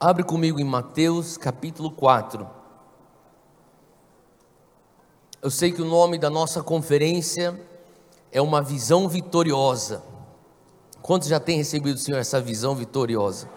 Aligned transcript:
Abre 0.00 0.22
comigo 0.22 0.60
em 0.60 0.64
Mateus 0.64 1.36
capítulo 1.36 1.90
4. 1.90 2.48
Eu 5.42 5.50
sei 5.50 5.72
que 5.72 5.82
o 5.82 5.84
nome 5.84 6.16
da 6.18 6.30
nossa 6.30 6.62
conferência 6.62 7.60
é 8.30 8.40
uma 8.40 8.62
visão 8.62 9.08
vitoriosa. 9.08 10.00
Quantos 11.02 11.26
já 11.26 11.40
têm 11.40 11.56
recebido, 11.56 11.98
Senhor, 11.98 12.18
essa 12.18 12.40
visão 12.40 12.76
vitoriosa? 12.76 13.48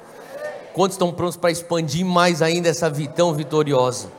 Quantos 0.74 0.96
estão 0.96 1.14
prontos 1.14 1.38
para 1.38 1.52
expandir 1.52 2.04
mais 2.04 2.42
ainda 2.42 2.70
essa 2.70 2.90
visão 2.90 3.36
vitoriosa? 3.36 4.12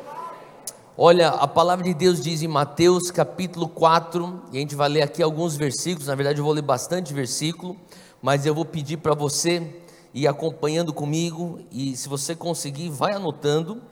Olha, 0.97 1.31
a 1.31 1.49
palavra 1.49 1.85
de 1.85 1.93
Deus 1.93 2.21
diz 2.21 2.41
em 2.41 2.47
Mateus 2.47 3.11
capítulo 3.11 3.69
4, 3.69 4.43
e 4.53 4.59
a 4.59 4.61
gente 4.61 4.77
vai 4.77 4.89
ler 4.89 5.03
aqui 5.03 5.25
alguns 5.25 5.57
versículos, 5.57 6.07
na 6.07 6.15
verdade 6.15 6.39
eu 6.39 6.45
vou 6.45 6.53
ler 6.53 6.63
bastante 6.63 7.13
versículo, 7.13 7.77
mas 8.21 8.47
eu 8.47 8.55
vou 8.55 8.65
pedir 8.65 8.99
para 8.99 9.13
você 9.13 9.83
ir 10.15 10.27
acompanhando 10.27 10.93
comigo, 10.93 11.61
e 11.71 11.97
se 11.97 12.09
você 12.09 12.35
conseguir, 12.35 12.91
vai 12.91 13.13
anotando, 13.15 13.83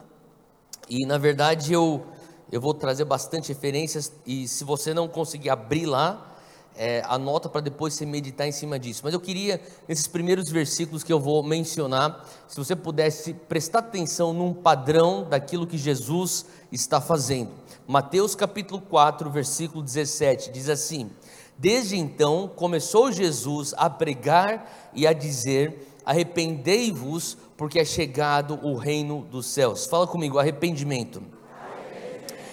e 0.89 1.07
na 1.07 1.19
verdade 1.19 1.73
eu, 1.73 2.05
eu 2.51 2.61
vou 2.61 2.75
trazer 2.75 3.05
bastante 3.05 3.49
referências, 3.49 4.13
e 4.27 4.47
se 4.47 4.65
você 4.65 4.93
não 4.93 5.09
conseguir 5.09 5.51
abrir 5.51 5.87
lá, 5.87 6.31
é, 6.77 7.03
anota 7.07 7.49
para 7.49 7.61
depois 7.61 7.95
você 7.95 8.07
meditar 8.07 8.47
em 8.47 8.53
cima 8.53 8.79
disso. 8.79 9.03
Mas 9.05 9.13
eu 9.13 9.21
queria, 9.21 9.61
nesses 9.89 10.07
primeiros 10.07 10.49
versículos 10.49 11.03
que 11.03 11.13
eu 11.13 11.21
vou 11.21 11.43
mencionar, 11.43 12.27
se 12.49 12.57
você 12.57 12.75
pudesse 12.75 13.35
prestar 13.35 13.81
atenção 13.81 14.33
num 14.33 14.55
padrão 14.55 15.27
daquilo 15.29 15.67
que 15.67 15.77
Jesus 15.77 16.47
está 16.71 17.01
fazendo. 17.01 17.51
Mateus 17.87 18.35
capítulo 18.35 18.81
4, 18.81 19.29
versículo 19.31 19.83
17, 19.83 20.53
diz 20.53 20.69
assim: 20.69 21.11
Desde 21.59 21.99
então 21.99 22.49
começou 22.49 23.13
Jesus 23.13 23.75
a 23.77 23.91
pregar 23.91 24.91
e 24.95 25.07
a 25.07 25.13
dizer: 25.13 25.90
Arrependei-vos, 26.05 27.37
porque 27.57 27.79
é 27.79 27.85
chegado 27.85 28.59
o 28.63 28.77
reino 28.77 29.27
dos 29.31 29.47
céus. 29.47 29.87
Fala 29.87 30.07
comigo, 30.07 30.39
arrependimento. 30.39 31.23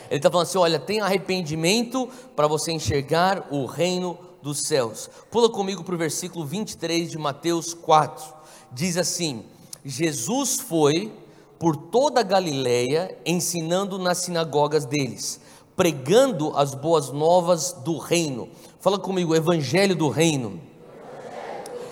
Ele 0.10 0.18
está 0.18 0.30
falando 0.30 0.48
assim: 0.48 0.58
olha, 0.58 0.80
tem 0.80 1.00
arrependimento 1.00 2.10
para 2.36 2.48
você 2.48 2.72
enxergar 2.72 3.48
o 3.52 3.66
reino 3.66 4.18
dos 4.42 4.60
céus. 4.62 5.10
Pula 5.30 5.50
comigo 5.50 5.84
para 5.84 5.96
o 5.96 5.98
versículo 5.98 6.46
23 6.46 7.12
de 7.12 7.18
Mateus 7.18 7.74
4. 7.74 8.34
Diz 8.72 8.98
assim: 8.98 9.44
Jesus 9.84 10.60
foi 10.60 11.12
por 11.60 11.76
toda 11.76 12.22
a 12.22 12.24
Galileia 12.24 13.18
ensinando 13.26 13.98
nas 13.98 14.20
sinagogas 14.20 14.86
deles, 14.86 15.40
pregando 15.76 16.56
as 16.56 16.74
boas 16.74 17.12
novas 17.12 17.74
do 17.74 17.98
reino. 17.98 18.50
Fala 18.80 19.00
comigo, 19.00 19.36
evangelho 19.36 19.96
do 19.96 20.10
reino. 20.10 20.62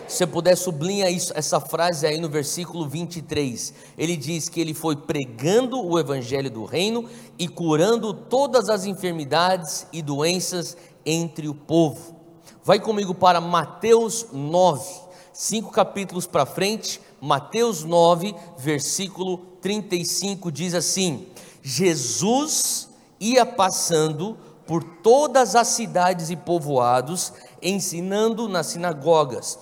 Se 0.08 0.18
você 0.18 0.28
puder 0.28 0.56
sublinhar 0.56 1.12
isso, 1.12 1.34
essa 1.36 1.60
frase 1.60 2.06
aí 2.06 2.20
no 2.20 2.30
versículo 2.30 2.88
23, 2.88 3.74
ele 3.98 4.16
diz 4.16 4.48
que 4.48 4.62
ele 4.62 4.74
foi 4.74 4.96
pregando 4.96 5.84
o 5.84 5.98
evangelho 5.98 6.52
do 6.52 6.64
reino 6.64 7.10
e 7.40 7.48
curando 7.48 8.14
todas 8.14 8.70
as 8.70 8.86
enfermidades 8.86 9.88
e 9.92 10.04
doenças 10.04 10.78
entre 11.04 11.50
o 11.50 11.56
povo. 11.56 12.16
Vai 12.64 12.80
comigo 12.80 13.16
para 13.16 13.42
Mateus 13.42 14.28
9, 14.32 14.88
cinco 15.34 15.72
capítulos 15.72 16.28
para 16.28 16.46
frente, 16.46 17.02
Mateus 17.20 17.84
9, 17.84 18.36
versículo 18.60 19.40
35 19.60 20.52
diz 20.52 20.76
assim: 20.76 21.26
Jesus 21.64 22.90
ia 23.20 23.44
passando 23.44 24.38
por 24.68 24.84
todas 24.84 25.56
as 25.56 25.70
cidades 25.70 26.30
e 26.30 26.36
povoados, 26.36 27.34
ensinando 27.60 28.48
nas 28.48 28.68
sinagogas 28.68 29.58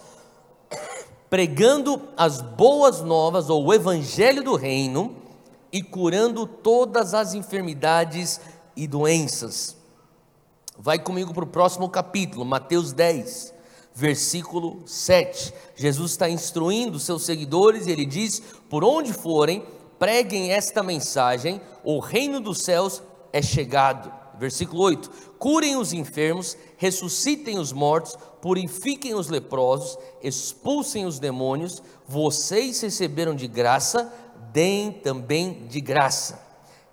pregando 1.34 2.00
as 2.16 2.42
boas 2.42 3.02
novas 3.02 3.50
ou 3.50 3.66
o 3.66 3.74
evangelho 3.74 4.44
do 4.44 4.56
reino 4.56 5.16
e 5.72 5.82
curando 5.82 6.46
todas 6.46 7.16
as 7.16 7.34
enfermidades 7.34 8.40
e 8.76 8.86
doenças. 8.86 9.76
Vai 10.78 11.00
comigo 11.00 11.34
para 11.34 11.44
o 11.44 11.48
próximo 11.48 11.90
capítulo, 11.90 12.46
Mateus 12.46 12.94
10, 12.94 13.52
versículo 13.96 14.84
7. 14.86 15.52
Jesus 15.76 16.12
está 16.12 16.30
instruindo 16.30 17.00
seus 17.00 17.26
seguidores 17.26 17.88
e 17.88 17.92
ele 17.92 18.06
diz: 18.06 18.40
Por 18.70 18.84
onde 18.84 19.12
forem, 19.12 19.66
preguem 19.98 20.52
esta 20.52 20.84
mensagem: 20.84 21.60
o 21.84 21.98
reino 21.98 22.40
dos 22.40 22.62
céus 22.62 23.02
é 23.32 23.42
chegado. 23.42 24.23
Versículo 24.40 24.82
8: 24.84 25.10
Curem 25.40 25.76
os 25.76 25.94
enfermos, 25.94 26.58
ressuscitem 26.78 27.60
os 27.60 27.72
mortos, 27.72 28.18
purifiquem 28.42 29.14
os 29.14 29.28
leprosos, 29.28 29.98
expulsem 30.22 31.06
os 31.06 31.20
demônios, 31.20 31.82
vocês 32.08 32.82
receberam 32.82 33.36
de 33.36 33.48
graça, 33.48 34.12
deem 34.52 34.92
também 34.92 35.66
de 35.68 35.80
graça. 35.80 36.42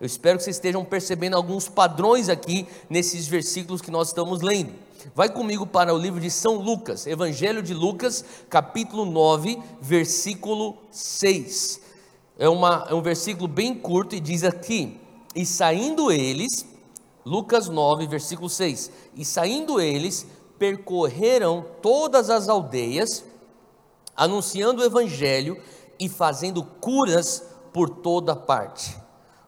Eu 0.00 0.06
espero 0.06 0.39
que 0.39 0.45
vocês 0.45 0.56
estejam 0.56 0.84
percebendo 0.84 1.37
alguns 1.37 1.69
padrões 1.69 2.29
aqui 2.29 2.67
nesses 2.89 3.27
versículos 3.27 3.83
que 3.83 3.91
nós 3.91 4.09
estamos 4.09 4.41
lendo. 4.41 4.73
Vai 5.15 5.29
comigo 5.29 5.67
para 5.67 5.95
o 5.95 5.99
livro 5.99 6.21
de 6.21 6.31
São 6.31 6.56
Lucas, 6.56 7.06
Evangelho 7.06 7.62
de 7.62 7.75
Lucas, 7.75 8.25
capítulo 8.49 9.05
9, 9.05 9.59
versículo 9.81 10.79
6. 10.91 11.81
É, 12.39 12.49
uma, 12.49 12.87
é 12.89 12.95
um 12.95 13.03
versículo 13.03 13.47
bem 13.47 13.75
curto 13.75 14.15
e 14.15 14.21
diz 14.21 14.45
aqui: 14.45 14.99
E 15.34 15.45
saindo 15.45 16.11
eles, 16.11 16.67
Lucas 17.25 17.69
9, 17.69 18.06
versículo 18.06 18.48
6: 18.48 18.91
E 19.14 19.25
saindo 19.25 19.81
eles, 19.81 20.26
percorreram 20.58 21.64
todas 21.81 22.31
as 22.31 22.48
aldeias, 22.48 23.25
anunciando 24.16 24.82
o 24.82 24.84
evangelho 24.84 25.60
e 25.98 26.08
fazendo 26.08 26.62
curas 26.62 27.42
por 27.72 27.88
toda 27.88 28.34
parte. 28.36 28.97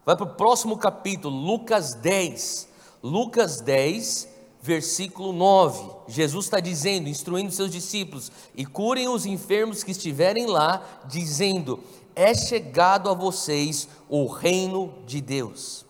Vai 0.04 0.16
para 0.16 0.24
o 0.24 0.34
próximo 0.34 0.76
capítulo, 0.76 1.36
Lucas 1.36 1.94
10. 1.94 2.68
Lucas 3.02 3.60
10, 3.60 4.28
versículo 4.60 5.32
9. 5.32 5.90
Jesus 6.08 6.46
está 6.46 6.60
dizendo, 6.60 7.08
instruindo 7.08 7.52
seus 7.52 7.70
discípulos: 7.70 8.30
e 8.54 8.64
curem 8.64 9.08
os 9.08 9.26
enfermos 9.26 9.82
que 9.82 9.90
estiverem 9.90 10.46
lá, 10.46 10.82
dizendo: 11.06 11.80
é 12.14 12.34
chegado 12.34 13.10
a 13.10 13.14
vocês 13.14 13.88
o 14.08 14.26
reino 14.26 14.94
de 15.06 15.20
Deus. 15.20 15.84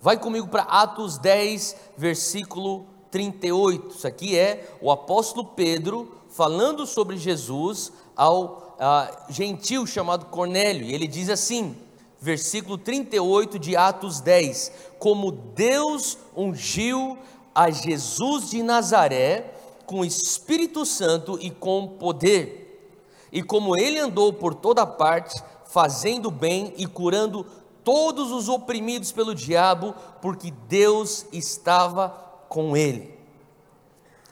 Vai 0.00 0.16
comigo 0.16 0.46
para 0.46 0.62
Atos 0.62 1.18
10, 1.18 1.74
versículo 1.96 2.86
38. 3.10 3.96
Isso 3.96 4.06
aqui 4.06 4.38
é 4.38 4.76
o 4.80 4.92
apóstolo 4.92 5.44
Pedro 5.44 6.14
falando 6.28 6.86
sobre 6.86 7.16
Jesus 7.16 7.92
ao 8.14 8.76
uh, 8.78 9.32
gentil 9.32 9.84
chamado 9.86 10.26
Cornélio. 10.26 10.86
E 10.86 10.94
ele 10.94 11.08
diz 11.08 11.28
assim, 11.28 11.76
versículo 12.20 12.78
38 12.78 13.58
de 13.58 13.76
Atos 13.76 14.20
10: 14.20 14.70
Como 15.00 15.32
Deus 15.32 16.16
ungiu 16.36 17.18
a 17.52 17.68
Jesus 17.68 18.50
de 18.50 18.62
Nazaré 18.62 19.52
com 19.84 20.04
Espírito 20.04 20.86
Santo 20.86 21.38
e 21.40 21.50
com 21.50 21.88
poder, 21.88 22.88
e 23.32 23.42
como 23.42 23.76
ele 23.76 23.98
andou 23.98 24.32
por 24.32 24.54
toda 24.54 24.86
parte, 24.86 25.42
fazendo 25.66 26.30
bem 26.30 26.72
e 26.76 26.86
curando 26.86 27.44
todos 27.88 28.30
os 28.32 28.50
oprimidos 28.50 29.12
pelo 29.12 29.34
diabo, 29.34 29.94
porque 30.20 30.52
Deus 30.68 31.24
estava 31.32 32.10
com 32.46 32.76
Ele. 32.76 33.18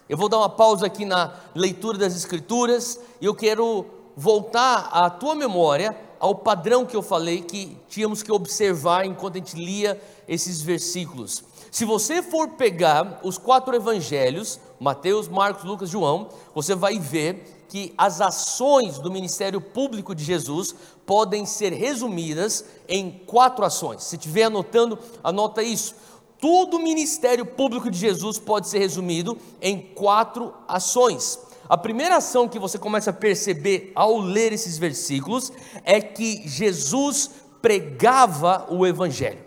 Eu 0.07 0.19
vou 0.19 0.29
dar 0.29 0.37
uma 0.37 0.51
pausa 0.51 0.85
aqui 0.85 1.07
na 1.07 1.33
leitura 1.55 1.97
das 1.97 2.15
Escrituras 2.15 3.01
e 3.19 3.25
eu 3.25 3.35
quero 3.35 3.87
voltar 4.15 4.91
à 4.93 5.09
tua 5.09 5.35
memória 5.35 5.97
ao 6.21 6.35
padrão 6.35 6.85
que 6.85 6.95
eu 6.95 7.01
falei 7.01 7.41
que 7.41 7.79
tínhamos 7.89 8.23
que 8.23 8.31
observar 8.31 9.07
enquanto 9.07 9.37
a 9.37 9.39
gente 9.39 9.57
lia 9.57 9.99
esses 10.29 10.61
versículos. 10.61 11.43
Se 11.71 11.87
você 11.87 12.23
for 12.23 12.51
pegar 12.51 13.21
os 13.23 13.39
quatro 13.39 13.75
evangelhos, 13.75 14.61
Mateus, 14.79 15.29
Marcos, 15.29 15.65
Lucas, 15.65 15.89
João, 15.89 16.29
você 16.55 16.75
vai 16.75 16.99
ver 16.99 17.56
que 17.69 17.93
as 17.97 18.21
ações 18.21 18.99
do 18.99 19.11
ministério 19.11 19.61
público 19.61 20.15
de 20.15 20.25
Jesus 20.25 20.75
podem 21.05 21.47
ser 21.47 21.73
resumidas 21.73 22.65
em 22.89 23.11
quatro 23.11 23.65
ações. 23.65 24.05
Se 24.05 24.17
estiver 24.17 24.45
anotando, 24.45 24.99
anota 25.23 25.63
isso. 25.63 25.95
Todo 26.41 26.77
o 26.77 26.83
ministério 26.83 27.47
público 27.47 27.91
de 27.91 27.99
Jesus 27.99 28.39
pode 28.39 28.69
ser 28.69 28.79
resumido 28.79 29.39
em 29.61 29.81
quatro 29.81 30.53
ações. 30.69 31.39
A 31.69 31.77
primeira 31.77 32.17
ação 32.17 32.49
que 32.49 32.59
você 32.59 32.79
começa 32.79 33.11
a 33.11 33.15
perceber 33.15 33.91
ao 33.95 34.19
ler 34.19 34.53
esses 34.53 34.79
versículos 34.79 35.53
é 35.83 36.01
que 36.01 36.47
Jesus 36.47 37.31
pregava 37.61 38.67
o 38.71 38.87
Evangelho. 38.87 39.45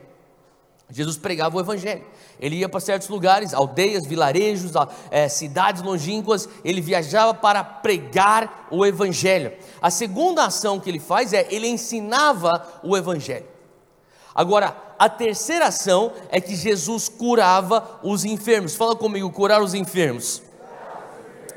Jesus 0.90 1.18
pregava 1.18 1.58
o 1.58 1.60
Evangelho. 1.60 2.04
Ele 2.40 2.58
ia 2.58 2.70
para 2.70 2.80
certos 2.80 3.10
lugares, 3.10 3.54
aldeias, 3.54 4.06
vilarejos, 4.06 4.72
é, 5.12 5.28
cidades 5.28 5.82
longínquas, 5.82 6.48
ele 6.64 6.80
viajava 6.80 7.34
para 7.34 7.64
pregar 7.64 8.68
o 8.72 8.86
Evangelho. 8.86 9.52
A 9.82 9.92
segunda 9.92 10.46
ação 10.46 10.80
que 10.80 10.90
ele 10.90 11.00
faz 11.00 11.34
é 11.34 11.48
ele 11.50 11.68
ensinava 11.68 12.66
o 12.82 12.96
Evangelho. 12.96 13.46
Agora, 14.34 14.76
a 14.98 15.10
terceira 15.10 15.68
ação 15.68 16.14
é 16.30 16.40
que 16.40 16.56
Jesus 16.56 17.10
curava 17.10 18.00
os 18.02 18.24
enfermos. 18.24 18.76
Fala 18.76 18.96
comigo, 18.96 19.30
curar 19.32 19.62
os 19.62 19.74
enfermos. 19.74 20.42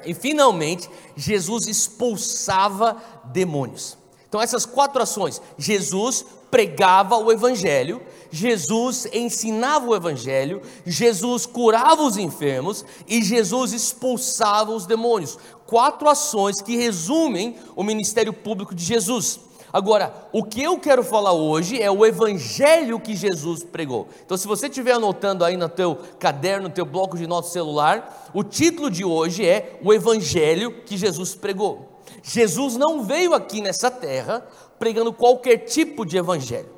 E 0.04 0.14
finalmente, 0.14 0.90
Jesus 1.14 1.66
expulsava 1.68 2.96
demônios. 3.26 3.96
Então, 4.28 4.40
essas 4.40 4.66
quatro 4.66 5.02
ações: 5.02 5.40
Jesus 5.56 6.24
pregava 6.52 7.16
o 7.16 7.32
Evangelho, 7.32 8.02
Jesus 8.30 9.08
ensinava 9.10 9.86
o 9.86 9.96
Evangelho, 9.96 10.60
Jesus 10.84 11.46
curava 11.46 12.02
os 12.02 12.18
enfermos 12.18 12.84
e 13.08 13.24
Jesus 13.24 13.72
expulsava 13.72 14.70
os 14.70 14.84
demônios. 14.84 15.38
Quatro 15.66 16.10
ações 16.10 16.60
que 16.60 16.76
resumem 16.76 17.56
o 17.74 17.82
ministério 17.82 18.34
público 18.34 18.74
de 18.74 18.84
Jesus. 18.84 19.40
Agora, 19.72 20.28
o 20.30 20.44
que 20.44 20.62
eu 20.62 20.78
quero 20.78 21.02
falar 21.02 21.32
hoje 21.32 21.80
é 21.80 21.90
o 21.90 22.04
evangelho 22.04 23.00
que 23.00 23.16
Jesus 23.16 23.64
pregou. 23.64 24.06
Então, 24.22 24.36
se 24.36 24.46
você 24.46 24.66
estiver 24.66 24.92
anotando 24.92 25.46
aí 25.46 25.56
no 25.56 25.70
teu 25.70 25.96
caderno, 26.18 26.68
no 26.68 26.74
teu 26.74 26.84
bloco 26.84 27.16
de 27.16 27.26
nosso 27.26 27.50
celular, 27.50 28.30
o 28.34 28.44
título 28.44 28.90
de 28.90 29.02
hoje 29.02 29.46
é 29.46 29.78
o 29.82 29.90
evangelho 29.94 30.82
que 30.84 30.98
Jesus 30.98 31.34
pregou. 31.34 31.91
Jesus 32.22 32.76
não 32.76 33.04
veio 33.04 33.34
aqui 33.34 33.60
nessa 33.60 33.90
terra 33.90 34.46
pregando 34.78 35.12
qualquer 35.12 35.58
tipo 35.58 36.04
de 36.04 36.16
evangelho. 36.16 36.70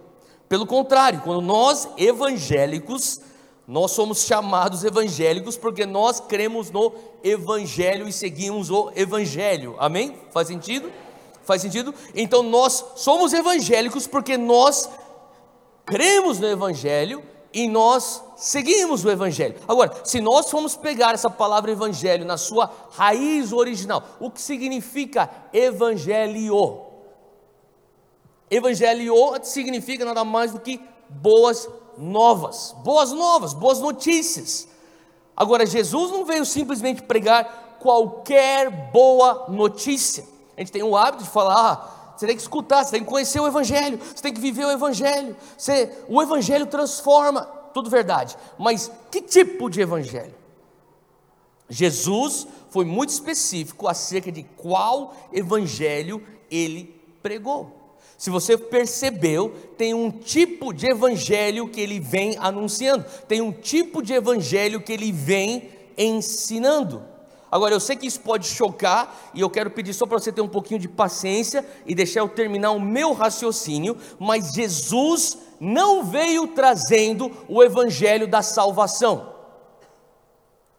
Pelo 0.48 0.66
contrário, 0.66 1.20
quando 1.22 1.40
nós 1.40 1.88
evangélicos, 1.96 3.20
nós 3.66 3.92
somos 3.92 4.24
chamados 4.24 4.84
evangélicos 4.84 5.56
porque 5.56 5.86
nós 5.86 6.20
cremos 6.20 6.70
no 6.70 6.92
evangelho 7.22 8.06
e 8.06 8.12
seguimos 8.12 8.70
o 8.70 8.90
evangelho. 8.94 9.74
Amém? 9.78 10.18
Faz 10.30 10.48
sentido? 10.48 10.92
Faz 11.44 11.62
sentido? 11.62 11.94
Então 12.14 12.42
nós 12.42 12.84
somos 12.96 13.32
evangélicos 13.32 14.06
porque 14.06 14.36
nós 14.36 14.88
cremos 15.84 16.40
no 16.40 16.46
Evangelho 16.46 17.22
e 17.54 17.68
nós 17.68 18.20
seguimos 18.36 19.04
o 19.04 19.10
Evangelho. 19.10 19.54
Agora, 19.68 19.94
se 20.02 20.20
nós 20.20 20.50
formos 20.50 20.74
pegar 20.74 21.14
essa 21.14 21.30
palavra 21.30 21.70
Evangelho 21.70 22.24
na 22.24 22.36
sua 22.36 22.68
raiz 22.90 23.52
original, 23.52 24.02
o 24.18 24.28
que 24.28 24.42
significa 24.42 25.30
Evangelho? 25.52 26.82
Evangelho 28.50 29.14
significa 29.44 30.04
nada 30.04 30.24
mais 30.24 30.52
do 30.52 30.58
que 30.58 30.80
boas 31.08 31.68
novas, 31.96 32.74
boas 32.82 33.12
novas, 33.12 33.54
boas 33.54 33.78
notícias. 33.78 34.66
Agora, 35.36 35.64
Jesus 35.64 36.10
não 36.10 36.24
veio 36.24 36.44
simplesmente 36.44 37.02
pregar 37.02 37.76
qualquer 37.80 38.90
boa 38.90 39.46
notícia. 39.48 40.26
A 40.56 40.60
gente 40.60 40.72
tem 40.72 40.82
o 40.82 40.96
hábito 40.96 41.22
de 41.22 41.30
falar, 41.30 41.54
ah, 41.54 41.93
você 42.16 42.26
tem 42.26 42.36
que 42.36 42.42
escutar, 42.42 42.84
você 42.84 42.92
tem 42.92 43.04
que 43.04 43.10
conhecer 43.10 43.40
o 43.40 43.46
Evangelho, 43.46 43.98
você 43.98 44.22
tem 44.22 44.32
que 44.32 44.40
viver 44.40 44.64
o 44.64 44.70
Evangelho. 44.70 45.36
Você, 45.56 45.90
o 46.08 46.22
Evangelho 46.22 46.66
transforma, 46.66 47.42
tudo 47.72 47.90
verdade. 47.90 48.36
Mas 48.58 48.90
que 49.10 49.20
tipo 49.20 49.68
de 49.68 49.80
Evangelho? 49.80 50.34
Jesus 51.68 52.46
foi 52.70 52.84
muito 52.84 53.10
específico 53.10 53.88
acerca 53.88 54.30
de 54.30 54.42
qual 54.42 55.14
Evangelho 55.32 56.22
ele 56.50 57.00
pregou. 57.22 57.84
Se 58.16 58.30
você 58.30 58.56
percebeu, 58.56 59.50
tem 59.76 59.92
um 59.92 60.10
tipo 60.10 60.72
de 60.72 60.86
evangelho 60.86 61.68
que 61.68 61.80
ele 61.80 61.98
vem 61.98 62.36
anunciando, 62.38 63.04
tem 63.26 63.40
um 63.40 63.52
tipo 63.52 64.02
de 64.02 64.12
evangelho 64.12 64.80
que 64.80 64.92
ele 64.92 65.10
vem 65.10 65.68
ensinando. 65.98 67.02
Agora, 67.54 67.72
eu 67.72 67.78
sei 67.78 67.94
que 67.94 68.04
isso 68.04 68.18
pode 68.18 68.48
chocar, 68.48 69.30
e 69.32 69.40
eu 69.40 69.48
quero 69.48 69.70
pedir 69.70 69.94
só 69.94 70.06
para 70.06 70.18
você 70.18 70.32
ter 70.32 70.40
um 70.40 70.48
pouquinho 70.48 70.80
de 70.80 70.88
paciência 70.88 71.64
e 71.86 71.94
deixar 71.94 72.18
eu 72.18 72.28
terminar 72.28 72.72
o 72.72 72.80
meu 72.80 73.12
raciocínio, 73.12 73.96
mas 74.18 74.50
Jesus 74.50 75.38
não 75.60 76.02
veio 76.02 76.48
trazendo 76.48 77.30
o 77.48 77.62
evangelho 77.62 78.26
da 78.26 78.42
salvação. 78.42 79.34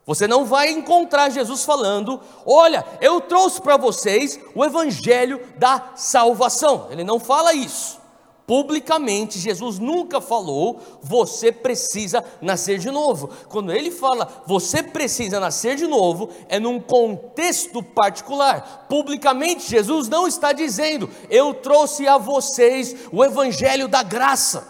Você 0.06 0.28
não 0.28 0.44
vai 0.44 0.70
encontrar 0.70 1.30
Jesus 1.30 1.64
falando: 1.64 2.20
Olha, 2.46 2.86
eu 3.00 3.22
trouxe 3.22 3.62
para 3.62 3.78
vocês 3.78 4.38
o 4.54 4.66
evangelho 4.66 5.40
da 5.58 5.94
salvação. 5.96 6.90
Ele 6.92 7.06
não 7.06 7.22
fala 7.22 7.54
isso. 7.54 8.02
Publicamente, 8.48 9.40
Jesus 9.40 9.80
nunca 9.80 10.22
falou, 10.22 10.80
você 11.02 11.52
precisa 11.52 12.24
nascer 12.40 12.78
de 12.78 12.92
novo. 12.92 13.32
Quando 13.50 13.74
ele 13.74 13.90
fala, 13.90 14.44
você 14.46 14.84
precisa 14.84 15.40
nascer 15.40 15.76
de 15.76 15.88
novo, 15.88 16.30
é 16.48 16.60
num 16.60 16.80
contexto 16.80 17.82
particular. 17.82 18.86
Publicamente, 18.88 19.68
Jesus 19.68 20.08
não 20.08 20.28
está 20.28 20.54
dizendo, 20.54 21.10
eu 21.28 21.56
trouxe 21.56 22.08
a 22.08 22.20
vocês 22.20 22.96
o 23.12 23.24
evangelho 23.24 23.88
da 23.88 24.04
graça. 24.04 24.68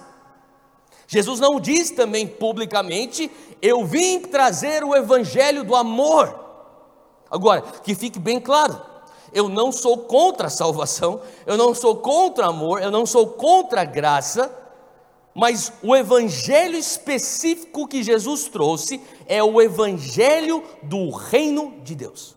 Jesus 1.05 1.41
não 1.41 1.59
diz 1.59 1.91
também 1.91 2.25
publicamente, 2.25 3.29
eu 3.61 3.85
vim 3.85 4.21
trazer 4.21 4.85
o 4.85 4.95
evangelho 4.95 5.65
do 5.65 5.75
amor. 5.75 6.43
Agora, 7.29 7.61
que 7.61 7.93
fique 7.93 8.19
bem 8.19 8.39
claro, 8.39 8.81
eu 9.35 9.49
não 9.49 9.69
sou 9.69 9.97
contra 9.97 10.47
a 10.47 10.49
salvação, 10.49 11.19
eu 11.45 11.57
não 11.57 11.75
sou 11.75 11.97
contra 11.97 12.47
amor, 12.47 12.81
eu 12.81 12.89
não 12.89 13.05
sou 13.05 13.27
contra 13.27 13.81
a 13.81 13.85
graça, 13.85 14.49
mas 15.33 15.73
o 15.83 15.93
evangelho 15.93 16.77
específico 16.77 17.85
que 17.85 18.01
Jesus 18.01 18.45
trouxe 18.45 19.01
é 19.27 19.43
o 19.43 19.61
evangelho 19.61 20.63
do 20.81 21.09
reino 21.09 21.81
de 21.83 21.95
Deus. 21.95 22.33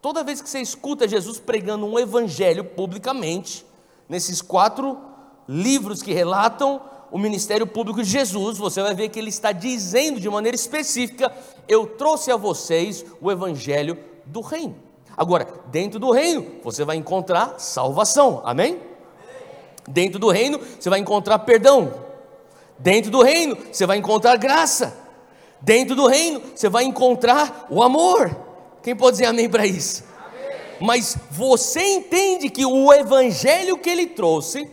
Toda 0.00 0.24
vez 0.24 0.40
que 0.40 0.48
você 0.48 0.60
escuta 0.60 1.06
Jesus 1.06 1.38
pregando 1.38 1.84
um 1.84 1.98
evangelho 1.98 2.64
publicamente, 2.64 3.66
nesses 4.08 4.40
quatro 4.40 4.98
livros 5.46 6.02
que 6.02 6.14
relatam 6.14 6.80
o 7.12 7.18
ministério 7.18 7.66
público 7.66 8.02
de 8.02 8.08
Jesus, 8.08 8.56
você 8.56 8.80
vai 8.80 8.94
ver 8.94 9.10
que 9.10 9.18
ele 9.18 9.28
está 9.28 9.52
dizendo 9.52 10.18
de 10.18 10.30
maneira 10.30 10.56
específica: 10.56 11.30
Eu 11.68 11.86
trouxe 11.86 12.32
a 12.32 12.36
vocês 12.38 13.04
o 13.20 13.30
evangelho 13.30 13.98
do 14.24 14.40
reino. 14.40 14.89
Agora, 15.16 15.46
dentro 15.66 15.98
do 15.98 16.10
reino, 16.10 16.46
você 16.62 16.84
vai 16.84 16.96
encontrar 16.96 17.58
salvação, 17.58 18.40
amém? 18.44 18.80
Dentro 19.88 20.18
do 20.18 20.30
reino, 20.30 20.60
você 20.78 20.88
vai 20.88 20.98
encontrar 21.00 21.40
perdão. 21.40 21.92
Dentro 22.78 23.10
do 23.10 23.22
reino, 23.22 23.56
você 23.70 23.86
vai 23.86 23.98
encontrar 23.98 24.36
graça. 24.36 24.96
Dentro 25.60 25.94
do 25.94 26.06
reino, 26.06 26.40
você 26.54 26.68
vai 26.68 26.84
encontrar 26.84 27.66
o 27.68 27.82
amor. 27.82 28.34
Quem 28.82 28.96
pode 28.96 29.12
dizer 29.12 29.26
amém 29.26 29.48
para 29.48 29.66
isso? 29.66 30.04
Amém. 30.18 30.56
Mas 30.80 31.16
você 31.30 31.82
entende 31.82 32.48
que 32.48 32.64
o 32.64 32.92
evangelho 32.92 33.76
que 33.76 33.90
ele 33.90 34.06
trouxe 34.06 34.70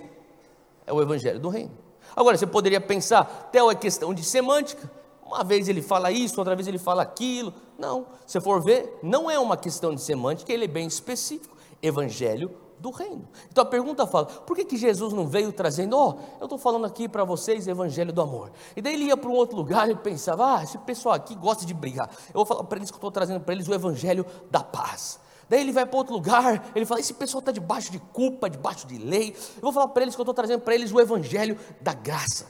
é 0.85 0.93
o 0.93 1.01
evangelho 1.01 1.39
do 1.39 1.49
reino. 1.49 1.71
Agora, 2.15 2.37
você 2.37 2.47
poderia 2.47 2.79
pensar, 2.79 3.19
até 3.19 3.59
é 3.59 3.75
questão 3.75 4.13
de 4.13 4.23
semântica. 4.23 4.89
Uma 5.25 5.43
vez 5.43 5.67
ele 5.67 5.81
fala 5.81 6.09
isso, 6.09 6.39
outra 6.39 6.55
vez 6.55 6.67
ele 6.67 6.79
fala 6.79 7.03
aquilo. 7.03 7.53
Não, 7.77 8.07
se 8.25 8.39
for 8.41 8.61
ver, 8.61 8.99
não 9.03 9.29
é 9.29 9.37
uma 9.37 9.55
questão 9.55 9.93
de 9.93 10.01
semântica, 10.01 10.51
ele 10.51 10.65
é 10.65 10.67
bem 10.67 10.87
específico. 10.87 11.55
Evangelho 11.81 12.49
do 12.79 12.91
reino. 12.91 13.27
Então 13.51 13.63
a 13.63 13.67
pergunta 13.67 14.05
fala: 14.05 14.25
por 14.25 14.55
que, 14.55 14.65
que 14.65 14.77
Jesus 14.77 15.13
não 15.13 15.27
veio 15.27 15.51
trazendo, 15.51 15.97
ó, 15.97 16.09
oh, 16.09 16.39
eu 16.39 16.45
estou 16.45 16.57
falando 16.57 16.85
aqui 16.85 17.07
para 17.07 17.23
vocês 17.23 17.67
evangelho 17.67 18.13
do 18.13 18.21
amor. 18.21 18.51
E 18.75 18.81
daí 18.81 18.93
ele 18.93 19.05
ia 19.05 19.17
para 19.17 19.29
um 19.29 19.33
outro 19.33 19.55
lugar 19.55 19.89
e 19.89 19.95
pensava: 19.95 20.57
ah, 20.57 20.63
esse 20.63 20.77
pessoal 20.79 21.15
aqui 21.15 21.35
gosta 21.35 21.65
de 21.65 21.73
brigar. 21.73 22.09
Eu 22.29 22.33
vou 22.33 22.45
falar 22.45 22.63
para 22.63 22.77
eles 22.77 22.89
que 22.89 22.95
eu 22.95 22.99
estou 22.99 23.11
trazendo 23.11 23.41
para 23.41 23.53
eles 23.53 23.67
o 23.67 23.73
evangelho 23.73 24.25
da 24.49 24.63
paz. 24.63 25.19
Daí 25.49 25.61
ele 25.61 25.71
vai 25.71 25.85
para 25.85 25.97
outro 25.97 26.13
lugar, 26.13 26.71
ele 26.75 26.85
fala: 26.85 26.99
esse 26.99 27.13
pessoal 27.13 27.39
está 27.39 27.51
debaixo 27.51 27.91
de 27.91 27.99
culpa, 27.99 28.49
debaixo 28.49 28.85
de 28.85 28.97
lei. 28.97 29.35
Eu 29.55 29.61
vou 29.61 29.73
falar 29.73 29.87
para 29.89 30.03
eles 30.03 30.15
que 30.15 30.21
eu 30.21 30.23
estou 30.23 30.33
trazendo 30.33 30.61
para 30.61 30.75
eles 30.75 30.91
o 30.91 30.99
evangelho 30.99 31.57
da 31.81 31.93
graça. 31.93 32.45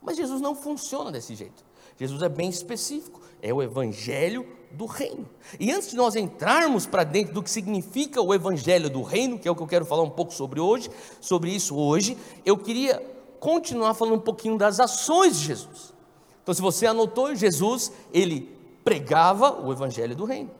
Mas 0.00 0.16
Jesus 0.16 0.40
não 0.40 0.54
funciona 0.54 1.10
desse 1.10 1.34
jeito. 1.34 1.64
Jesus 1.98 2.22
é 2.22 2.28
bem 2.28 2.48
específico, 2.48 3.20
é 3.42 3.52
o 3.52 3.62
evangelho 3.62 4.46
do 4.70 4.86
reino. 4.86 5.28
E 5.58 5.72
antes 5.72 5.90
de 5.90 5.96
nós 5.96 6.16
entrarmos 6.16 6.86
para 6.86 7.04
dentro 7.04 7.32
do 7.32 7.42
que 7.42 7.50
significa 7.50 8.20
o 8.20 8.34
evangelho 8.34 8.90
do 8.90 9.02
reino, 9.02 9.38
que 9.38 9.48
é 9.48 9.50
o 9.50 9.54
que 9.54 9.62
eu 9.62 9.66
quero 9.66 9.84
falar 9.84 10.02
um 10.02 10.10
pouco 10.10 10.32
sobre 10.32 10.60
hoje, 10.60 10.90
sobre 11.20 11.50
isso 11.50 11.76
hoje, 11.76 12.16
eu 12.44 12.56
queria 12.56 13.02
continuar 13.40 13.94
falando 13.94 14.16
um 14.16 14.20
pouquinho 14.20 14.58
das 14.58 14.80
ações 14.80 15.38
de 15.38 15.46
Jesus. 15.46 15.94
Então, 16.42 16.54
se 16.54 16.60
você 16.60 16.86
anotou, 16.86 17.34
Jesus, 17.34 17.92
ele 18.12 18.56
pregava 18.84 19.64
o 19.64 19.72
evangelho 19.72 20.14
do 20.14 20.24
reino. 20.24 20.50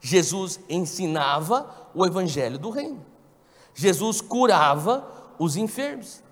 Jesus 0.00 0.60
ensinava 0.68 1.68
o 1.94 2.04
evangelho 2.04 2.58
do 2.58 2.70
reino. 2.70 3.04
Jesus 3.74 4.20
curava 4.20 5.04
os 5.38 5.56
enfermos. 5.56 6.22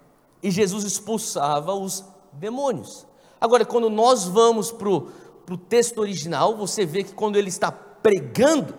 E 0.43 0.51
Jesus 0.51 0.85
expulsava 0.85 1.75
os 1.75 2.05
demônios. 2.33 3.07
Agora, 3.43 3.65
quando 3.65 3.91
nós 3.91 4.23
vamos 4.23 4.71
para 4.71 4.89
o 4.89 5.59
texto 5.69 5.99
original, 5.99 6.57
você 6.57 6.87
vê 6.87 7.03
que 7.03 7.13
quando 7.13 7.35
ele 7.35 7.49
está 7.49 7.73
pregando, 7.73 8.73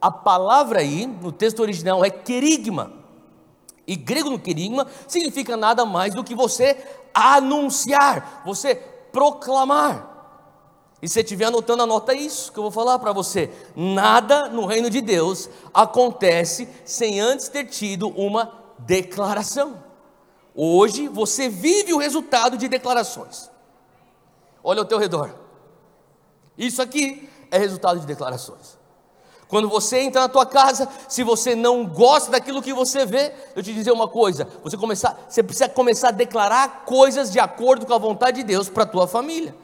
a 0.00 0.10
palavra 0.10 0.80
aí, 0.80 1.06
no 1.06 1.30
texto 1.30 1.60
original, 1.60 2.04
é 2.04 2.10
querigma. 2.10 2.92
E 3.86 3.94
grego 3.94 4.30
no 4.30 4.38
querigma 4.40 4.88
significa 5.06 5.56
nada 5.56 5.86
mais 5.86 6.12
do 6.12 6.24
que 6.24 6.34
você 6.34 6.76
anunciar, 7.14 8.42
você 8.44 8.74
proclamar. 8.74 10.10
E 11.00 11.06
se 11.06 11.14
você 11.14 11.20
estiver 11.20 11.44
anotando, 11.44 11.84
anota 11.84 12.12
isso 12.12 12.50
que 12.50 12.58
eu 12.58 12.64
vou 12.64 12.72
falar 12.72 12.98
para 12.98 13.12
você. 13.12 13.48
Nada 13.76 14.48
no 14.48 14.66
reino 14.66 14.90
de 14.90 15.00
Deus 15.00 15.48
acontece 15.72 16.68
sem 16.84 17.20
antes 17.20 17.48
ter 17.48 17.66
tido 17.66 18.08
uma 18.08 18.52
declaração. 18.80 19.84
Hoje 20.52 21.06
você 21.06 21.48
vive 21.48 21.94
o 21.94 21.98
resultado 21.98 22.56
de 22.56 22.66
declarações. 22.66 23.51
Olha 24.62 24.80
ao 24.80 24.84
teu 24.84 24.98
redor. 24.98 25.30
Isso 26.56 26.80
aqui 26.80 27.28
é 27.50 27.58
resultado 27.58 28.00
de 28.00 28.06
declarações. 28.06 28.78
Quando 29.48 29.68
você 29.68 29.98
entra 30.00 30.22
na 30.22 30.28
tua 30.30 30.46
casa, 30.46 30.88
se 31.06 31.22
você 31.22 31.54
não 31.54 31.84
gosta 31.86 32.30
daquilo 32.30 32.62
que 32.62 32.72
você 32.72 33.04
vê, 33.04 33.34
eu 33.54 33.62
te 33.62 33.74
dizer 33.74 33.92
uma 33.92 34.08
coisa, 34.08 34.48
você 34.64 34.78
começar, 34.78 35.26
você 35.28 35.42
precisa 35.42 35.68
começar 35.68 36.08
a 36.08 36.12
declarar 36.12 36.84
coisas 36.86 37.30
de 37.30 37.38
acordo 37.38 37.84
com 37.84 37.92
a 37.92 37.98
vontade 37.98 38.38
de 38.38 38.44
Deus 38.44 38.70
para 38.70 38.84
a 38.84 38.86
tua 38.86 39.06
família. 39.06 39.54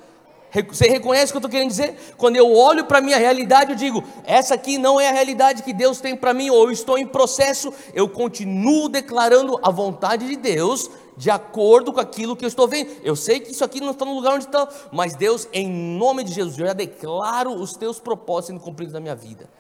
Você 0.69 0.89
reconhece 0.89 1.27
o 1.27 1.33
que 1.33 1.37
eu 1.37 1.41
estou 1.41 1.51
querendo 1.51 1.69
dizer? 1.69 2.15
Quando 2.17 2.37
eu 2.37 2.55
olho 2.55 2.85
para 2.85 2.99
a 2.99 3.01
minha 3.01 3.19
realidade, 3.19 3.73
eu 3.73 3.77
digo: 3.77 4.03
essa 4.25 4.55
aqui 4.55 4.79
não 4.79 5.01
é 5.01 5.09
a 5.09 5.13
realidade 5.13 5.63
que 5.63 5.73
Deus 5.73 6.01
tem 6.01 6.17
para 6.17 6.35
mim, 6.35 6.51
ou 6.51 6.65
eu 6.65 6.71
estou 6.71 6.99
em 6.99 7.07
processo, 7.07 7.73
eu 7.95 8.09
continuo 8.09 8.89
declarando 8.89 9.59
a 9.63 9.71
vontade 9.71 10.27
de 10.27 10.37
Deus 10.37 10.91
de 11.19 11.31
acordo 11.31 11.93
com 11.93 12.01
aquilo 12.01 12.37
que 12.37 12.45
eu 12.45 12.49
estou 12.49 12.69
vendo. 12.69 12.91
Eu 13.03 13.17
sei 13.17 13.41
que 13.41 13.51
isso 13.51 13.65
aqui 13.65 13.81
não 13.81 13.91
está 13.91 14.05
no 14.05 14.15
lugar 14.15 14.35
onde 14.35 14.45
está, 14.45 14.69
mas 14.93 15.17
Deus, 15.17 15.49
em 15.53 15.69
nome 15.69 16.23
de 16.23 16.33
Jesus, 16.33 16.57
eu 16.57 16.67
já 16.67 16.73
declaro 16.73 17.53
os 17.53 17.75
teus 17.75 17.99
propósitos 17.99 18.47
sendo 18.47 18.61
cumpridos 18.61 18.95
na 18.95 19.01
minha 19.01 19.17
vida. 19.17 19.51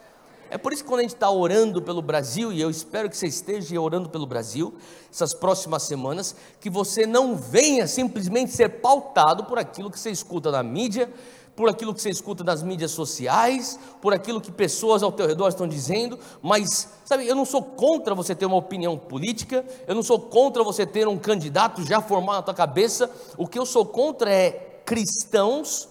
É 0.50 0.57
por 0.57 0.73
isso 0.73 0.83
que 0.83 0.88
quando 0.88 1.00
a 1.00 1.03
gente 1.03 1.15
está 1.15 1.31
orando 1.31 1.83
pelo 1.83 2.00
Brasil, 2.00 2.53
e 2.53 2.61
eu 2.61 2.71
espero 2.71 3.11
que 3.11 3.17
você 3.17 3.27
esteja 3.27 3.79
orando 3.79 4.09
pelo 4.09 4.25
Brasil, 4.25 4.73
essas 5.12 5.35
próximas 5.35 5.83
semanas, 5.83 6.35
que 6.61 6.71
você 6.71 7.07
não 7.07 7.37
venha 7.37 7.87
simplesmente 7.87 8.53
ser 8.53 8.81
pautado 8.81 9.45
por 9.45 9.59
aquilo 9.59 9.91
que 9.91 9.99
você 9.99 10.11
escuta 10.11 10.50
na 10.50 10.62
mídia, 10.62 11.12
por 11.59 11.69
aquilo 11.69 11.93
que 11.93 12.00
você 12.00 12.09
escuta 12.09 12.45
nas 12.45 12.62
mídias 12.62 12.93
sociais, 12.93 13.81
por 14.00 14.15
aquilo 14.15 14.41
que 14.41 14.53
pessoas 14.53 15.03
ao 15.03 15.11
teu 15.11 15.27
redor 15.27 15.49
estão 15.49 15.67
dizendo, 15.67 16.17
mas, 16.41 16.88
sabe, 17.05 17.27
eu 17.27 17.35
não 17.35 17.45
sou 17.45 17.61
contra 17.61 18.15
você 18.15 18.33
ter 18.33 18.47
uma 18.47 18.55
opinião 18.55 18.97
política, 18.97 19.67
eu 19.85 19.93
não 19.93 20.03
sou 20.05 20.21
contra 20.21 20.62
você 20.62 20.87
ter 20.87 21.09
um 21.09 21.19
candidato 21.19 21.85
já 21.85 22.00
formado 22.00 22.37
na 22.37 22.43
tua 22.43 22.55
cabeça, 22.55 23.11
o 23.37 23.45
que 23.45 23.59
eu 23.59 23.67
sou 23.67 23.85
contra 23.85 24.33
é 24.33 24.53
cristãos, 24.87 25.88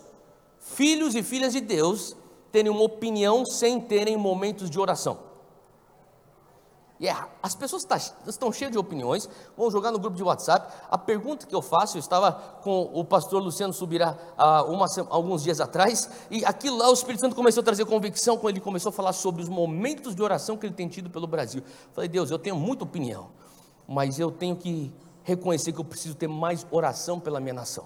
filhos 0.58 1.16
e 1.16 1.22
filhas 1.22 1.52
de 1.52 1.60
Deus, 1.60 2.16
terem 2.50 2.72
uma 2.72 2.84
opinião 2.84 3.46
sem 3.46 3.78
terem 3.78 4.16
momentos 4.16 4.70
de 4.70 4.80
oração. 4.80 5.26
E 7.00 7.06
yeah, 7.06 7.27
as 7.44 7.54
pessoas 7.54 7.84
tá, 7.84 7.96
estão 8.25 8.51
cheias 8.51 8.72
de 8.72 8.77
opiniões, 8.77 9.30
vão 9.56 9.70
jogar 9.70 9.92
no 9.92 10.00
grupo 10.00 10.18
de 10.18 10.24
WhatsApp. 10.24 10.74
A 10.89 10.98
pergunta 10.98 11.46
que 11.46 11.54
eu 11.54 11.62
faço, 11.62 11.98
eu 11.98 12.00
estava 12.00 12.32
com 12.63 12.89
o 12.92 13.06
pastor 13.06 13.42
Luciano 13.42 13.72
Subirá 13.72 14.18
há 14.36 14.63
uma, 14.63 14.88
alguns 15.10 15.44
dias 15.44 15.62
atrás, 15.62 16.10
e 16.32 16.44
aquilo 16.44 16.77
lá 16.77 16.89
o 16.89 16.94
Espírito 16.94 17.22
Santo 17.22 17.36
começou 17.36 17.62
a 17.62 17.63
trazer 17.63 17.86
convicção 17.86 18.36
quando 18.38 18.56
ele 18.56 18.62
começou 18.62 18.89
a 18.89 18.94
falar 18.94 19.13
sobre 19.13 19.44
os 19.44 19.50
momentos 19.50 20.16
de 20.16 20.24
oração 20.24 20.58
que 20.58 20.66
ele 20.66 20.74
tem 20.74 20.88
tido 20.88 21.08
pelo 21.08 21.27
Brasil. 21.27 21.62
Falei, 21.94 22.10
Deus, 22.10 22.32
eu 22.32 22.39
tenho 22.39 22.56
muita 22.56 22.84
opinião, 22.84 23.27
mas 23.88 24.20
eu 24.20 24.32
tenho 24.32 24.56
que 24.56 24.92
reconhecer 25.24 25.74
que 25.74 25.80
eu 25.80 25.86
preciso 25.86 26.16
ter 26.16 26.27
mais 26.27 26.66
oração 26.72 27.20
pela 27.20 27.39
minha 27.39 27.54
nação. 27.54 27.86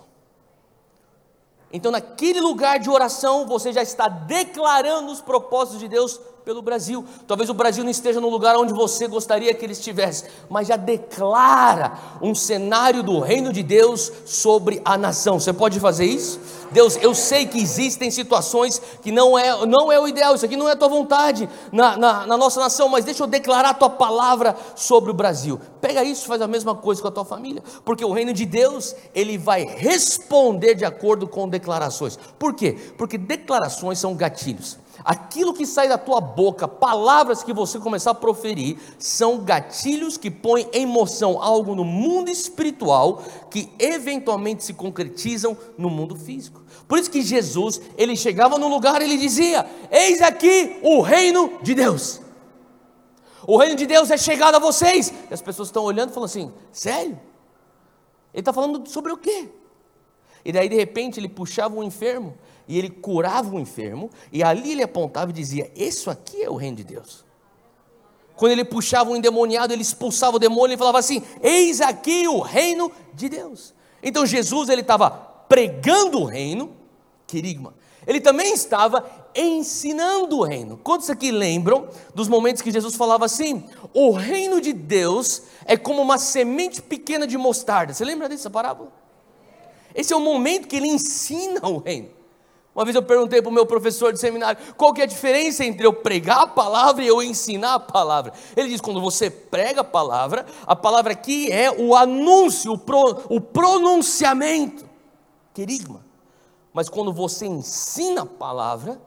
Então, 1.73 1.91
naquele 1.91 2.41
lugar 2.41 2.79
de 2.79 2.89
oração, 2.89 3.45
você 3.47 3.71
já 3.71 3.81
está 3.81 4.07
declarando 4.07 5.11
os 5.11 5.21
propósitos 5.21 5.79
de 5.79 5.87
Deus 5.87 6.19
pelo 6.43 6.61
Brasil. 6.61 7.05
Talvez 7.27 7.49
o 7.49 7.53
Brasil 7.53 7.83
não 7.83 7.91
esteja 7.91 8.19
no 8.19 8.29
lugar 8.29 8.55
onde 8.55 8.73
você 8.73 9.07
gostaria 9.07 9.53
que 9.53 9.65
ele 9.65 9.73
estivesse, 9.73 10.25
mas 10.49 10.67
já 10.67 10.75
declara 10.75 11.97
um 12.21 12.33
cenário 12.33 13.03
do 13.03 13.19
reino 13.19 13.53
de 13.53 13.63
Deus 13.63 14.11
sobre 14.25 14.81
a 14.83 14.97
nação. 14.97 15.39
Você 15.39 15.53
pode 15.53 15.79
fazer 15.79 16.05
isso? 16.05 16.39
Deus, 16.71 16.97
eu 17.01 17.13
sei 17.13 17.45
que 17.45 17.59
existem 17.59 18.09
situações 18.09 18.81
que 19.01 19.11
não 19.11 19.37
é, 19.37 19.65
não 19.65 19.91
é 19.91 19.99
o 19.99 20.07
ideal, 20.07 20.35
isso 20.35 20.45
aqui 20.45 20.55
não 20.55 20.69
é 20.69 20.71
a 20.71 20.75
tua 20.75 20.87
vontade 20.87 21.49
na, 21.71 21.97
na, 21.97 22.25
na 22.25 22.37
nossa 22.37 22.59
nação, 22.59 22.87
mas 22.87 23.03
deixa 23.03 23.23
eu 23.23 23.27
declarar 23.27 23.71
a 23.71 23.73
tua 23.73 23.89
palavra 23.89 24.55
sobre 24.75 25.11
o 25.11 25.13
Brasil. 25.13 25.59
Pega 25.81 26.03
isso 26.03 26.23
e 26.23 26.27
faz 26.27 26.41
a 26.41 26.47
mesma 26.47 26.73
coisa 26.73 27.01
com 27.01 27.09
a 27.09 27.11
tua 27.11 27.25
família, 27.25 27.61
porque 27.83 28.05
o 28.05 28.13
reino 28.13 28.33
de 28.33 28.45
Deus, 28.45 28.95
ele 29.13 29.37
vai 29.37 29.65
responder 29.65 30.75
de 30.75 30.85
acordo 30.85 31.27
com 31.27 31.49
declarações. 31.49 32.17
Por 32.39 32.53
quê? 32.53 32.77
Porque 32.97 33.17
declarações 33.17 33.99
são 33.99 34.15
gatilhos. 34.15 34.80
Aquilo 35.03 35.53
que 35.53 35.65
sai 35.65 35.87
da 35.87 35.97
tua 35.97 36.21
boca, 36.21 36.67
palavras 36.67 37.43
que 37.43 37.53
você 37.53 37.79
começar 37.79 38.11
a 38.11 38.15
proferir, 38.15 38.77
são 38.99 39.39
gatilhos 39.39 40.17
que 40.17 40.29
põem 40.29 40.67
em 40.71 40.85
moção 40.85 41.41
algo 41.41 41.73
no 41.75 41.83
mundo 41.83 42.29
espiritual 42.29 43.23
que 43.49 43.71
eventualmente 43.79 44.63
se 44.63 44.73
concretizam 44.73 45.57
no 45.77 45.89
mundo 45.89 46.15
físico. 46.15 46.61
Por 46.87 46.99
isso 46.99 47.09
que 47.09 47.21
Jesus, 47.21 47.81
ele 47.97 48.15
chegava 48.15 48.57
no 48.57 48.67
lugar 48.67 49.01
e 49.01 49.05
ele 49.05 49.17
dizia: 49.17 49.65
Eis 49.89 50.21
aqui 50.21 50.79
o 50.83 51.01
reino 51.01 51.53
de 51.61 51.73
Deus. 51.73 52.21
O 53.47 53.57
reino 53.57 53.75
de 53.75 53.87
Deus 53.87 54.11
é 54.11 54.17
chegado 54.17 54.55
a 54.55 54.59
vocês. 54.59 55.11
E 55.29 55.33
as 55.33 55.41
pessoas 55.41 55.69
estão 55.69 55.83
olhando 55.83 56.11
e 56.11 56.13
falando 56.13 56.29
assim: 56.29 56.53
Sério? 56.71 57.19
Ele 58.33 58.41
está 58.41 58.53
falando 58.53 58.87
sobre 58.87 59.11
o 59.11 59.17
quê? 59.17 59.49
E 60.43 60.51
daí 60.51 60.69
de 60.69 60.75
repente 60.75 61.19
ele 61.19 61.29
puxava 61.29 61.75
um 61.75 61.83
enfermo 61.83 62.37
e 62.67 62.77
ele 62.77 62.89
curava 62.89 63.55
o 63.55 63.59
enfermo, 63.59 64.09
e 64.31 64.43
ali 64.43 64.71
ele 64.71 64.83
apontava 64.83 65.31
e 65.31 65.33
dizia: 65.33 65.71
Isso 65.75 66.09
aqui 66.09 66.41
é 66.41 66.49
o 66.49 66.55
reino 66.55 66.77
de 66.77 66.83
Deus. 66.83 67.25
Quando 68.35 68.53
ele 68.53 68.65
puxava 68.65 69.11
um 69.11 69.15
endemoniado, 69.15 69.71
ele 69.71 69.81
expulsava 69.81 70.37
o 70.37 70.39
demônio 70.39 70.73
e 70.73 70.77
falava 70.77 70.99
assim: 70.99 71.21
Eis 71.41 71.81
aqui 71.81 72.27
o 72.27 72.39
reino 72.39 72.91
de 73.13 73.29
Deus. 73.29 73.73
Então 74.01 74.25
Jesus 74.25 74.69
ele 74.69 74.81
estava 74.81 75.11
pregando 75.11 76.19
o 76.19 76.25
reino, 76.25 76.71
querigma. 77.27 77.73
Ele 78.07 78.19
também 78.19 78.53
estava 78.53 79.05
ensinando 79.35 80.39
o 80.39 80.43
reino. 80.43 80.77
Quantos 80.77 81.09
aqui 81.09 81.31
lembram 81.31 81.87
dos 82.15 82.27
momentos 82.27 82.61
que 82.61 82.71
Jesus 82.71 82.95
falava 82.95 83.25
assim: 83.25 83.63
O 83.93 84.11
reino 84.11 84.59
de 84.59 84.73
Deus 84.73 85.43
é 85.65 85.77
como 85.77 86.01
uma 86.01 86.17
semente 86.17 86.81
pequena 86.81 87.27
de 87.27 87.37
mostarda. 87.37 87.93
Você 87.93 88.03
lembra 88.03 88.27
dessa 88.27 88.49
parábola? 88.49 88.91
Esse 89.93 90.13
é 90.13 90.15
o 90.15 90.19
momento 90.19 90.67
que 90.67 90.75
ele 90.75 90.87
ensina 90.87 91.67
o 91.67 91.77
reino. 91.77 92.09
Uma 92.73 92.85
vez 92.85 92.95
eu 92.95 93.03
perguntei 93.03 93.41
para 93.41 93.49
o 93.49 93.53
meu 93.53 93.65
professor 93.65 94.13
de 94.13 94.19
seminário 94.19 94.57
qual 94.77 94.93
que 94.93 95.01
é 95.01 95.03
a 95.03 95.07
diferença 95.07 95.65
entre 95.65 95.85
eu 95.85 95.91
pregar 95.91 96.43
a 96.43 96.47
palavra 96.47 97.03
e 97.03 97.07
eu 97.07 97.21
ensinar 97.21 97.73
a 97.73 97.79
palavra. 97.79 98.31
Ele 98.55 98.69
diz: 98.69 98.79
quando 98.79 99.01
você 99.01 99.29
prega 99.29 99.81
a 99.81 99.83
palavra, 99.83 100.45
a 100.65 100.75
palavra 100.75 101.11
aqui 101.11 101.51
é 101.51 101.69
o 101.69 101.93
anúncio, 101.95 102.71
o, 102.71 102.77
pro, 102.77 103.23
o 103.29 103.41
pronunciamento, 103.41 104.85
querigma. 105.53 106.05
Mas 106.73 106.87
quando 106.87 107.11
você 107.11 107.45
ensina 107.45 108.21
a 108.21 108.25
palavra, 108.25 109.01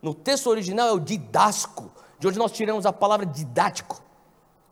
no 0.00 0.14
texto 0.14 0.48
original 0.48 0.86
é 0.86 0.92
o 0.92 1.00
didasco, 1.00 1.90
de 2.20 2.28
onde 2.28 2.38
nós 2.38 2.52
tiramos 2.52 2.86
a 2.86 2.92
palavra 2.92 3.26
didático. 3.26 4.03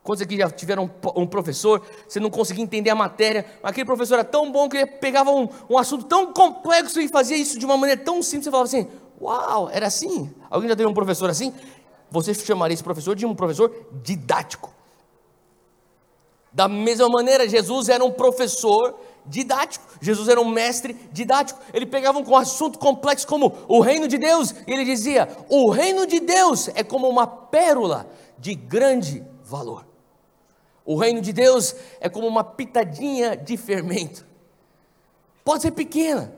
Quantos 0.03 0.21
aqui 0.21 0.37
já 0.37 0.51
tiveram 0.51 0.91
um 1.15 1.27
professor, 1.27 1.81
você 2.09 2.19
não 2.19 2.29
conseguia 2.29 2.65
entender 2.65 2.91
a 2.91 2.95
matéria, 2.95 3.47
aquele 3.63 3.85
professor 3.85 4.15
era 4.15 4.25
tão 4.25 4.51
bom 4.51 4.69
que 4.69 4.77
ele 4.77 4.87
pegava 4.87 5.31
um, 5.31 5.49
um 5.71 5.79
assunto 5.79 6.05
tão 6.07 6.33
complexo 6.33 7.01
e 7.01 7.07
fazia 7.07 7.37
isso 7.37 7.57
de 7.57 7.65
uma 7.65 7.77
maneira 7.77 8.01
tão 8.03 8.21
simples, 8.21 8.45
você 8.45 8.51
falava 8.51 8.69
assim, 8.69 8.89
uau, 9.21 9.71
era 9.71 9.87
assim? 9.87 10.35
Alguém 10.51 10.69
já 10.69 10.75
teve 10.75 10.89
um 10.89 10.95
professor 10.95 11.31
assim? 11.31 11.55
Você 12.11 12.35
chamaria 12.35 12.75
esse 12.75 12.83
professor 12.83 13.15
de 13.15 13.25
um 13.25 13.35
professor 13.35 13.73
didático. 14.03 14.75
Da 16.53 16.69
mesma 16.69 17.09
maneira, 17.09 17.49
Jesus 17.49 17.89
era 17.89 18.05
um 18.05 18.11
professor 18.11 18.95
didático. 19.25 19.87
Jesus 20.01 20.29
era 20.29 20.41
um 20.41 20.49
mestre 20.49 20.95
didático. 21.13 21.59
Ele 21.73 21.87
pegava 21.87 22.19
um 22.19 22.37
assunto 22.37 22.79
complexo 22.79 23.27
como 23.27 23.57
o 23.69 23.81
reino 23.81 24.07
de 24.07 24.19
Deus 24.19 24.55
e 24.67 24.73
ele 24.73 24.85
dizia: 24.85 25.29
"O 25.49 25.71
reino 25.71 26.07
de 26.07 26.21
Deus 26.21 26.69
é 26.75 26.83
como 26.83 27.09
uma 27.09 27.27
pérola 27.27 28.07
de 28.39 28.55
grande 28.55 29.25
valor". 29.43 29.92
O 30.85 30.97
reino 30.97 31.21
de 31.21 31.33
Deus 31.33 31.75
é 32.01 32.09
como 32.09 32.27
uma 32.27 32.43
pitadinha 32.43 33.37
de 33.37 33.57
fermento. 33.57 34.27
Pode 35.45 35.63
ser 35.63 35.73
pequena, 35.73 36.33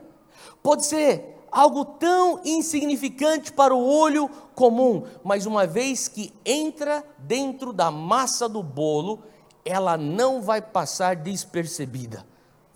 pode 0.61 0.85
ser 0.85 1.35
algo 1.51 1.85
tão 1.85 2.41
insignificante 2.43 3.53
para 3.53 3.73
o 3.73 3.87
olho 3.87 4.29
comum, 4.53 5.05
mas 5.23 5.45
uma 5.45 5.65
vez 5.65 6.07
que 6.07 6.33
entra 6.43 7.03
dentro 7.19 7.71
da 7.71 7.89
massa 7.89 8.49
do 8.49 8.61
bolo, 8.61 9.23
ela 9.63 9.97
não 9.97 10.41
vai 10.41 10.61
passar 10.61 11.15
despercebida. 11.15 12.25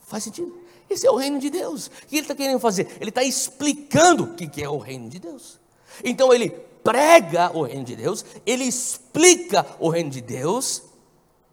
Faz 0.01 0.23
sentido? 0.23 0.57
Esse 0.89 1.05
é 1.05 1.11
o 1.11 1.15
reino 1.15 1.39
de 1.39 1.49
Deus. 1.49 1.87
O 1.87 2.07
que 2.07 2.15
ele 2.15 2.21
está 2.21 2.33
querendo 2.33 2.59
fazer? 2.59 2.87
Ele 2.99 3.09
está 3.09 3.23
explicando 3.23 4.23
o 4.23 4.35
que 4.35 4.63
é 4.63 4.69
o 4.69 4.77
reino 4.77 5.09
de 5.09 5.19
Deus. 5.19 5.59
Então 6.03 6.33
ele 6.33 6.49
prega 6.83 7.51
o 7.55 7.63
reino 7.63 7.83
de 7.83 7.95
Deus, 7.95 8.25
ele 8.45 8.63
explica 8.63 9.65
o 9.79 9.89
reino 9.89 10.09
de 10.09 10.21
Deus, 10.21 10.83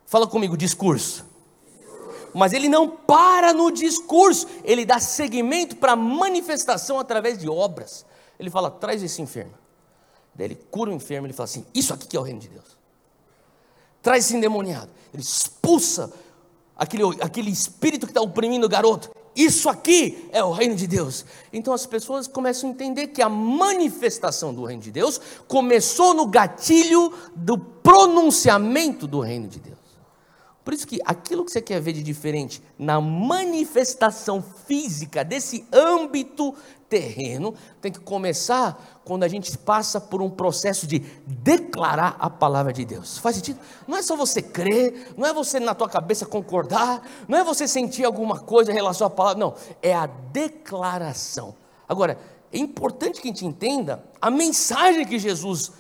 Fala 0.06 0.26
comigo, 0.26 0.56
discurso. 0.56 1.26
Mas 2.32 2.52
ele 2.52 2.68
não 2.68 2.88
para 2.88 3.52
no 3.52 3.70
discurso, 3.70 4.46
ele 4.62 4.84
dá 4.84 5.00
seguimento 5.00 5.76
para 5.76 5.92
a 5.92 5.96
manifestação 5.96 6.98
através 7.00 7.38
de 7.38 7.48
obras. 7.48 8.06
Ele 8.38 8.50
fala: 8.50 8.70
traz 8.70 9.02
esse 9.02 9.20
enfermo. 9.20 9.54
Daí 10.34 10.48
ele 10.48 10.54
cura 10.70 10.90
o 10.90 10.94
enfermo, 10.94 11.26
ele 11.26 11.32
fala 11.32 11.46
assim: 11.46 11.66
Isso 11.74 11.92
aqui 11.92 12.06
que 12.06 12.16
é 12.16 12.20
o 12.20 12.22
reino 12.22 12.40
de 12.40 12.48
Deus. 12.48 12.76
Traz 14.02 14.24
esse 14.24 14.36
endemoniado. 14.36 14.90
Ele 15.12 15.22
expulsa 15.22 16.12
aquele, 16.76 17.02
aquele 17.20 17.50
espírito 17.50 18.06
que 18.06 18.10
está 18.10 18.20
oprimindo 18.20 18.66
o 18.66 18.68
garoto. 18.68 19.10
Isso 19.34 19.68
aqui 19.68 20.28
é 20.32 20.42
o 20.42 20.52
reino 20.52 20.76
de 20.76 20.86
Deus. 20.86 21.24
Então 21.52 21.74
as 21.74 21.84
pessoas 21.84 22.26
começam 22.26 22.70
a 22.70 22.72
entender 22.72 23.08
que 23.08 23.20
a 23.20 23.28
manifestação 23.28 24.54
do 24.54 24.64
reino 24.64 24.82
de 24.82 24.90
Deus 24.90 25.20
começou 25.48 26.14
no 26.14 26.26
gatilho 26.26 27.12
do 27.34 27.58
pronunciamento 27.58 29.06
do 29.06 29.20
reino 29.20 29.48
de 29.48 29.58
Deus. 29.58 29.85
Por 30.66 30.74
isso 30.74 30.84
que 30.84 30.98
aquilo 31.04 31.44
que 31.44 31.52
você 31.52 31.62
quer 31.62 31.80
ver 31.80 31.92
de 31.92 32.02
diferente 32.02 32.60
na 32.76 33.00
manifestação 33.00 34.42
física 34.42 35.22
desse 35.22 35.64
âmbito 35.72 36.52
terreno 36.88 37.54
tem 37.80 37.92
que 37.92 38.00
começar 38.00 39.00
quando 39.04 39.22
a 39.22 39.28
gente 39.28 39.56
passa 39.56 40.00
por 40.00 40.20
um 40.20 40.28
processo 40.28 40.84
de 40.84 40.98
declarar 41.24 42.16
a 42.18 42.28
palavra 42.28 42.72
de 42.72 42.84
Deus. 42.84 43.16
Faz 43.16 43.36
sentido? 43.36 43.60
Não 43.86 43.96
é 43.96 44.02
só 44.02 44.16
você 44.16 44.42
crer, 44.42 45.14
não 45.16 45.24
é 45.24 45.32
você 45.32 45.60
na 45.60 45.72
tua 45.72 45.88
cabeça 45.88 46.26
concordar, 46.26 47.00
não 47.28 47.38
é 47.38 47.44
você 47.44 47.68
sentir 47.68 48.04
alguma 48.04 48.40
coisa 48.40 48.72
em 48.72 48.74
relação 48.74 49.06
à 49.06 49.10
palavra, 49.10 49.38
não, 49.38 49.54
é 49.80 49.94
a 49.94 50.06
declaração. 50.06 51.54
Agora, 51.88 52.18
é 52.52 52.58
importante 52.58 53.20
que 53.20 53.28
a 53.28 53.30
gente 53.30 53.46
entenda 53.46 54.02
a 54.20 54.32
mensagem 54.32 55.06
que 55.06 55.16
Jesus 55.16 55.70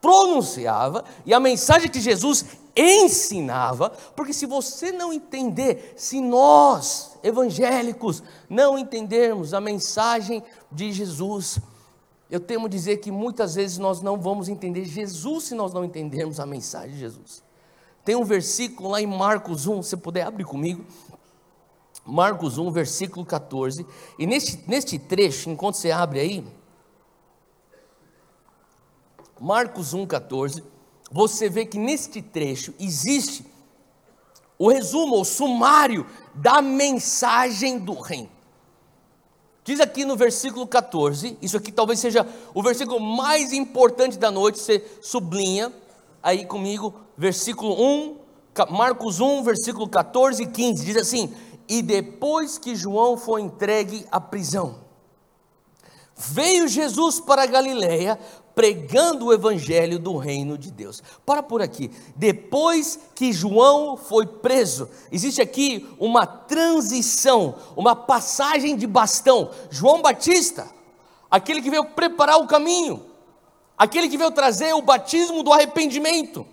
pronunciava 0.00 1.04
e 1.24 1.34
a 1.34 1.40
mensagem 1.40 1.90
que 1.90 2.00
Jesus 2.00 2.44
ensinava, 2.76 3.90
porque 4.14 4.34
se 4.34 4.44
você 4.44 4.92
não 4.92 5.12
entender, 5.12 5.94
se 5.96 6.20
nós, 6.20 7.18
evangélicos, 7.22 8.22
não 8.50 8.78
entendermos 8.78 9.54
a 9.54 9.60
mensagem 9.60 10.42
de 10.70 10.92
Jesus, 10.92 11.58
eu 12.30 12.38
temo 12.38 12.68
dizer 12.68 12.98
que 12.98 13.10
muitas 13.10 13.54
vezes 13.54 13.78
nós 13.78 14.02
não 14.02 14.20
vamos 14.20 14.48
entender 14.48 14.84
Jesus 14.84 15.44
se 15.44 15.54
nós 15.54 15.72
não 15.72 15.84
entendermos 15.84 16.38
a 16.38 16.44
mensagem 16.44 16.90
de 16.90 16.98
Jesus. 16.98 17.42
Tem 18.04 18.14
um 18.14 18.24
versículo 18.24 18.90
lá 18.90 19.00
em 19.00 19.06
Marcos 19.06 19.66
1, 19.66 19.82
se 19.82 19.96
puder 19.96 20.26
abrir 20.26 20.44
comigo. 20.44 20.84
Marcos 22.04 22.58
1, 22.58 22.70
versículo 22.70 23.24
14. 23.24 23.86
E 24.18 24.26
neste, 24.26 24.62
neste 24.68 24.98
trecho, 24.98 25.50
enquanto 25.50 25.76
você 25.76 25.90
abre 25.90 26.20
aí, 26.20 26.46
Marcos 29.40 29.92
1, 29.92 30.06
14 30.06 30.75
você 31.16 31.48
vê 31.48 31.64
que 31.64 31.78
neste 31.78 32.20
trecho 32.20 32.74
existe 32.78 33.42
o 34.58 34.68
resumo, 34.68 35.18
o 35.18 35.24
sumário 35.24 36.06
da 36.34 36.60
mensagem 36.60 37.78
do 37.78 37.94
reino. 37.94 38.28
Diz 39.64 39.80
aqui 39.80 40.04
no 40.04 40.14
versículo 40.14 40.66
14, 40.66 41.38
isso 41.40 41.56
aqui 41.56 41.72
talvez 41.72 42.00
seja 42.00 42.26
o 42.54 42.62
versículo 42.62 43.00
mais 43.00 43.52
importante 43.54 44.18
da 44.18 44.30
noite, 44.30 44.60
você 44.60 44.84
sublinha 45.00 45.72
aí 46.22 46.44
comigo, 46.44 46.94
versículo 47.16 47.74
1, 47.82 48.18
Marcos 48.70 49.18
1, 49.18 49.42
versículo 49.42 49.88
14 49.88 50.42
e 50.42 50.46
15, 50.46 50.84
diz 50.84 50.96
assim: 50.98 51.34
E 51.66 51.80
depois 51.80 52.58
que 52.58 52.76
João 52.76 53.16
foi 53.16 53.40
entregue 53.40 54.06
à 54.12 54.20
prisão, 54.20 54.80
veio 56.14 56.68
Jesus 56.68 57.20
para 57.20 57.42
a 57.42 57.46
Galiléia 57.46 58.18
pregando 58.56 59.26
o 59.26 59.34
evangelho 59.34 59.98
do 59.98 60.16
reino 60.16 60.56
de 60.56 60.70
Deus. 60.70 61.02
Para 61.26 61.42
por 61.42 61.60
aqui. 61.60 61.90
Depois 62.16 62.98
que 63.14 63.30
João 63.30 63.98
foi 63.98 64.26
preso, 64.26 64.88
existe 65.12 65.42
aqui 65.42 65.86
uma 66.00 66.26
transição, 66.26 67.54
uma 67.76 67.94
passagem 67.94 68.74
de 68.74 68.86
bastão. 68.86 69.50
João 69.68 70.00
Batista, 70.00 70.66
aquele 71.30 71.60
que 71.60 71.68
veio 71.68 71.84
preparar 71.84 72.38
o 72.38 72.46
caminho, 72.46 73.04
aquele 73.76 74.08
que 74.08 74.16
veio 74.16 74.30
trazer 74.30 74.72
o 74.72 74.80
batismo 74.80 75.42
do 75.42 75.52
arrependimento. 75.52 76.46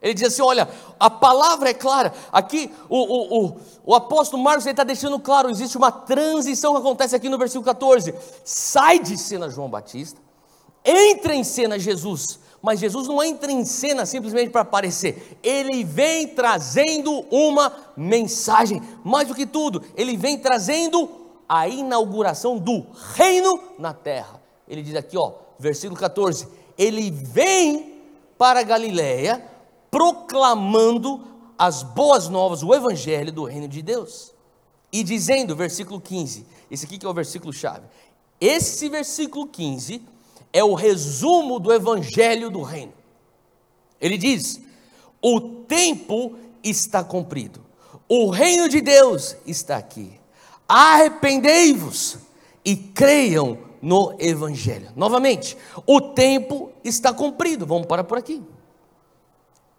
Ele 0.00 0.14
diz 0.14 0.28
assim: 0.28 0.42
olha, 0.42 0.68
a 1.00 1.10
palavra 1.10 1.70
é 1.70 1.74
clara. 1.74 2.14
Aqui 2.30 2.72
o, 2.88 2.98
o, 2.98 3.46
o, 3.46 3.60
o 3.86 3.94
apóstolo 3.96 4.40
Marcos 4.40 4.64
está 4.64 4.84
deixando 4.84 5.18
claro: 5.18 5.50
existe 5.50 5.76
uma 5.76 5.90
transição 5.90 6.72
que 6.72 6.78
acontece 6.78 7.16
aqui 7.16 7.28
no 7.28 7.36
versículo 7.36 7.64
14. 7.64 8.14
Sai 8.44 9.00
de 9.00 9.18
cena 9.18 9.50
João 9.50 9.68
Batista, 9.68 10.22
entra 10.84 11.34
em 11.34 11.42
cena 11.42 11.78
Jesus, 11.78 12.38
mas 12.60 12.80
Jesus 12.80 13.08
não 13.08 13.22
entra 13.22 13.50
em 13.50 13.64
cena 13.64 14.04
simplesmente 14.04 14.50
para 14.50 14.62
aparecer, 14.62 15.38
ele 15.42 15.84
vem 15.84 16.28
trazendo 16.28 17.24
uma 17.30 17.72
mensagem, 17.96 18.82
mais 19.04 19.28
do 19.28 19.34
que 19.34 19.46
tudo, 19.46 19.82
ele 19.96 20.16
vem 20.16 20.38
trazendo 20.38 21.08
a 21.48 21.68
inauguração 21.68 22.58
do 22.58 22.86
reino 23.14 23.60
na 23.78 23.92
terra. 23.92 24.42
Ele 24.66 24.82
diz 24.82 24.94
aqui, 24.94 25.16
ó, 25.16 25.32
versículo 25.58 25.98
14: 25.98 26.48
ele 26.76 27.10
vem 27.10 28.00
para 28.36 28.62
Galiléia 28.62 29.44
proclamando 29.90 31.22
as 31.56 31.82
boas 31.82 32.28
novas, 32.28 32.62
o 32.62 32.74
evangelho 32.74 33.32
do 33.32 33.44
reino 33.44 33.68
de 33.68 33.80
Deus. 33.80 34.32
E 34.92 35.02
dizendo, 35.02 35.54
versículo 35.54 36.00
15, 36.00 36.46
esse 36.70 36.86
aqui 36.86 36.98
que 36.98 37.06
é 37.06 37.08
o 37.08 37.14
versículo 37.14 37.52
chave. 37.52 37.86
Esse 38.40 38.88
versículo 38.88 39.46
15 39.46 40.13
é 40.54 40.62
o 40.62 40.74
resumo 40.74 41.58
do 41.58 41.72
evangelho 41.72 42.48
do 42.48 42.62
reino. 42.62 42.92
Ele 44.00 44.16
diz: 44.16 44.60
o 45.20 45.40
tempo 45.40 46.38
está 46.62 47.02
cumprido, 47.02 47.60
o 48.08 48.30
reino 48.30 48.68
de 48.68 48.80
Deus 48.80 49.36
está 49.44 49.76
aqui. 49.76 50.12
Arrependei-vos 50.66 52.18
e 52.64 52.76
creiam 52.76 53.58
no 53.82 54.14
evangelho. 54.18 54.90
Novamente, 54.94 55.58
o 55.84 56.00
tempo 56.00 56.70
está 56.84 57.12
cumprido. 57.12 57.66
Vamos 57.66 57.86
parar 57.86 58.04
por 58.04 58.16
aqui. 58.16 58.42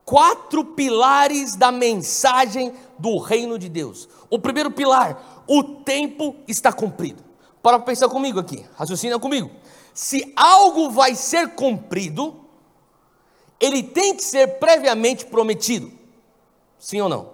Quatro 0.04 0.64
pilares 0.64 1.56
da 1.56 1.72
mensagem 1.72 2.74
do 3.00 3.18
reino 3.18 3.58
de 3.58 3.68
Deus. 3.68 4.08
O 4.30 4.38
primeiro 4.38 4.70
pilar, 4.70 5.44
o 5.48 5.64
tempo 5.64 6.36
está 6.48 6.72
cumprido. 6.72 7.24
Para 7.64 7.80
pensar 7.80 8.08
comigo 8.10 8.40
aqui, 8.40 8.64
raciocina 8.76 9.18
comigo 9.18 9.50
se 9.96 10.34
algo 10.36 10.92
vai 10.92 11.16
ser 11.16 11.56
cumprido, 11.56 12.36
ele 13.58 13.82
tem 13.82 14.14
que 14.14 14.24
ser 14.26 14.60
previamente 14.60 15.26
prometido. 15.26 15.90
Sim 16.78 17.00
ou 17.00 17.08
não? 17.08 17.32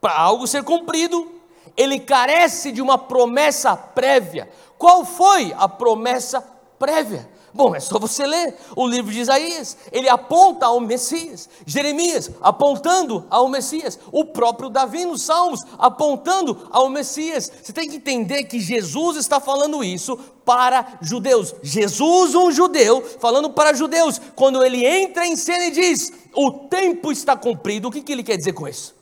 Para 0.00 0.18
algo 0.18 0.46
ser 0.46 0.64
cumprido, 0.64 1.30
ele 1.76 2.00
carece 2.00 2.72
de 2.72 2.80
uma 2.80 2.96
promessa 2.96 3.76
prévia. 3.76 4.50
Qual 4.78 5.04
foi 5.04 5.54
a 5.58 5.68
promessa 5.68 6.40
prévia? 6.78 7.28
Bom, 7.52 7.74
é 7.74 7.80
só 7.80 7.98
você 7.98 8.26
ler 8.26 8.54
o 8.76 8.86
livro 8.86 9.10
de 9.10 9.20
Isaías, 9.20 9.76
ele 9.90 10.08
aponta 10.08 10.66
ao 10.66 10.80
Messias, 10.80 11.48
Jeremias 11.64 12.30
apontando 12.40 13.26
ao 13.30 13.48
Messias, 13.48 13.98
o 14.12 14.24
próprio 14.24 14.68
Davi 14.68 15.04
nos 15.04 15.22
Salmos 15.22 15.60
apontando 15.78 16.68
ao 16.70 16.90
Messias. 16.90 17.50
Você 17.62 17.72
tem 17.72 17.88
que 17.88 17.96
entender 17.96 18.44
que 18.44 18.60
Jesus 18.60 19.16
está 19.16 19.40
falando 19.40 19.82
isso 19.82 20.16
para 20.44 20.98
judeus. 21.00 21.54
Jesus, 21.62 22.34
um 22.34 22.50
judeu, 22.50 23.02
falando 23.18 23.50
para 23.50 23.72
judeus, 23.72 24.20
quando 24.34 24.62
ele 24.62 24.84
entra 24.84 25.26
em 25.26 25.36
cena 25.36 25.66
e 25.66 25.70
diz: 25.70 26.12
O 26.34 26.50
tempo 26.50 27.10
está 27.10 27.36
cumprido, 27.36 27.88
o 27.88 27.90
que, 27.90 28.02
que 28.02 28.12
ele 28.12 28.22
quer 28.22 28.36
dizer 28.36 28.52
com 28.52 28.68
isso? 28.68 28.94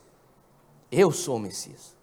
Eu 0.90 1.10
sou 1.10 1.36
o 1.36 1.40
Messias. 1.40 1.95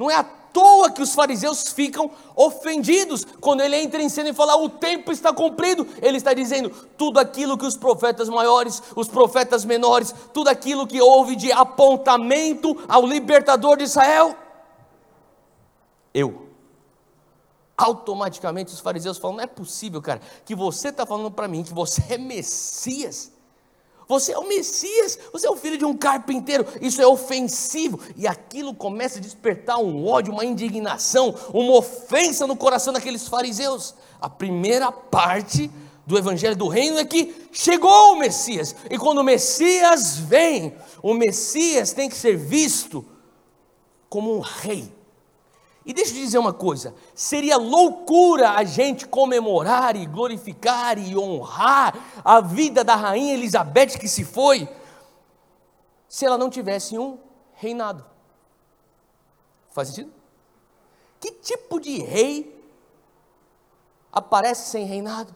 Não 0.00 0.10
é 0.10 0.16
a 0.16 0.24
toa 0.24 0.90
que 0.90 1.02
os 1.02 1.12
fariseus 1.12 1.68
ficam 1.72 2.10
ofendidos 2.34 3.26
quando 3.38 3.60
ele 3.60 3.76
entra 3.76 4.00
em 4.00 4.08
cena 4.08 4.30
e 4.30 4.32
fala: 4.32 4.56
o 4.56 4.66
tempo 4.66 5.12
está 5.12 5.30
cumprido. 5.30 5.86
Ele 6.00 6.16
está 6.16 6.32
dizendo 6.32 6.70
tudo 6.96 7.20
aquilo 7.20 7.58
que 7.58 7.66
os 7.66 7.76
profetas 7.76 8.26
maiores, 8.30 8.82
os 8.96 9.08
profetas 9.08 9.62
menores, 9.62 10.14
tudo 10.32 10.48
aquilo 10.48 10.86
que 10.86 11.02
houve 11.02 11.36
de 11.36 11.52
apontamento 11.52 12.82
ao 12.88 13.04
libertador 13.04 13.76
de 13.76 13.84
Israel. 13.84 14.34
Eu. 16.14 16.48
Automaticamente 17.76 18.72
os 18.72 18.80
fariseus 18.80 19.18
falam: 19.18 19.36
não 19.36 19.44
é 19.44 19.46
possível, 19.46 20.00
cara, 20.00 20.22
que 20.46 20.54
você 20.54 20.88
está 20.88 21.04
falando 21.04 21.30
para 21.30 21.46
mim 21.46 21.62
que 21.62 21.74
você 21.74 22.14
é 22.14 22.16
Messias. 22.16 23.30
Você 24.10 24.32
é 24.32 24.38
o 24.38 24.48
Messias, 24.48 25.16
você 25.32 25.46
é 25.46 25.50
o 25.50 25.54
filho 25.54 25.78
de 25.78 25.84
um 25.84 25.96
carpinteiro. 25.96 26.66
Isso 26.80 27.00
é 27.00 27.06
ofensivo. 27.06 28.00
E 28.16 28.26
aquilo 28.26 28.74
começa 28.74 29.20
a 29.20 29.22
despertar 29.22 29.78
um 29.78 30.04
ódio, 30.04 30.32
uma 30.32 30.44
indignação, 30.44 31.32
uma 31.54 31.76
ofensa 31.76 32.44
no 32.44 32.56
coração 32.56 32.92
daqueles 32.92 33.28
fariseus. 33.28 33.94
A 34.20 34.28
primeira 34.28 34.90
parte 34.90 35.70
do 36.04 36.18
evangelho 36.18 36.56
do 36.56 36.66
reino 36.66 36.98
é 36.98 37.04
que 37.04 37.32
chegou 37.52 38.14
o 38.14 38.18
Messias. 38.18 38.74
E 38.90 38.98
quando 38.98 39.18
o 39.18 39.24
Messias 39.24 40.16
vem, 40.16 40.74
o 41.00 41.14
Messias 41.14 41.92
tem 41.92 42.08
que 42.08 42.16
ser 42.16 42.36
visto 42.36 43.06
como 44.08 44.36
um 44.36 44.40
rei 44.40 44.92
e 45.90 45.92
deixa 45.92 46.12
eu 46.12 46.14
te 46.14 46.20
dizer 46.20 46.38
uma 46.38 46.52
coisa: 46.52 46.94
seria 47.16 47.56
loucura 47.56 48.52
a 48.52 48.62
gente 48.62 49.08
comemorar 49.08 49.96
e 49.96 50.06
glorificar 50.06 50.96
e 50.96 51.18
honrar 51.18 51.96
a 52.24 52.40
vida 52.40 52.84
da 52.84 52.94
rainha 52.94 53.34
Elizabeth 53.34 53.98
que 53.98 54.06
se 54.06 54.24
foi, 54.24 54.68
se 56.08 56.24
ela 56.24 56.38
não 56.38 56.48
tivesse 56.48 56.96
um 56.96 57.18
reinado. 57.54 58.04
Faz 59.70 59.88
sentido? 59.88 60.12
Que 61.18 61.32
tipo 61.32 61.80
de 61.80 61.98
rei 61.98 62.64
aparece 64.12 64.70
sem 64.70 64.84
reinado? 64.84 65.34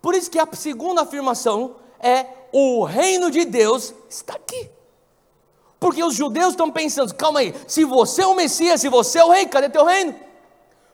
Por 0.00 0.14
isso 0.14 0.30
que 0.30 0.38
a 0.38 0.48
segunda 0.54 1.02
afirmação 1.02 1.76
é: 2.00 2.26
o 2.50 2.82
reino 2.82 3.30
de 3.30 3.44
Deus 3.44 3.92
está 4.08 4.36
aqui. 4.36 4.70
Porque 5.78 6.02
os 6.02 6.14
judeus 6.14 6.50
estão 6.50 6.70
pensando: 6.70 7.14
calma 7.14 7.40
aí, 7.40 7.54
se 7.66 7.84
você 7.84 8.22
é 8.22 8.26
o 8.26 8.34
Messias, 8.34 8.80
se 8.80 8.88
você 8.88 9.18
é 9.18 9.24
o 9.24 9.30
rei, 9.30 9.46
cadê 9.46 9.68
teu 9.68 9.84
reino? 9.84 10.14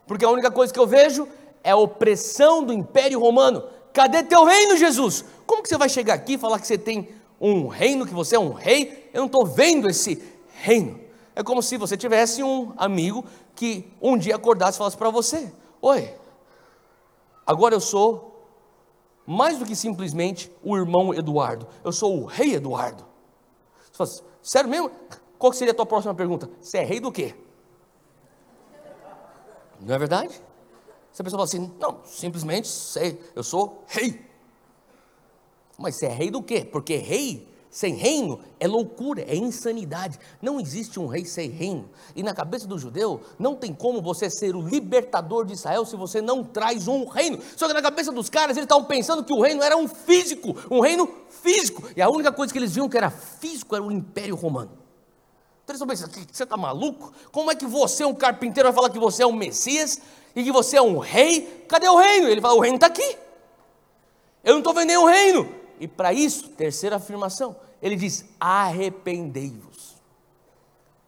Porque 0.07 0.25
a 0.25 0.31
única 0.31 0.51
coisa 0.51 0.73
que 0.73 0.79
eu 0.79 0.87
vejo 0.87 1.29
é 1.62 1.71
a 1.71 1.77
opressão 1.77 2.64
do 2.64 2.73
Império 2.73 3.21
Romano. 3.21 3.64
Cadê 3.92 4.23
teu 4.23 4.45
reino, 4.45 4.77
Jesus? 4.77 5.25
Como 5.47 5.62
que 5.62 5.68
você 5.68 5.77
vai 5.77 5.88
chegar 5.88 6.14
aqui 6.14 6.35
e 6.35 6.38
falar 6.38 6.59
que 6.59 6.66
você 6.66 6.79
tem 6.79 7.09
um 7.40 7.66
reino, 7.66 8.07
que 8.07 8.14
você 8.14 8.37
é 8.37 8.38
um 8.38 8.53
rei, 8.53 9.11
eu 9.12 9.21
não 9.21 9.27
estou 9.27 9.45
vendo 9.45 9.88
esse 9.88 10.23
reino. 10.61 11.01
É 11.35 11.42
como 11.42 11.62
se 11.62 11.77
você 11.77 11.97
tivesse 11.97 12.42
um 12.42 12.73
amigo 12.77 13.25
que 13.55 13.90
um 14.01 14.16
dia 14.16 14.37
acordasse 14.37 14.77
e 14.77 14.79
falasse 14.79 14.97
para 14.97 15.11
você: 15.11 15.53
Oi, 15.81 16.14
agora 17.47 17.75
eu 17.75 17.81
sou 17.81 18.33
mais 19.27 19.59
do 19.59 19.64
que 19.64 19.75
simplesmente 19.75 20.53
o 20.62 20.77
irmão 20.77 21.14
Eduardo, 21.14 21.66
eu 21.85 21.92
sou 21.92 22.21
o 22.21 22.25
rei 22.25 22.55
Eduardo. 22.55 23.05
Você 23.81 23.92
fala 23.92 24.11
assim, 24.11 24.23
Sério 24.43 24.69
mesmo? 24.69 24.91
Qual 25.39 25.53
seria 25.53 25.73
a 25.73 25.77
tua 25.77 25.87
próxima 25.87 26.15
pergunta? 26.15 26.51
Você 26.61 26.79
é 26.79 26.85
rei 26.85 27.01
do 27.01 27.13
quê? 27.13 27.35
Não 29.81 29.95
é 29.95 29.99
verdade? 29.99 30.35
Se 31.13 31.21
a 31.21 31.25
pessoa 31.25 31.39
fala 31.39 31.45
assim, 31.45 31.73
não, 31.79 32.05
simplesmente 32.05 32.69
sei, 32.69 33.21
eu 33.35 33.43
sou 33.43 33.85
rei. 33.87 34.25
Mas 35.79 35.97
você 35.97 36.07
é 36.07 36.11
rei 36.11 36.31
do 36.31 36.43
quê? 36.43 36.65
Porque 36.65 36.97
rei 36.97 37.52
sem 37.73 37.95
reino 37.95 38.39
é 38.61 38.69
loucura, 38.69 39.23
é 39.23 39.35
insanidade. 39.35 40.19
Não 40.43 40.61
existe 40.61 41.01
um 41.01 41.07
rei 41.07 41.25
sem 41.25 41.49
reino. 41.49 41.89
E 42.15 42.23
na 42.23 42.35
cabeça 42.35 42.67
do 42.67 42.79
judeu, 42.79 43.23
não 43.39 43.57
tem 43.57 43.73
como 43.73 44.03
você 44.03 44.29
ser 44.29 44.55
o 44.55 44.61
libertador 44.61 45.47
de 45.47 45.55
Israel 45.55 45.87
se 45.87 45.97
você 45.97 46.21
não 46.21 46.45
traz 46.45 46.87
um 46.87 47.07
reino. 47.07 47.39
Só 47.57 47.67
que 47.67 47.73
na 47.73 47.81
cabeça 47.81 48.13
dos 48.13 48.29
caras, 48.29 48.59
eles 48.59 48.67
estavam 48.67 48.85
pensando 48.85 49.25
que 49.25 49.33
o 49.33 49.41
reino 49.41 49.63
era 49.63 49.75
um 49.75 49.89
físico, 49.89 50.55
um 50.71 50.81
reino 50.81 51.09
físico. 51.31 51.83
E 51.97 52.03
a 52.03 52.11
única 52.11 52.31
coisa 52.31 52.53
que 52.53 52.59
eles 52.59 52.75
viam 52.75 52.91
que 52.91 52.97
era 52.99 53.09
físico 53.11 53.75
era 53.75 53.83
o 53.83 53.91
Império 53.91 54.37
Romano. 54.37 54.73
Então 55.65 55.75
eles 55.75 55.81
estão 55.81 55.89
pensando, 55.89 56.27
você 56.31 56.43
está 56.43 56.59
maluco? 56.59 57.11
Como 57.33 57.51
é 57.51 57.55
que 57.55 57.65
você, 57.65 58.05
um 58.05 58.13
carpinteiro, 58.13 58.69
vai 58.69 58.75
falar 58.75 58.91
que 58.91 58.99
você 58.99 59.23
é 59.23 59.27
um 59.27 59.33
Messias 59.33 59.99
e 60.37 60.45
que 60.45 60.53
você 60.53 60.77
é 60.77 60.83
um 60.83 60.99
rei? 60.99 61.65
Cadê 61.67 61.89
o 61.89 61.97
reino? 61.97 62.29
Ele 62.29 62.41
fala, 62.43 62.55
o 62.55 62.61
reino 62.61 62.75
está 62.75 62.89
aqui. 62.89 63.17
Eu 64.45 64.53
não 64.53 64.59
estou 64.59 64.75
vendo 64.75 64.89
nenhum 64.89 65.07
reino. 65.07 65.62
E 65.83 65.88
para 65.88 66.12
isso, 66.12 66.51
terceira 66.51 66.95
afirmação, 66.95 67.57
ele 67.83 67.97
diz: 67.97 68.25
arrependei-vos. 68.38 69.97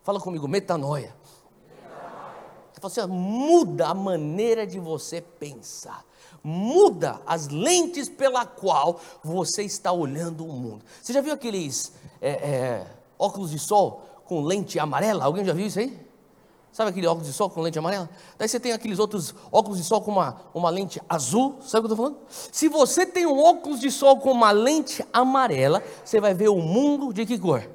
Fala 0.02 0.18
comigo, 0.18 0.48
metanoia. 0.48 1.14
Ele 1.62 2.80
fala 2.80 2.92
assim, 2.92 3.06
muda 3.06 3.87
a 3.87 3.94
maneira 3.94 4.66
de 4.66 4.80
você 4.80 5.20
pensar. 5.20 6.04
Muda 6.42 7.20
as 7.24 7.46
lentes 7.46 8.08
pela 8.08 8.44
qual 8.44 9.00
você 9.22 9.62
está 9.62 9.92
olhando 9.92 10.44
o 10.44 10.52
mundo. 10.52 10.84
Você 11.00 11.12
já 11.12 11.20
viu 11.20 11.32
aqueles 11.32 11.92
é, 12.20 12.30
é, 12.30 12.87
óculos 13.16 13.52
de 13.52 13.60
sol 13.60 14.02
com 14.24 14.42
lente 14.42 14.80
amarela? 14.80 15.24
Alguém 15.24 15.44
já 15.44 15.52
viu 15.52 15.68
isso 15.68 15.78
aí? 15.78 15.96
Sabe 16.74 16.90
aquele 16.90 17.06
óculos 17.06 17.28
de 17.28 17.32
sol 17.32 17.48
com 17.48 17.60
lente 17.60 17.78
amarela? 17.78 18.10
Daí 18.37 18.48
você 18.48 18.58
tem 18.58 18.72
aqueles 18.72 18.98
outros 18.98 19.32
óculos 19.52 19.78
de 19.78 19.84
sol 19.84 20.00
com 20.00 20.10
uma, 20.10 20.40
uma 20.52 20.70
lente 20.70 21.00
azul. 21.08 21.54
Sabe 21.60 21.87
o 21.87 21.88
que 21.88 21.92
eu 21.92 21.94
estou 21.94 21.96
falando? 21.96 22.18
Se 22.50 22.68
você 22.68 23.06
tem 23.06 23.24
um 23.26 23.38
óculos 23.38 23.78
de 23.78 23.92
sol 23.92 24.16
com 24.16 24.32
uma 24.32 24.50
lente 24.50 25.06
amarela, 25.12 25.84
você 26.04 26.20
vai 26.20 26.34
ver 26.34 26.48
o 26.48 26.56
mundo 26.56 27.12
de 27.12 27.24
que 27.24 27.38
cor? 27.38 27.70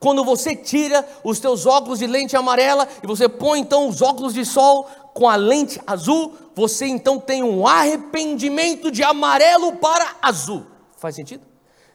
Quando 0.00 0.24
você 0.24 0.56
tira 0.56 1.06
os 1.22 1.38
teus 1.38 1.66
óculos 1.66 1.98
de 1.98 2.06
lente 2.06 2.38
amarela 2.38 2.88
e 3.02 3.06
você 3.06 3.28
põe 3.28 3.60
então 3.60 3.86
os 3.86 4.00
óculos 4.00 4.32
de 4.32 4.42
sol 4.42 4.88
com 5.12 5.28
a 5.28 5.36
lente 5.36 5.78
azul, 5.86 6.32
você 6.54 6.86
então 6.86 7.20
tem 7.20 7.42
um 7.42 7.66
arrependimento 7.66 8.90
de 8.90 9.02
amarelo 9.02 9.76
para 9.76 10.16
azul. 10.22 10.64
Faz 10.96 11.16
sentido? 11.16 11.44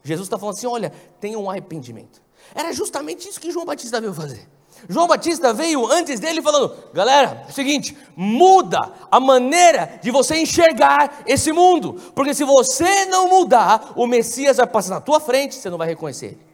Jesus 0.03 0.27
está 0.27 0.37
falando 0.37 0.53
assim: 0.53 0.67
olha, 0.67 0.93
tem 1.19 1.35
um 1.35 1.49
arrependimento. 1.49 2.21
Era 2.53 2.71
justamente 2.73 3.27
isso 3.27 3.39
que 3.39 3.49
João 3.49 3.65
Batista 3.65 3.99
veio 3.99 4.13
fazer. 4.13 4.47
João 4.87 5.07
Batista 5.07 5.53
veio 5.53 5.85
antes 5.91 6.19
dele 6.19 6.41
falando: 6.41 6.73
galera, 6.93 7.43
é 7.47 7.49
o 7.49 7.53
seguinte, 7.53 7.97
muda 8.15 8.91
a 9.09 9.19
maneira 9.19 9.99
de 10.01 10.11
você 10.11 10.39
enxergar 10.39 11.23
esse 11.25 11.51
mundo, 11.51 11.93
porque 12.15 12.33
se 12.33 12.43
você 12.43 13.05
não 13.05 13.29
mudar, 13.29 13.93
o 13.95 14.07
Messias 14.07 14.57
vai 14.57 14.67
passar 14.67 14.95
na 14.95 15.01
tua 15.01 15.19
frente, 15.19 15.55
você 15.55 15.69
não 15.69 15.77
vai 15.77 15.87
reconhecer 15.87 16.27
ele. 16.27 16.47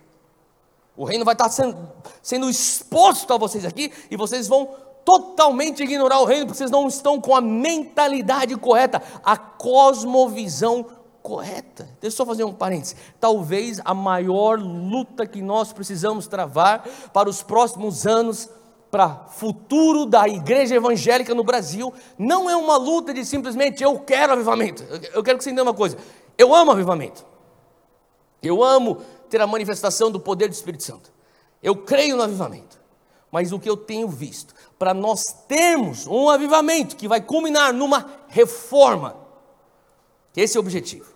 O 0.95 1.05
reino 1.05 1.25
vai 1.25 1.33
estar 1.33 1.49
sendo, 1.49 1.75
sendo 2.21 2.49
exposto 2.49 3.33
a 3.33 3.37
vocês 3.37 3.65
aqui 3.65 3.91
e 4.11 4.15
vocês 4.15 4.47
vão 4.47 4.69
totalmente 5.03 5.83
ignorar 5.83 6.19
o 6.19 6.25
reino, 6.25 6.45
porque 6.45 6.57
vocês 6.57 6.71
não 6.71 6.87
estão 6.87 7.19
com 7.19 7.35
a 7.35 7.41
mentalidade 7.41 8.55
correta, 8.55 9.01
a 9.23 9.35
cosmovisão 9.35 10.85
correta. 11.23 11.85
Deixa 12.01 12.13
eu 12.13 12.17
só 12.17 12.25
fazer 12.25 12.43
um 12.43 12.53
parênteses. 12.53 12.97
Talvez 13.19 13.79
a 13.83 13.93
maior 13.93 14.59
luta 14.59 15.25
que 15.25 15.41
nós 15.41 15.71
precisamos 15.71 16.27
travar 16.27 16.83
para 17.13 17.29
os 17.29 17.41
próximos 17.41 18.05
anos, 18.05 18.49
para 18.91 19.25
futuro 19.29 20.05
da 20.05 20.27
igreja 20.27 20.75
evangélica 20.75 21.33
no 21.33 21.43
Brasil, 21.43 21.91
não 22.19 22.49
é 22.49 22.55
uma 22.55 22.75
luta 22.75 23.13
de 23.13 23.25
simplesmente 23.25 23.81
eu 23.81 23.97
quero 23.99 24.33
avivamento. 24.33 24.83
Eu 25.13 25.23
quero 25.23 25.37
que 25.37 25.43
você 25.45 25.49
entenda 25.49 25.63
uma 25.63 25.73
coisa. 25.73 25.97
Eu 26.37 26.53
amo 26.53 26.71
avivamento. 26.71 27.25
Eu 28.41 28.61
amo 28.61 28.97
ter 29.29 29.41
a 29.41 29.47
manifestação 29.47 30.11
do 30.11 30.19
poder 30.19 30.49
do 30.49 30.53
Espírito 30.53 30.83
Santo. 30.83 31.11
Eu 31.61 31.77
creio 31.77 32.17
no 32.17 32.23
avivamento. 32.23 32.83
Mas 33.31 33.51
o 33.51 33.59
que 33.59 33.67
eu 33.67 33.77
tenho 33.77 34.07
visto, 34.07 34.53
para 34.77 34.93
nós 34.93 35.23
termos 35.47 36.05
um 36.05 36.29
avivamento 36.29 36.95
que 36.95 37.07
vai 37.07 37.19
culminar 37.19 37.73
numa 37.73 38.05
reforma, 38.27 39.15
esse 40.35 40.57
é 40.57 40.59
o 40.59 40.61
objetivo. 40.61 41.12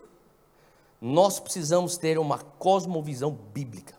Nós 0.99 1.39
precisamos 1.39 1.97
ter 1.97 2.17
uma 2.17 2.39
cosmovisão 2.39 3.31
bíblica. 3.31 3.95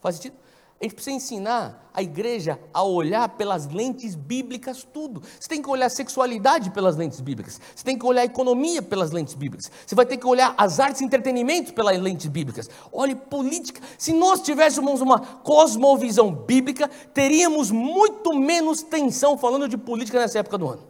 Faz 0.00 0.16
sentido? 0.16 0.36
A 0.80 0.84
gente 0.84 0.94
precisa 0.94 1.16
ensinar 1.16 1.90
a 1.92 2.00
igreja 2.00 2.56
a 2.72 2.84
olhar 2.84 3.28
pelas 3.30 3.66
lentes 3.66 4.14
bíblicas 4.14 4.84
tudo. 4.84 5.20
Você 5.38 5.48
tem 5.48 5.60
que 5.60 5.68
olhar 5.68 5.86
a 5.86 5.90
sexualidade 5.90 6.70
pelas 6.70 6.96
lentes 6.96 7.20
bíblicas. 7.20 7.60
Você 7.74 7.84
tem 7.84 7.98
que 7.98 8.06
olhar 8.06 8.22
a 8.22 8.24
economia 8.24 8.80
pelas 8.80 9.10
lentes 9.10 9.34
bíblicas. 9.34 9.68
Você 9.84 9.96
vai 9.96 10.06
ter 10.06 10.16
que 10.16 10.26
olhar 10.26 10.54
as 10.56 10.78
artes 10.78 11.00
e 11.00 11.04
entretenimento 11.04 11.74
pelas 11.74 11.98
lentes 12.00 12.28
bíblicas. 12.28 12.70
Olhe 12.92 13.16
política. 13.16 13.80
Se 13.98 14.12
nós 14.12 14.40
tivéssemos 14.40 15.00
uma 15.00 15.18
cosmovisão 15.18 16.32
bíblica, 16.32 16.88
teríamos 17.12 17.72
muito 17.72 18.32
menos 18.32 18.80
tensão 18.80 19.36
falando 19.36 19.68
de 19.68 19.76
política 19.76 20.20
nessa 20.20 20.38
época 20.38 20.58
do 20.58 20.68
ano. 20.68 20.87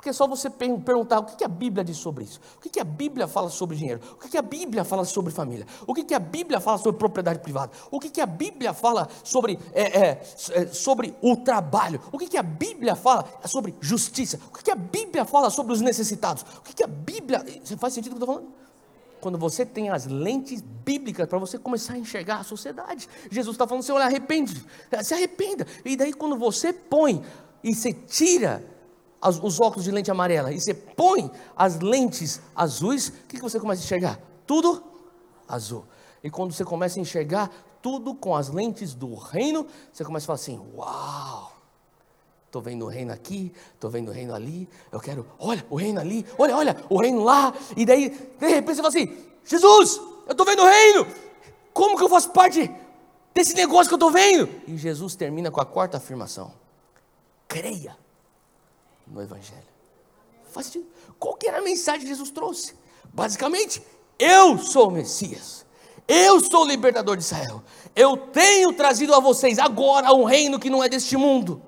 Porque 0.00 0.08
é 0.08 0.12
só 0.14 0.26
você 0.26 0.48
perguntar 0.48 1.18
o 1.18 1.24
que 1.24 1.44
a 1.44 1.48
Bíblia 1.48 1.84
diz 1.84 1.98
sobre 1.98 2.24
isso. 2.24 2.40
O 2.56 2.70
que 2.70 2.80
a 2.80 2.84
Bíblia 2.84 3.28
fala 3.28 3.50
sobre 3.50 3.76
dinheiro. 3.76 4.00
O 4.14 4.26
que 4.26 4.38
a 4.38 4.40
Bíblia 4.40 4.82
fala 4.82 5.04
sobre 5.04 5.30
família. 5.30 5.66
O 5.86 5.92
que 5.92 6.14
a 6.14 6.18
Bíblia 6.18 6.58
fala 6.58 6.78
sobre 6.78 6.98
propriedade 6.98 7.40
privada. 7.40 7.70
O 7.90 8.00
que 8.00 8.18
a 8.18 8.24
Bíblia 8.24 8.72
fala 8.72 9.06
sobre, 9.22 9.58
é, 9.74 9.82
é, 9.82 10.22
é, 10.52 10.66
sobre 10.68 11.14
o 11.20 11.36
trabalho. 11.36 12.00
O 12.10 12.16
que 12.16 12.38
a 12.38 12.42
Bíblia 12.42 12.96
fala 12.96 13.26
sobre 13.44 13.74
justiça. 13.78 14.40
O 14.48 14.52
que 14.56 14.70
a 14.70 14.74
Bíblia 14.74 15.26
fala 15.26 15.50
sobre 15.50 15.74
os 15.74 15.82
necessitados. 15.82 16.46
O 16.56 16.62
que 16.62 16.82
a 16.82 16.86
Bíblia. 16.86 17.44
Você 17.62 17.76
faz 17.76 17.92
sentido 17.92 18.12
o 18.12 18.16
que 18.16 18.22
eu 18.22 18.24
estou 18.24 18.36
falando? 18.36 18.54
Quando 19.20 19.36
você 19.36 19.66
tem 19.66 19.90
as 19.90 20.06
lentes 20.06 20.62
bíblicas 20.62 21.28
para 21.28 21.38
você 21.38 21.58
começar 21.58 21.92
a 21.92 21.98
enxergar 21.98 22.38
a 22.38 22.44
sociedade. 22.44 23.06
Jesus 23.30 23.54
está 23.54 23.66
falando, 23.66 23.82
você 23.82 23.92
olha, 23.92 24.06
arrepende, 24.06 24.64
se 25.02 25.12
arrependa. 25.12 25.66
E 25.84 25.94
daí 25.94 26.14
quando 26.14 26.38
você 26.38 26.72
põe 26.72 27.22
e 27.62 27.74
você 27.74 27.92
tira 27.92 28.64
as, 29.20 29.38
os 29.42 29.60
óculos 29.60 29.84
de 29.84 29.90
lente 29.90 30.10
amarela 30.10 30.52
e 30.52 30.60
você 30.60 30.72
põe 30.72 31.30
as 31.56 31.78
lentes 31.80 32.40
azuis, 32.54 33.08
o 33.08 33.12
que, 33.28 33.36
que 33.36 33.42
você 33.42 33.60
começa 33.60 33.82
a 33.82 33.84
enxergar? 33.84 34.20
Tudo 34.46 34.82
azul. 35.46 35.84
E 36.22 36.30
quando 36.30 36.52
você 36.52 36.64
começa 36.64 36.98
a 36.98 37.02
enxergar 37.02 37.50
tudo 37.82 38.14
com 38.14 38.34
as 38.34 38.48
lentes 38.48 38.94
do 38.94 39.14
reino, 39.14 39.66
você 39.92 40.04
começa 40.04 40.24
a 40.24 40.28
falar 40.28 40.36
assim: 40.36 40.60
Uau! 40.74 41.52
Estou 42.46 42.60
vendo 42.60 42.84
o 42.84 42.88
reino 42.88 43.12
aqui, 43.12 43.52
estou 43.74 43.88
vendo 43.88 44.08
o 44.08 44.12
reino 44.12 44.34
ali, 44.34 44.68
eu 44.90 44.98
quero, 44.98 45.24
olha, 45.38 45.64
o 45.70 45.76
reino 45.76 46.00
ali, 46.00 46.26
olha, 46.36 46.56
olha, 46.56 46.76
o 46.88 47.00
reino 47.00 47.22
lá, 47.22 47.54
e 47.76 47.86
daí, 47.86 48.08
de 48.10 48.48
repente 48.48 48.74
você 48.74 48.82
fala 48.82 48.88
assim: 48.88 49.16
Jesus, 49.44 50.00
eu 50.26 50.32
estou 50.32 50.44
vendo 50.44 50.62
o 50.62 50.66
reino, 50.66 51.06
como 51.72 51.96
que 51.96 52.02
eu 52.02 52.08
faço 52.08 52.30
parte 52.30 52.68
desse 53.32 53.54
negócio 53.54 53.86
que 53.86 53.94
eu 53.94 53.96
estou 53.96 54.10
vendo? 54.10 54.48
E 54.66 54.76
Jesus 54.76 55.14
termina 55.14 55.50
com 55.50 55.60
a 55.60 55.64
quarta 55.64 55.98
afirmação: 55.98 56.52
creia 57.46 57.96
no 59.10 59.20
Evangelho. 59.20 59.68
Faz 60.50 60.66
sentido. 60.66 60.86
Qual 61.18 61.34
que 61.34 61.46
era 61.46 61.58
a 61.58 61.62
mensagem 61.62 62.02
que 62.02 62.08
Jesus 62.08 62.30
trouxe? 62.30 62.74
Basicamente, 63.12 63.82
eu 64.18 64.58
sou 64.58 64.88
o 64.88 64.90
Messias. 64.90 65.66
Eu 66.06 66.40
sou 66.40 66.64
o 66.64 66.66
libertador 66.66 67.16
de 67.16 67.22
Israel. 67.22 67.62
Eu 67.94 68.16
tenho 68.16 68.72
trazido 68.72 69.14
a 69.14 69.20
vocês 69.20 69.58
agora 69.58 70.12
um 70.12 70.24
reino 70.24 70.58
que 70.58 70.70
não 70.70 70.82
é 70.82 70.88
deste 70.88 71.16
mundo. 71.16 71.62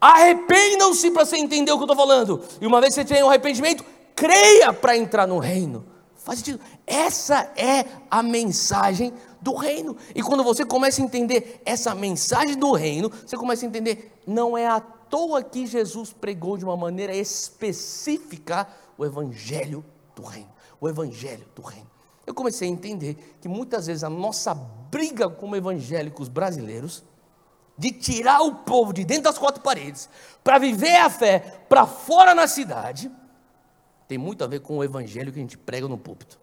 Arrependam-se 0.00 1.10
para 1.10 1.24
você 1.24 1.36
entender 1.36 1.72
o 1.72 1.76
que 1.76 1.82
eu 1.82 1.92
estou 1.92 1.96
falando. 1.96 2.42
E 2.60 2.66
uma 2.66 2.80
vez 2.80 2.94
que 2.94 3.00
você 3.00 3.06
tenha 3.06 3.24
um 3.24 3.28
arrependimento, 3.28 3.84
creia 4.14 4.72
para 4.72 4.96
entrar 4.96 5.26
no 5.26 5.38
reino. 5.38 5.84
Faz 6.14 6.38
sentido? 6.38 6.60
Essa 6.86 7.52
é 7.56 7.84
a 8.10 8.22
mensagem 8.22 9.12
do 9.40 9.54
reino. 9.54 9.96
E 10.14 10.22
quando 10.22 10.42
você 10.42 10.64
começa 10.64 11.00
a 11.00 11.04
entender 11.04 11.60
essa 11.64 11.94
mensagem 11.94 12.56
do 12.56 12.72
reino, 12.72 13.10
você 13.24 13.36
começa 13.36 13.64
a 13.64 13.68
entender, 13.68 14.20
não 14.26 14.56
é 14.56 14.66
a 14.66 14.80
toa 15.08 15.42
que 15.42 15.66
Jesus 15.66 16.12
pregou 16.12 16.56
de 16.56 16.64
uma 16.64 16.76
maneira 16.76 17.14
específica 17.14 18.68
o 18.96 19.04
evangelho 19.04 19.84
do 20.14 20.22
reino. 20.22 20.52
O 20.80 20.88
evangelho 20.88 21.46
do 21.54 21.62
reino. 21.62 21.90
Eu 22.26 22.34
comecei 22.34 22.68
a 22.68 22.72
entender 22.72 23.36
que 23.40 23.48
muitas 23.48 23.86
vezes 23.86 24.02
a 24.02 24.10
nossa 24.10 24.54
briga 24.54 25.28
como 25.28 25.54
evangélicos 25.54 26.28
brasileiros 26.28 27.04
de 27.78 27.92
tirar 27.92 28.40
o 28.40 28.56
povo 28.56 28.92
de 28.92 29.04
dentro 29.04 29.24
das 29.24 29.38
quatro 29.38 29.62
paredes 29.62 30.08
para 30.42 30.58
viver 30.58 30.96
a 30.96 31.10
fé 31.10 31.40
para 31.68 31.86
fora 31.86 32.34
na 32.34 32.48
cidade 32.48 33.10
tem 34.08 34.16
muito 34.16 34.42
a 34.42 34.46
ver 34.46 34.60
com 34.60 34.78
o 34.78 34.84
evangelho 34.84 35.32
que 35.32 35.38
a 35.38 35.42
gente 35.42 35.58
prega 35.58 35.88
no 35.88 35.98
púlpito. 35.98 36.38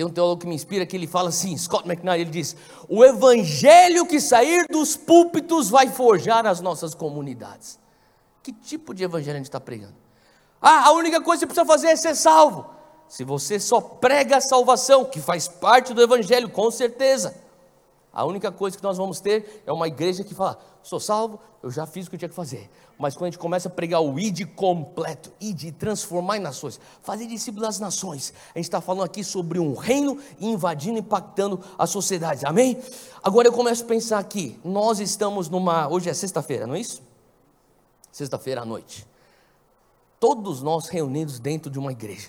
Tem 0.00 0.06
um 0.06 0.10
teólogo 0.10 0.40
que 0.40 0.46
me 0.46 0.54
inspira 0.54 0.86
que 0.86 0.96
ele 0.96 1.06
fala 1.06 1.28
assim, 1.28 1.54
Scott 1.58 1.86
McKnight, 1.86 2.22
ele 2.22 2.30
diz: 2.30 2.56
"O 2.88 3.04
evangelho 3.04 4.06
que 4.06 4.18
sair 4.18 4.64
dos 4.70 4.96
púlpitos 4.96 5.68
vai 5.68 5.88
forjar 5.88 6.46
as 6.46 6.62
nossas 6.62 6.94
comunidades". 6.94 7.78
Que 8.42 8.50
tipo 8.50 8.94
de 8.94 9.04
evangelho 9.04 9.34
a 9.34 9.36
gente 9.36 9.48
está 9.48 9.60
pregando? 9.60 9.92
Ah, 10.58 10.86
a 10.86 10.92
única 10.92 11.20
coisa 11.20 11.46
que 11.46 11.52
você 11.52 11.62
precisa 11.62 11.66
fazer 11.66 11.88
é 11.88 11.96
ser 11.96 12.14
salvo. 12.14 12.64
Se 13.08 13.24
você 13.24 13.60
só 13.60 13.78
prega 13.78 14.38
a 14.38 14.40
salvação, 14.40 15.04
que 15.04 15.20
faz 15.20 15.46
parte 15.46 15.92
do 15.92 16.00
evangelho, 16.00 16.48
com 16.48 16.70
certeza. 16.70 17.34
A 18.10 18.24
única 18.24 18.50
coisa 18.50 18.78
que 18.78 18.82
nós 18.82 18.96
vamos 18.96 19.20
ter 19.20 19.62
é 19.66 19.70
uma 19.70 19.86
igreja 19.86 20.24
que 20.24 20.34
fala: 20.34 20.58
sou 20.82 20.98
salvo, 20.98 21.38
eu 21.62 21.70
já 21.70 21.84
fiz 21.84 22.06
o 22.06 22.08
que 22.08 22.16
eu 22.16 22.20
tinha 22.20 22.30
que 22.30 22.34
fazer. 22.34 22.70
Mas 23.00 23.14
quando 23.14 23.24
a 23.24 23.30
gente 23.30 23.38
começa 23.38 23.68
a 23.68 23.70
pregar 23.70 24.00
o 24.00 24.18
id 24.18 24.44
completo, 24.54 25.32
id, 25.40 25.72
transformar 25.72 26.36
em 26.36 26.40
nações, 26.40 26.78
fazer 27.02 27.26
discípulos 27.26 27.66
das 27.66 27.80
nações, 27.80 28.32
a 28.54 28.58
gente 28.58 28.66
está 28.66 28.80
falando 28.80 29.04
aqui 29.04 29.24
sobre 29.24 29.58
um 29.58 29.74
reino 29.74 30.18
invadindo, 30.38 30.98
impactando 30.98 31.60
a 31.78 31.86
sociedade, 31.86 32.46
amém? 32.46 32.80
Agora 33.22 33.48
eu 33.48 33.52
começo 33.52 33.82
a 33.84 33.86
pensar 33.86 34.18
aqui: 34.18 34.60
nós 34.62 35.00
estamos 35.00 35.48
numa. 35.48 35.88
Hoje 35.88 36.10
é 36.10 36.14
sexta-feira, 36.14 36.66
não 36.66 36.74
é 36.74 36.80
isso? 36.80 37.02
Sexta-feira 38.12 38.60
à 38.60 38.64
noite. 38.64 39.06
Todos 40.20 40.62
nós 40.62 40.88
reunidos 40.88 41.38
dentro 41.40 41.70
de 41.70 41.78
uma 41.78 41.90
igreja. 41.90 42.28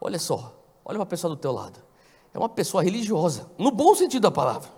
Olha 0.00 0.18
só, 0.18 0.54
olha 0.84 0.96
para 0.98 1.02
a 1.02 1.06
pessoa 1.06 1.34
do 1.34 1.40
teu 1.40 1.50
lado 1.50 1.84
é 2.34 2.38
uma 2.38 2.48
pessoa 2.48 2.82
religiosa, 2.82 3.48
no 3.56 3.70
bom 3.70 3.94
sentido 3.94 4.22
da 4.22 4.30
palavra. 4.30 4.68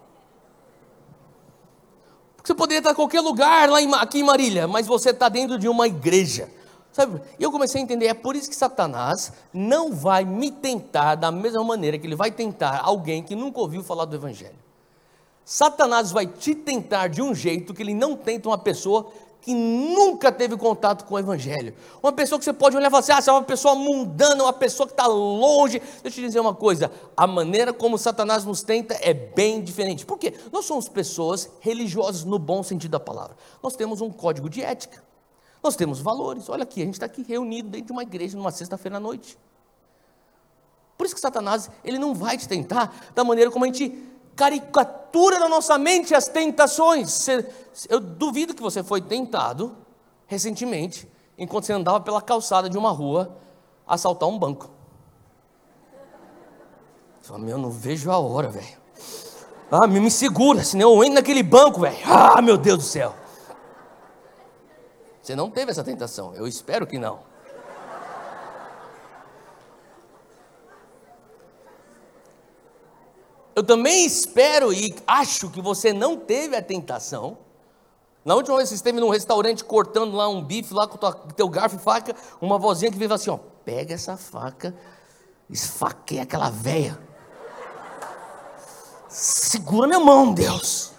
Você 2.46 2.54
poderia 2.54 2.78
estar 2.78 2.92
em 2.92 2.94
qualquer 2.94 3.20
lugar 3.20 3.68
lá 3.68 3.82
em, 3.82 3.92
aqui 3.94 4.20
em 4.20 4.22
Marília, 4.22 4.68
mas 4.68 4.86
você 4.86 5.10
está 5.10 5.28
dentro 5.28 5.58
de 5.58 5.68
uma 5.68 5.88
igreja. 5.88 6.48
Sabe? 6.92 7.20
E 7.40 7.42
eu 7.42 7.50
comecei 7.50 7.80
a 7.80 7.82
entender, 7.82 8.06
é 8.06 8.14
por 8.14 8.36
isso 8.36 8.48
que 8.48 8.54
Satanás 8.54 9.32
não 9.52 9.92
vai 9.92 10.24
me 10.24 10.52
tentar 10.52 11.16
da 11.16 11.32
mesma 11.32 11.64
maneira 11.64 11.98
que 11.98 12.06
ele 12.06 12.14
vai 12.14 12.30
tentar 12.30 12.82
alguém 12.84 13.20
que 13.20 13.34
nunca 13.34 13.58
ouviu 13.58 13.82
falar 13.82 14.04
do 14.04 14.14
Evangelho. 14.14 14.54
Satanás 15.44 16.12
vai 16.12 16.24
te 16.24 16.54
tentar 16.54 17.08
de 17.08 17.20
um 17.20 17.34
jeito 17.34 17.74
que 17.74 17.82
ele 17.82 17.94
não 17.94 18.14
tenta 18.14 18.48
uma 18.48 18.58
pessoa 18.58 19.10
que 19.46 19.54
nunca 19.54 20.32
teve 20.32 20.56
contato 20.56 21.04
com 21.04 21.14
o 21.14 21.18
Evangelho. 21.20 21.72
Uma 22.02 22.10
pessoa 22.10 22.36
que 22.36 22.44
você 22.44 22.52
pode 22.52 22.76
olhar 22.76 22.88
e 22.88 22.90
falar 22.90 22.98
assim: 22.98 23.12
ah, 23.12 23.22
você 23.22 23.30
é 23.30 23.32
uma 23.32 23.44
pessoa 23.44 23.76
mundana, 23.76 24.42
uma 24.42 24.52
pessoa 24.52 24.88
que 24.88 24.92
está 24.92 25.06
longe. 25.06 25.78
Deixa 25.78 26.02
eu 26.08 26.10
te 26.10 26.20
dizer 26.20 26.40
uma 26.40 26.52
coisa: 26.52 26.90
a 27.16 27.28
maneira 27.28 27.72
como 27.72 27.96
Satanás 27.96 28.44
nos 28.44 28.64
tenta 28.64 28.98
é 29.00 29.14
bem 29.14 29.62
diferente. 29.62 30.04
Por 30.04 30.18
quê? 30.18 30.34
Nós 30.50 30.64
somos 30.64 30.88
pessoas 30.88 31.48
religiosas 31.60 32.24
no 32.24 32.40
bom 32.40 32.60
sentido 32.64 32.90
da 32.90 32.98
palavra. 32.98 33.36
Nós 33.62 33.76
temos 33.76 34.00
um 34.00 34.10
código 34.10 34.50
de 34.50 34.62
ética. 34.62 35.00
Nós 35.62 35.76
temos 35.76 36.00
valores. 36.00 36.48
Olha 36.48 36.64
aqui, 36.64 36.82
a 36.82 36.84
gente 36.84 36.94
está 36.94 37.06
aqui 37.06 37.22
reunido 37.22 37.68
dentro 37.68 37.86
de 37.86 37.92
uma 37.92 38.02
igreja 38.02 38.36
numa 38.36 38.50
sexta-feira 38.50 38.96
à 38.96 39.00
noite. 39.00 39.38
Por 40.98 41.06
isso 41.06 41.14
que 41.14 41.20
Satanás, 41.20 41.70
ele 41.84 42.00
não 42.00 42.14
vai 42.14 42.36
te 42.36 42.48
tentar 42.48 43.12
da 43.14 43.22
maneira 43.22 43.48
como 43.48 43.64
a 43.64 43.68
gente 43.68 43.96
caricatura 44.36 45.40
na 45.40 45.48
nossa 45.48 45.78
mente 45.78 46.14
as 46.14 46.28
tentações. 46.28 47.26
Eu 47.88 47.98
duvido 47.98 48.54
que 48.54 48.62
você 48.62 48.82
foi 48.82 49.00
tentado 49.00 49.76
recentemente, 50.26 51.10
enquanto 51.38 51.64
você 51.64 51.72
andava 51.72 52.00
pela 52.00 52.20
calçada 52.20 52.68
de 52.68 52.76
uma 52.76 52.90
rua, 52.90 53.36
assaltar 53.86 54.28
um 54.28 54.38
banco. 54.38 54.70
Você 57.20 57.28
fala, 57.28 57.38
meu, 57.40 57.58
não 57.58 57.70
vejo 57.70 58.10
a 58.10 58.18
hora, 58.18 58.48
velho. 58.48 58.86
Ah, 59.70 59.86
me, 59.86 59.98
me 59.98 60.10
segura, 60.10 60.62
senão 60.62 60.94
eu 60.94 61.02
entro 61.02 61.14
naquele 61.14 61.42
banco, 61.42 61.80
velho. 61.80 61.96
Ah, 62.04 62.40
meu 62.40 62.56
Deus 62.56 62.78
do 62.78 62.84
céu. 62.84 63.14
Você 65.20 65.34
não 65.34 65.50
teve 65.50 65.72
essa 65.72 65.82
tentação, 65.82 66.34
eu 66.34 66.46
espero 66.46 66.86
que 66.86 66.98
não. 66.98 67.20
Eu 73.56 73.62
também 73.62 74.04
espero 74.04 74.70
e 74.70 74.94
acho 75.06 75.48
que 75.48 75.62
você 75.62 75.90
não 75.90 76.14
teve 76.14 76.54
a 76.54 76.60
tentação. 76.60 77.38
Na 78.22 78.34
última 78.34 78.58
vez 78.58 78.68
que 78.68 78.74
você 78.74 78.80
esteve 78.80 79.00
num 79.00 79.08
restaurante 79.08 79.64
cortando 79.64 80.14
lá 80.14 80.28
um 80.28 80.44
bife 80.44 80.74
lá 80.74 80.86
com 80.86 80.98
o 80.98 81.32
teu 81.32 81.48
garfo 81.48 81.76
e 81.76 81.78
faca, 81.78 82.14
uma 82.38 82.58
vozinha 82.58 82.92
que 82.92 82.98
veio 82.98 83.10
assim, 83.14 83.30
ó, 83.30 83.38
pega 83.64 83.94
essa 83.94 84.14
faca, 84.14 84.74
esfaqueia 85.48 86.24
aquela 86.24 86.50
veia. 86.50 86.98
Segura 89.08 89.86
minha 89.86 90.00
mão, 90.00 90.34
Deus. 90.34 90.92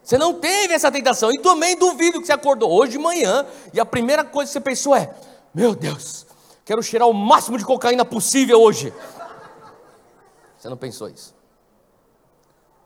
Você 0.00 0.16
não 0.16 0.34
teve 0.34 0.74
essa 0.74 0.92
tentação. 0.92 1.32
E 1.32 1.40
também 1.40 1.76
duvido 1.76 2.20
que 2.20 2.26
você 2.26 2.32
acordou 2.32 2.70
hoje 2.70 2.92
de 2.92 2.98
manhã 2.98 3.44
e 3.72 3.80
a 3.80 3.84
primeira 3.84 4.22
coisa 4.22 4.48
que 4.48 4.52
você 4.52 4.60
pensou 4.60 4.94
é: 4.94 5.12
Meu 5.52 5.74
Deus, 5.74 6.24
quero 6.64 6.80
cheirar 6.84 7.08
o 7.08 7.12
máximo 7.12 7.58
de 7.58 7.64
cocaína 7.64 8.04
possível 8.04 8.62
hoje. 8.62 8.92
Você 10.64 10.70
não 10.70 10.78
pensou 10.78 11.10
isso? 11.10 11.34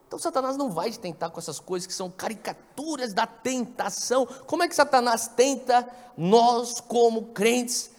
Então 0.09 0.19
Satanás 0.19 0.57
não 0.57 0.69
vai 0.69 0.91
te 0.91 0.99
tentar 0.99 1.31
com 1.31 1.39
essas 1.39 1.61
coisas 1.61 1.87
que 1.87 1.95
são 1.95 2.11
caricaturas 2.11 3.15
da 3.15 3.25
tentação. 3.25 4.27
Como 4.27 4.65
é 4.65 4.69
que 4.69 4.75
Satanás 4.75 5.29
tenta 5.29 5.89
nós 6.17 6.81
como 6.81 7.27
crentes? 7.27 7.93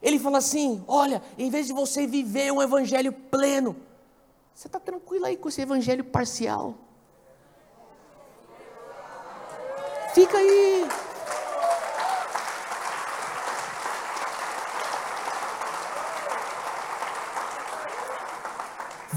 Ele 0.00 0.20
fala 0.20 0.38
assim: 0.38 0.84
olha, 0.86 1.20
em 1.36 1.50
vez 1.50 1.66
de 1.66 1.72
você 1.72 2.06
viver 2.06 2.52
um 2.52 2.62
evangelho 2.62 3.12
pleno, 3.12 3.74
você 4.54 4.68
está 4.68 4.78
tranquilo 4.78 5.24
aí 5.24 5.36
com 5.36 5.48
esse 5.48 5.60
evangelho 5.60 6.04
parcial. 6.04 6.76
Fica 10.14 10.38
aí. 10.38 10.88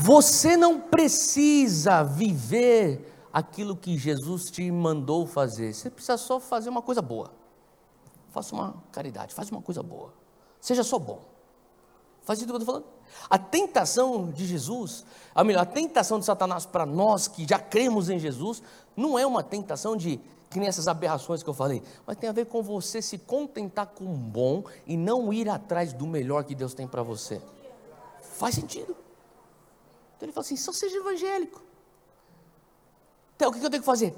Você 0.01 0.55
não 0.55 0.79
precisa 0.79 2.03
viver 2.03 3.13
aquilo 3.33 3.75
que 3.75 3.97
Jesus 3.97 4.49
te 4.49 4.71
mandou 4.71 5.27
fazer. 5.27 5.73
Você 5.73 5.89
precisa 5.89 6.17
só 6.17 6.39
fazer 6.39 6.69
uma 6.69 6.81
coisa 6.81 7.01
boa. 7.01 7.31
Faça 8.29 8.55
uma 8.55 8.81
caridade, 8.93 9.33
faz 9.33 9.51
uma 9.51 9.62
coisa 9.62 9.83
boa. 9.83 10.13
Seja 10.62 10.83
só 10.85 10.97
bom. 10.97 11.19
Faz 12.21 12.39
isso 12.39 12.47
que 12.47 12.51
eu 12.53 12.57
estou 12.57 12.73
falando. 12.73 12.89
A 13.29 13.38
tentação 13.38 14.31
de 14.31 14.45
Jesus, 14.45 15.03
a 15.35 15.43
melhor, 15.43 15.62
a 15.62 15.65
tentação 15.65 16.17
de 16.17 16.25
Satanás 16.25 16.65
para 16.65 16.85
nós 16.85 17.27
que 17.27 17.45
já 17.45 17.59
cremos 17.59 18.09
em 18.09 18.17
Jesus, 18.17 18.63
não 18.95 19.19
é 19.19 19.25
uma 19.25 19.43
tentação 19.43 19.97
de 19.97 20.17
que 20.49 20.59
nem 20.59 20.69
essas 20.69 20.88
aberrações 20.88 21.43
que 21.43 21.49
eu 21.49 21.53
falei, 21.53 21.83
mas 22.07 22.15
tem 22.15 22.29
a 22.29 22.33
ver 22.33 22.45
com 22.45 22.63
você 22.63 23.01
se 23.01 23.17
contentar 23.17 23.88
com 23.88 24.05
o 24.05 24.15
bom 24.15 24.63
e 24.88 24.95
não 24.95 25.33
ir 25.33 25.49
atrás 25.49 25.91
do 25.91 26.07
melhor 26.07 26.45
que 26.45 26.55
Deus 26.55 26.73
tem 26.73 26.88
para 26.88 27.03
você. 27.03 27.41
Faz 28.21 28.55
sentido. 28.55 28.95
Então 30.19 30.27
ele 30.27 30.34
falou 30.34 30.45
assim: 30.45 30.58
só 30.58 30.73
seja 30.73 30.97
evangélico. 30.97 31.62
Então 33.38 33.49
o 33.49 33.53
que 33.53 33.65
eu 33.65 33.69
tenho 33.69 33.82
que 33.82 33.86
fazer? 33.86 34.13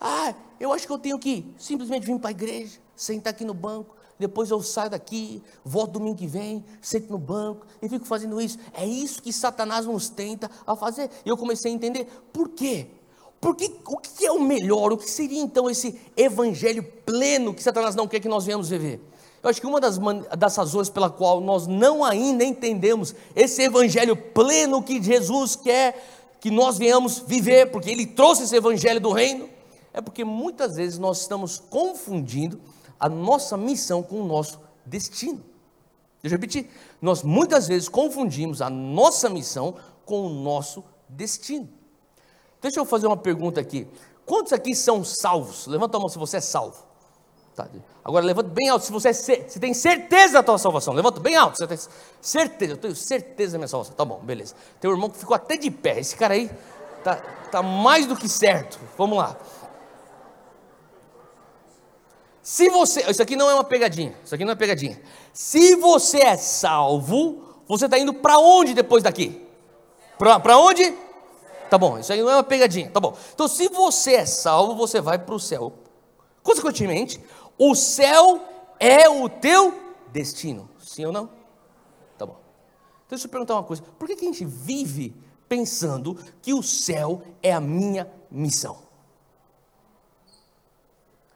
Ah, 0.00 0.32
eu 0.60 0.72
acho 0.72 0.86
que 0.86 0.92
eu 0.92 0.98
tenho 0.98 1.18
que 1.18 1.52
simplesmente 1.58 2.06
vir 2.06 2.16
para 2.20 2.28
a 2.28 2.30
igreja, 2.30 2.78
sentar 2.94 3.32
aqui 3.32 3.44
no 3.44 3.52
banco, 3.52 3.96
depois 4.16 4.48
eu 4.50 4.62
saio 4.62 4.90
daqui, 4.90 5.42
volto 5.64 5.94
domingo 5.94 6.16
que 6.16 6.28
vem, 6.28 6.64
sento 6.80 7.10
no 7.10 7.18
banco 7.18 7.66
e 7.82 7.88
fico 7.88 8.04
fazendo 8.04 8.40
isso. 8.40 8.56
É 8.72 8.86
isso 8.86 9.20
que 9.20 9.32
Satanás 9.32 9.86
nos 9.86 10.08
tenta 10.08 10.48
a 10.64 10.76
fazer. 10.76 11.10
E 11.24 11.28
eu 11.28 11.36
comecei 11.36 11.72
a 11.72 11.74
entender 11.74 12.04
por 12.32 12.50
quê. 12.50 12.86
Porque 13.40 13.74
o 13.84 13.98
que 13.98 14.24
é 14.24 14.30
o 14.30 14.40
melhor? 14.40 14.92
O 14.92 14.96
que 14.96 15.10
seria 15.10 15.40
então 15.40 15.68
esse 15.68 16.00
evangelho 16.16 16.84
pleno 17.04 17.52
que 17.52 17.60
Satanás 17.60 17.96
não 17.96 18.06
quer 18.06 18.20
que 18.20 18.28
nós 18.28 18.44
venhamos 18.44 18.68
viver? 18.68 19.00
Eu 19.42 19.50
acho 19.50 19.60
que 19.60 19.66
uma 19.66 19.80
das, 19.80 19.98
das 20.38 20.56
razões 20.56 20.88
pela 20.88 21.10
qual 21.10 21.40
nós 21.40 21.66
não 21.66 22.04
ainda 22.04 22.44
entendemos 22.44 23.14
esse 23.34 23.62
evangelho 23.62 24.16
pleno 24.16 24.82
que 24.82 25.02
Jesus 25.02 25.56
quer 25.56 26.00
que 26.42 26.50
nós 26.50 26.76
venhamos 26.76 27.20
viver, 27.20 27.70
porque 27.70 27.88
Ele 27.88 28.04
trouxe 28.04 28.42
esse 28.42 28.56
evangelho 28.56 29.00
do 29.00 29.12
reino, 29.12 29.48
é 29.92 30.00
porque 30.00 30.24
muitas 30.24 30.74
vezes 30.74 30.98
nós 30.98 31.20
estamos 31.20 31.60
confundindo 31.70 32.60
a 32.98 33.08
nossa 33.08 33.56
missão 33.56 34.02
com 34.02 34.20
o 34.20 34.26
nosso 34.26 34.60
destino. 34.84 35.40
Deixa 36.20 36.34
eu 36.34 36.38
repetir. 36.40 36.68
Nós 37.00 37.22
muitas 37.22 37.68
vezes 37.68 37.88
confundimos 37.88 38.60
a 38.60 38.68
nossa 38.68 39.28
missão 39.28 39.76
com 40.04 40.26
o 40.26 40.30
nosso 40.30 40.82
destino. 41.08 41.68
Deixa 42.60 42.80
eu 42.80 42.84
fazer 42.84 43.06
uma 43.06 43.16
pergunta 43.16 43.60
aqui. 43.60 43.86
Quantos 44.26 44.52
aqui 44.52 44.74
são 44.74 45.04
salvos? 45.04 45.68
Levanta 45.68 45.96
a 45.96 46.00
mão 46.00 46.08
se 46.08 46.18
você 46.18 46.38
é 46.38 46.40
salvo. 46.40 46.91
Tá. 47.54 47.68
Agora 48.02 48.24
levanta 48.24 48.48
bem 48.48 48.68
alto. 48.68 48.84
Se 48.84 48.92
você, 48.92 49.10
é, 49.10 49.12
se 49.12 49.60
tem 49.60 49.74
certeza 49.74 50.34
da 50.34 50.42
tua 50.42 50.58
salvação, 50.58 50.94
levanta 50.94 51.20
bem 51.20 51.36
alto. 51.36 51.58
Você 51.58 51.66
tem 51.66 51.78
certeza, 52.20 52.72
eu 52.72 52.76
tenho 52.76 52.96
certeza 52.96 53.52
da 53.52 53.58
minha 53.58 53.68
salvação. 53.68 53.94
Tá 53.94 54.04
bom, 54.04 54.20
beleza. 54.20 54.54
Tem 54.80 54.90
um 54.90 54.94
irmão 54.94 55.10
que 55.10 55.18
ficou 55.18 55.36
até 55.36 55.56
de 55.56 55.70
pé. 55.70 56.00
Esse 56.00 56.16
cara 56.16 56.34
aí 56.34 56.50
tá, 57.04 57.16
tá 57.50 57.62
mais 57.62 58.06
do 58.06 58.16
que 58.16 58.28
certo. 58.28 58.78
Vamos 58.96 59.18
lá. 59.18 59.36
Se 62.42 62.68
você, 62.70 63.08
isso 63.08 63.22
aqui 63.22 63.36
não 63.36 63.48
é 63.48 63.54
uma 63.54 63.64
pegadinha. 63.64 64.14
Isso 64.24 64.34
aqui 64.34 64.44
não 64.44 64.52
é 64.52 64.56
pegadinha. 64.56 65.00
Se 65.32 65.76
você 65.76 66.22
é 66.22 66.36
salvo, 66.36 67.62
você 67.68 67.84
está 67.84 67.98
indo 67.98 68.14
para 68.14 68.38
onde 68.38 68.74
depois 68.74 69.02
daqui? 69.02 69.46
Para 70.18 70.58
onde? 70.58 70.94
Tá 71.70 71.78
bom, 71.78 71.98
isso 71.98 72.12
aí 72.12 72.20
não 72.20 72.30
é 72.30 72.36
uma 72.36 72.42
pegadinha. 72.42 72.90
Tá 72.90 73.00
bom. 73.00 73.16
Então, 73.32 73.46
se 73.48 73.68
você 73.68 74.14
é 74.14 74.26
salvo, 74.26 74.74
você 74.74 75.00
vai 75.00 75.18
para 75.18 75.34
o 75.34 75.40
céu. 75.40 75.72
Consequentemente, 76.42 77.20
o 77.70 77.76
céu 77.76 78.42
é 78.80 79.08
o 79.08 79.28
teu 79.28 79.72
destino. 80.12 80.68
Sim 80.80 81.06
ou 81.06 81.12
não? 81.12 81.30
Tá 82.18 82.26
bom. 82.26 82.36
deixa 83.08 83.26
eu 83.26 83.30
perguntar 83.30 83.54
uma 83.54 83.62
coisa: 83.62 83.82
por 83.82 84.08
que, 84.08 84.16
que 84.16 84.24
a 84.24 84.28
gente 84.28 84.44
vive 84.44 85.14
pensando 85.48 86.18
que 86.40 86.52
o 86.52 86.62
céu 86.62 87.22
é 87.40 87.52
a 87.52 87.60
minha 87.60 88.10
missão? 88.28 88.78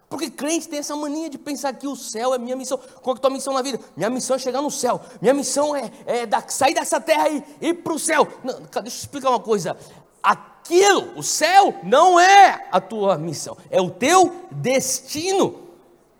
Porque 0.08 0.30
crente 0.30 0.68
tem 0.68 0.80
essa 0.80 0.96
mania 0.96 1.30
de 1.30 1.38
pensar 1.38 1.72
que 1.74 1.86
o 1.86 1.94
céu 1.94 2.34
é 2.34 2.38
minha 2.38 2.56
missão. 2.56 2.78
Qual 3.02 3.14
é 3.14 3.18
a 3.18 3.20
tua 3.20 3.30
missão 3.30 3.52
na 3.52 3.62
vida? 3.62 3.78
Minha 3.96 4.10
missão 4.10 4.34
é 4.34 4.38
chegar 4.38 4.62
no 4.62 4.70
céu. 4.70 5.00
Minha 5.20 5.34
missão 5.34 5.76
é, 5.76 5.90
é 6.06 6.26
da, 6.26 6.42
sair 6.48 6.74
dessa 6.74 7.00
terra 7.00 7.28
e 7.28 7.44
ir 7.60 7.74
para 7.74 7.92
o 7.92 7.98
céu. 7.98 8.26
Não, 8.42 8.60
deixa 8.60 8.78
eu 8.78 8.86
explicar 8.86 9.30
uma 9.30 9.40
coisa. 9.40 9.76
Aquilo, 10.22 11.16
o 11.16 11.22
céu, 11.22 11.74
não 11.84 12.18
é 12.18 12.68
a 12.72 12.80
tua 12.80 13.16
missão, 13.16 13.56
é 13.70 13.80
o 13.80 13.90
teu 13.90 14.46
destino. 14.50 15.65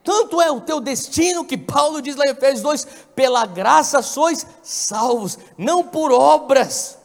Tanto 0.06 0.40
é 0.40 0.48
o 0.52 0.60
teu 0.60 0.80
destino 0.80 1.44
que 1.44 1.58
Paulo 1.58 2.00
diz 2.00 2.14
lá 2.14 2.26
em 2.26 2.30
Efésios 2.30 2.62
2: 2.62 2.86
pela 3.16 3.44
graça 3.44 4.00
sois 4.02 4.46
salvos, 4.62 5.36
não 5.58 5.82
por 5.82 6.12
obras. 6.12 6.96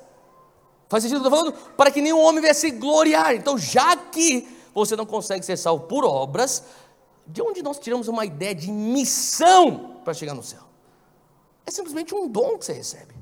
Faz 0.88 1.02
sentido 1.02 1.18
o 1.18 1.22
que 1.22 1.28
eu 1.28 1.34
estou 1.34 1.52
falando? 1.52 1.76
Para 1.76 1.90
que 1.90 2.00
nenhum 2.00 2.22
homem 2.22 2.44
venha 2.44 2.54
se 2.54 2.70
gloriar. 2.70 3.34
Então, 3.34 3.58
já 3.58 3.96
que 3.96 4.48
você 4.72 4.96
não 4.96 5.08
consegue 5.08 5.44
ser 5.44 5.58
salvo 5.58 5.86
por 5.88 6.06
obras, 6.06 6.64
de 7.26 7.42
onde 7.42 7.64
nós 7.64 7.80
tiramos 7.80 8.08
uma 8.08 8.24
ideia 8.24 8.54
de 8.54 8.72
missão 8.72 9.96
para 10.04 10.14
chegar 10.14 10.36
no 10.36 10.44
céu? 10.44 10.62
É 11.66 11.72
simplesmente 11.72 12.14
um 12.14 12.28
dom 12.28 12.60
que 12.60 12.66
você 12.66 12.74
recebe. 12.74 13.16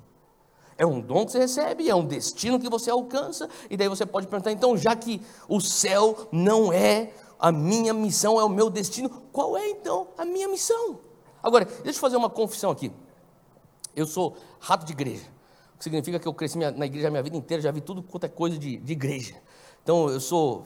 É 0.77 0.85
um 0.85 0.99
dom 0.99 1.25
que 1.25 1.31
você 1.31 1.39
recebe, 1.39 1.89
é 1.89 1.95
um 1.95 2.05
destino 2.05 2.59
que 2.59 2.69
você 2.69 2.89
alcança, 2.89 3.47
e 3.69 3.77
daí 3.77 3.87
você 3.87 4.05
pode 4.05 4.27
perguntar, 4.27 4.51
então, 4.51 4.75
já 4.75 4.93
que 4.93 5.21
o 5.47 5.61
céu 5.61 6.27
não 6.33 6.73
é 6.73 7.11
a 7.39 7.51
minha 7.51 7.93
missão, 7.93 8.39
é 8.39 8.43
o 8.43 8.49
meu 8.49 8.69
destino, 8.69 9.09
qual 9.31 9.57
é 9.57 9.69
então 9.69 10.09
a 10.17 10.25
minha 10.25 10.47
missão? 10.47 10.99
Agora, 11.41 11.65
deixa 11.65 11.97
eu 11.97 12.01
fazer 12.01 12.17
uma 12.17 12.29
confissão 12.29 12.69
aqui. 12.69 12.91
Eu 13.95 14.05
sou 14.05 14.35
rato 14.59 14.85
de 14.85 14.91
igreja, 14.91 15.25
o 15.73 15.77
que 15.77 15.83
significa 15.85 16.19
que 16.19 16.27
eu 16.27 16.33
cresci 16.33 16.57
na 16.57 16.85
igreja 16.85 17.07
a 17.07 17.11
minha 17.11 17.23
vida 17.23 17.37
inteira, 17.37 17.63
já 17.63 17.71
vi 17.71 17.81
tudo 17.81 18.03
quanto 18.03 18.25
é 18.25 18.29
coisa 18.29 18.57
de, 18.57 18.77
de 18.77 18.91
igreja. 18.91 19.35
Então, 19.81 20.09
eu 20.09 20.19
sou 20.19 20.65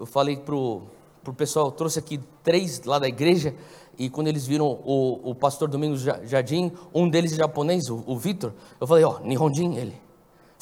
eu 0.00 0.06
falei 0.06 0.38
pro, 0.38 0.80
pro 1.22 1.34
pessoal, 1.34 1.70
trouxe 1.70 1.98
aqui 1.98 2.18
três 2.42 2.82
lá 2.84 2.98
da 2.98 3.06
igreja, 3.06 3.54
e 3.98 4.08
quando 4.08 4.28
eles 4.28 4.46
viram 4.46 4.80
o, 4.82 5.30
o 5.30 5.34
pastor 5.34 5.68
Domingos 5.68 6.00
Jardim, 6.00 6.72
um 6.94 7.06
deles 7.06 7.34
é 7.34 7.36
japonês, 7.36 7.90
o, 7.90 8.02
o 8.06 8.16
Vitor, 8.16 8.54
eu 8.80 8.86
falei, 8.86 9.04
ó, 9.04 9.18
oh, 9.20 9.26
Nihonjin, 9.26 9.76
ele. 9.76 10.00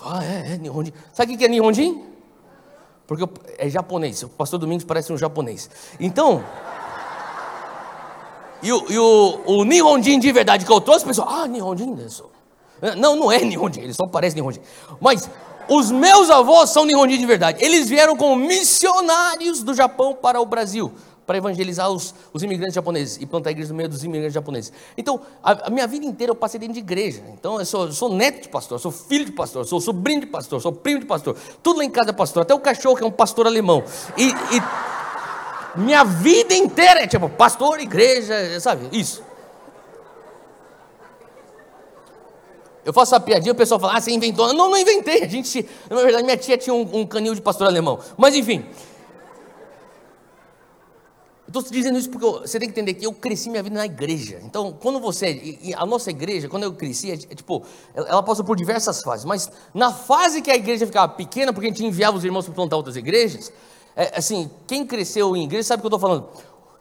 Ah, 0.03 0.25
é, 0.25 0.55
é, 0.55 0.59
Nihonjin. 0.59 0.93
Sabe 1.13 1.35
o 1.35 1.39
que 1.39 1.45
é 1.45 1.49
Nihonjin? 1.49 2.05
Porque 3.09 3.27
é 3.57 3.71
japonês, 3.71 4.23
o 4.23 4.29
pastor 4.29 4.61
Domingos 4.61 4.85
parece 4.85 5.11
um 5.11 5.17
japonês. 5.17 5.71
Então, 5.99 6.45
e 8.63 8.71
o, 8.71 8.93
e 8.93 8.99
o, 8.99 9.41
o 9.47 9.65
Nihonjin 9.65 10.21
de 10.21 10.31
verdade 10.31 10.67
que 10.67 10.71
eu 10.71 10.79
trouxe, 10.79 11.07
o 11.07 11.09
pessoal, 11.09 11.29
ah, 11.31 11.49
Nihonjin, 11.49 11.95
isso. 12.07 12.27
Não, 12.99 13.17
não 13.17 13.33
é 13.33 13.41
Nihonjin, 13.41 13.81
ele 13.81 13.95
só 13.95 14.07
parece 14.07 14.37
Nihonjin. 14.37 14.61
Mas 15.01 15.29
os 15.69 15.91
meus 15.91 16.29
avós 16.29 16.69
são 16.69 16.85
Nihonji 16.85 17.17
de 17.17 17.25
verdade. 17.25 17.65
Eles 17.65 17.89
vieram 17.89 18.15
como 18.15 18.37
missionários 18.37 19.63
do 19.63 19.73
Japão 19.73 20.15
para 20.15 20.39
o 20.39 20.45
Brasil, 20.45 20.93
para 21.29 21.37
evangelizar 21.37 21.91
os, 21.91 22.15
os 22.33 22.43
imigrantes 22.43 22.75
japoneses 22.75 23.19
e 23.21 23.27
plantar 23.27 23.51
igrejas 23.51 23.71
no 23.71 23.77
meio 23.77 23.87
dos 23.87 24.03
imigrantes 24.03 24.33
japoneses. 24.33 24.73
Então, 24.97 25.21
a, 25.43 25.67
a, 25.67 25.71
minha 25.71 25.87
vida 25.87 26.07
inteira 26.07 26.31
eu 26.31 26.35
passei 26.35 26.59
dentro 26.59 26.73
de 26.73 26.81
igreja. 26.81 27.23
Então, 27.35 27.59
eu 27.59 27.67
sou, 27.67 27.85
eu 27.85 27.93
sou 27.93 28.09
neto 28.15 28.45
de 28.45 28.49
pastor, 28.49 28.81
sou 28.81 28.91
filho 28.91 29.27
de 29.27 29.33
pastor, 29.33 29.67
sou 29.67 29.79
sobrinho 29.79 30.21
de 30.23 30.27
pastor, 30.27 30.59
sou 30.59 30.73
primo 30.73 31.01
de 31.01 31.07
pastor. 31.07 31.37
Tudo 31.63 31.81
lá 31.81 31.85
em 31.85 31.91
casa 31.91 32.09
é 32.09 32.13
pastor, 32.15 32.45
até 32.45 32.55
o 32.55 32.59
cachorro 32.59 32.97
que 32.97 33.05
é 33.05 33.07
um 33.07 33.11
pastor 33.11 33.47
alemão. 33.47 33.85
E, 34.17 34.29
e 34.29 35.79
minha 35.79 36.03
vida 36.03 36.55
inteira 36.55 37.03
é 37.03 37.07
tipo 37.07 37.29
pastor, 37.29 37.79
igreja, 37.79 38.59
sabe? 38.59 38.89
Isso. 38.91 39.23
Eu 42.87 42.93
faço 42.95 43.15
essa 43.15 43.23
piadinha, 43.23 43.53
o 43.53 43.55
pessoal 43.55 43.79
fala, 43.79 43.99
ah, 43.99 44.01
você 44.01 44.13
inventou. 44.13 44.51
Não, 44.55 44.71
não 44.71 44.79
inventei. 44.79 45.25
A 45.25 45.29
gente, 45.29 45.69
na 45.91 45.97
verdade, 45.97 46.25
minha 46.25 46.39
tia 46.39 46.57
tinha 46.57 46.73
um, 46.73 47.01
um 47.01 47.07
canil 47.07 47.35
de 47.35 47.43
pastor 47.43 47.67
alemão. 47.67 47.99
Mas 48.17 48.35
enfim. 48.35 48.65
Estou 51.49 51.63
dizendo 51.63 51.99
isso 51.99 52.11
porque 52.11 52.27
você 52.27 52.61
tem 52.61 52.69
que 52.69 52.79
entender 52.79 52.93
que 52.93 53.07
eu 53.07 53.13
cresci 53.13 53.49
minha 53.49 53.63
vida 53.63 53.75
na 53.75 53.87
igreja. 53.87 54.39
Então, 54.45 54.71
quando 54.71 55.01
você. 55.01 55.59
A 55.75 55.87
nossa 55.87 56.11
igreja, 56.11 56.47
quando 56.47 56.65
eu 56.65 56.75
cresci, 56.75 57.11
é, 57.11 57.15
é, 57.15 57.35
tipo, 57.35 57.63
ela 57.95 58.23
passou 58.23 58.45
por 58.45 58.55
diversas 58.55 59.03
fases. 59.03 59.25
Mas 59.25 59.51
na 59.73 59.91
fase 59.91 60.43
que 60.43 60.51
a 60.51 60.55
igreja 60.55 60.87
ficava 60.87 61.09
pequena, 61.09 61.51
porque 61.51 61.67
a 61.67 61.71
gente 61.71 61.83
enviava 61.83 62.19
os 62.19 62.25
irmãos 62.25 62.45
para 62.45 62.53
plantar 62.53 62.77
outras 62.77 62.97
igrejas, 62.97 63.51
é, 63.97 64.19
assim, 64.19 64.51
quem 64.67 64.87
cresceu 64.87 65.35
em 65.35 65.45
igreja 65.45 65.69
sabe 65.69 65.81
o 65.81 65.83
que 65.83 65.87
eu 65.87 65.97
estou 65.97 66.01
falando. 66.01 66.29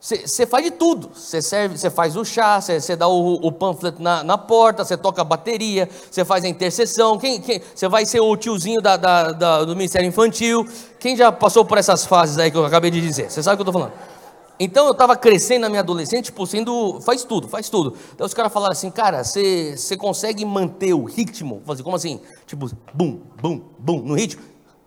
Você 0.00 0.46
faz 0.46 0.62
de 0.62 0.70
tudo. 0.70 1.10
Você 1.14 1.40
serve, 1.40 1.78
você 1.78 1.88
faz 1.88 2.14
o 2.14 2.22
chá, 2.22 2.60
você 2.60 2.94
dá 2.94 3.08
o, 3.08 3.36
o 3.36 3.50
panfleto 3.50 4.02
na, 4.02 4.22
na 4.22 4.36
porta, 4.36 4.84
você 4.84 4.98
toca 4.98 5.22
a 5.22 5.24
bateria, 5.24 5.88
você 6.10 6.26
faz 6.26 6.44
a 6.44 6.48
intercessão. 6.48 7.18
Quem, 7.18 7.42
você 7.74 7.88
vai 7.88 8.04
ser 8.04 8.20
o 8.20 8.36
tiozinho 8.36 8.82
da, 8.82 8.98
da, 8.98 9.32
da, 9.32 9.64
do 9.64 9.74
Ministério 9.74 10.06
Infantil. 10.06 10.68
Quem 11.00 11.16
já 11.16 11.32
passou 11.32 11.64
por 11.64 11.78
essas 11.78 12.04
fases 12.04 12.36
aí 12.36 12.50
que 12.50 12.56
eu 12.58 12.66
acabei 12.66 12.90
de 12.90 13.00
dizer? 13.00 13.30
Você 13.30 13.42
sabe 13.42 13.54
o 13.54 13.64
que 13.64 13.68
eu 13.68 13.70
estou 13.70 13.80
falando? 13.80 14.17
Então 14.60 14.86
eu 14.86 14.92
estava 14.92 15.16
crescendo 15.16 15.62
na 15.62 15.68
minha 15.68 15.80
adolescente, 15.80 16.26
tipo, 16.26 16.46
sendo. 16.46 17.00
Faz 17.00 17.22
tudo, 17.22 17.48
faz 17.48 17.68
tudo. 17.68 17.96
Então 18.12 18.26
os 18.26 18.34
caras 18.34 18.52
falaram 18.52 18.72
assim, 18.72 18.90
cara, 18.90 19.22
você 19.22 19.96
consegue 19.96 20.44
manter 20.44 20.92
o 20.94 21.04
ritmo? 21.04 21.62
Fazer 21.64 21.82
como 21.82 21.94
assim? 21.94 22.20
Tipo, 22.46 22.68
bum, 22.92 23.20
bum, 23.40 23.60
bum, 23.78 24.00
no 24.00 24.14
ritmo? 24.14 24.42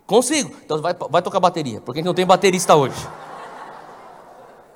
Consigo. 0.06 0.54
Então 0.64 0.80
vai, 0.82 0.94
vai 0.94 1.22
tocar 1.22 1.40
bateria, 1.40 1.80
porque 1.80 1.98
a 1.98 2.00
gente 2.00 2.06
não 2.06 2.14
tem 2.14 2.26
baterista 2.26 2.74
hoje. 2.74 2.96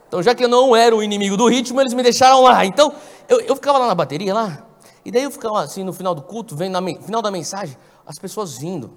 Então, 0.08 0.22
já 0.22 0.34
que 0.34 0.44
eu 0.44 0.48
não 0.48 0.74
era 0.74 0.94
o 0.94 1.02
inimigo 1.02 1.36
do 1.36 1.48
ritmo, 1.48 1.80
eles 1.80 1.92
me 1.92 2.02
deixaram 2.02 2.42
lá. 2.42 2.64
Então, 2.64 2.94
eu, 3.28 3.40
eu 3.40 3.56
ficava 3.56 3.78
lá 3.78 3.88
na 3.88 3.94
bateria, 3.94 4.32
lá, 4.32 4.66
e 5.04 5.10
daí 5.10 5.24
eu 5.24 5.30
ficava 5.30 5.62
assim 5.62 5.84
no 5.84 5.92
final 5.92 6.14
do 6.14 6.22
culto, 6.22 6.56
vendo 6.56 6.80
no 6.80 7.02
final 7.02 7.20
da 7.20 7.30
mensagem, 7.30 7.76
as 8.06 8.18
pessoas 8.18 8.56
vindo 8.56 8.92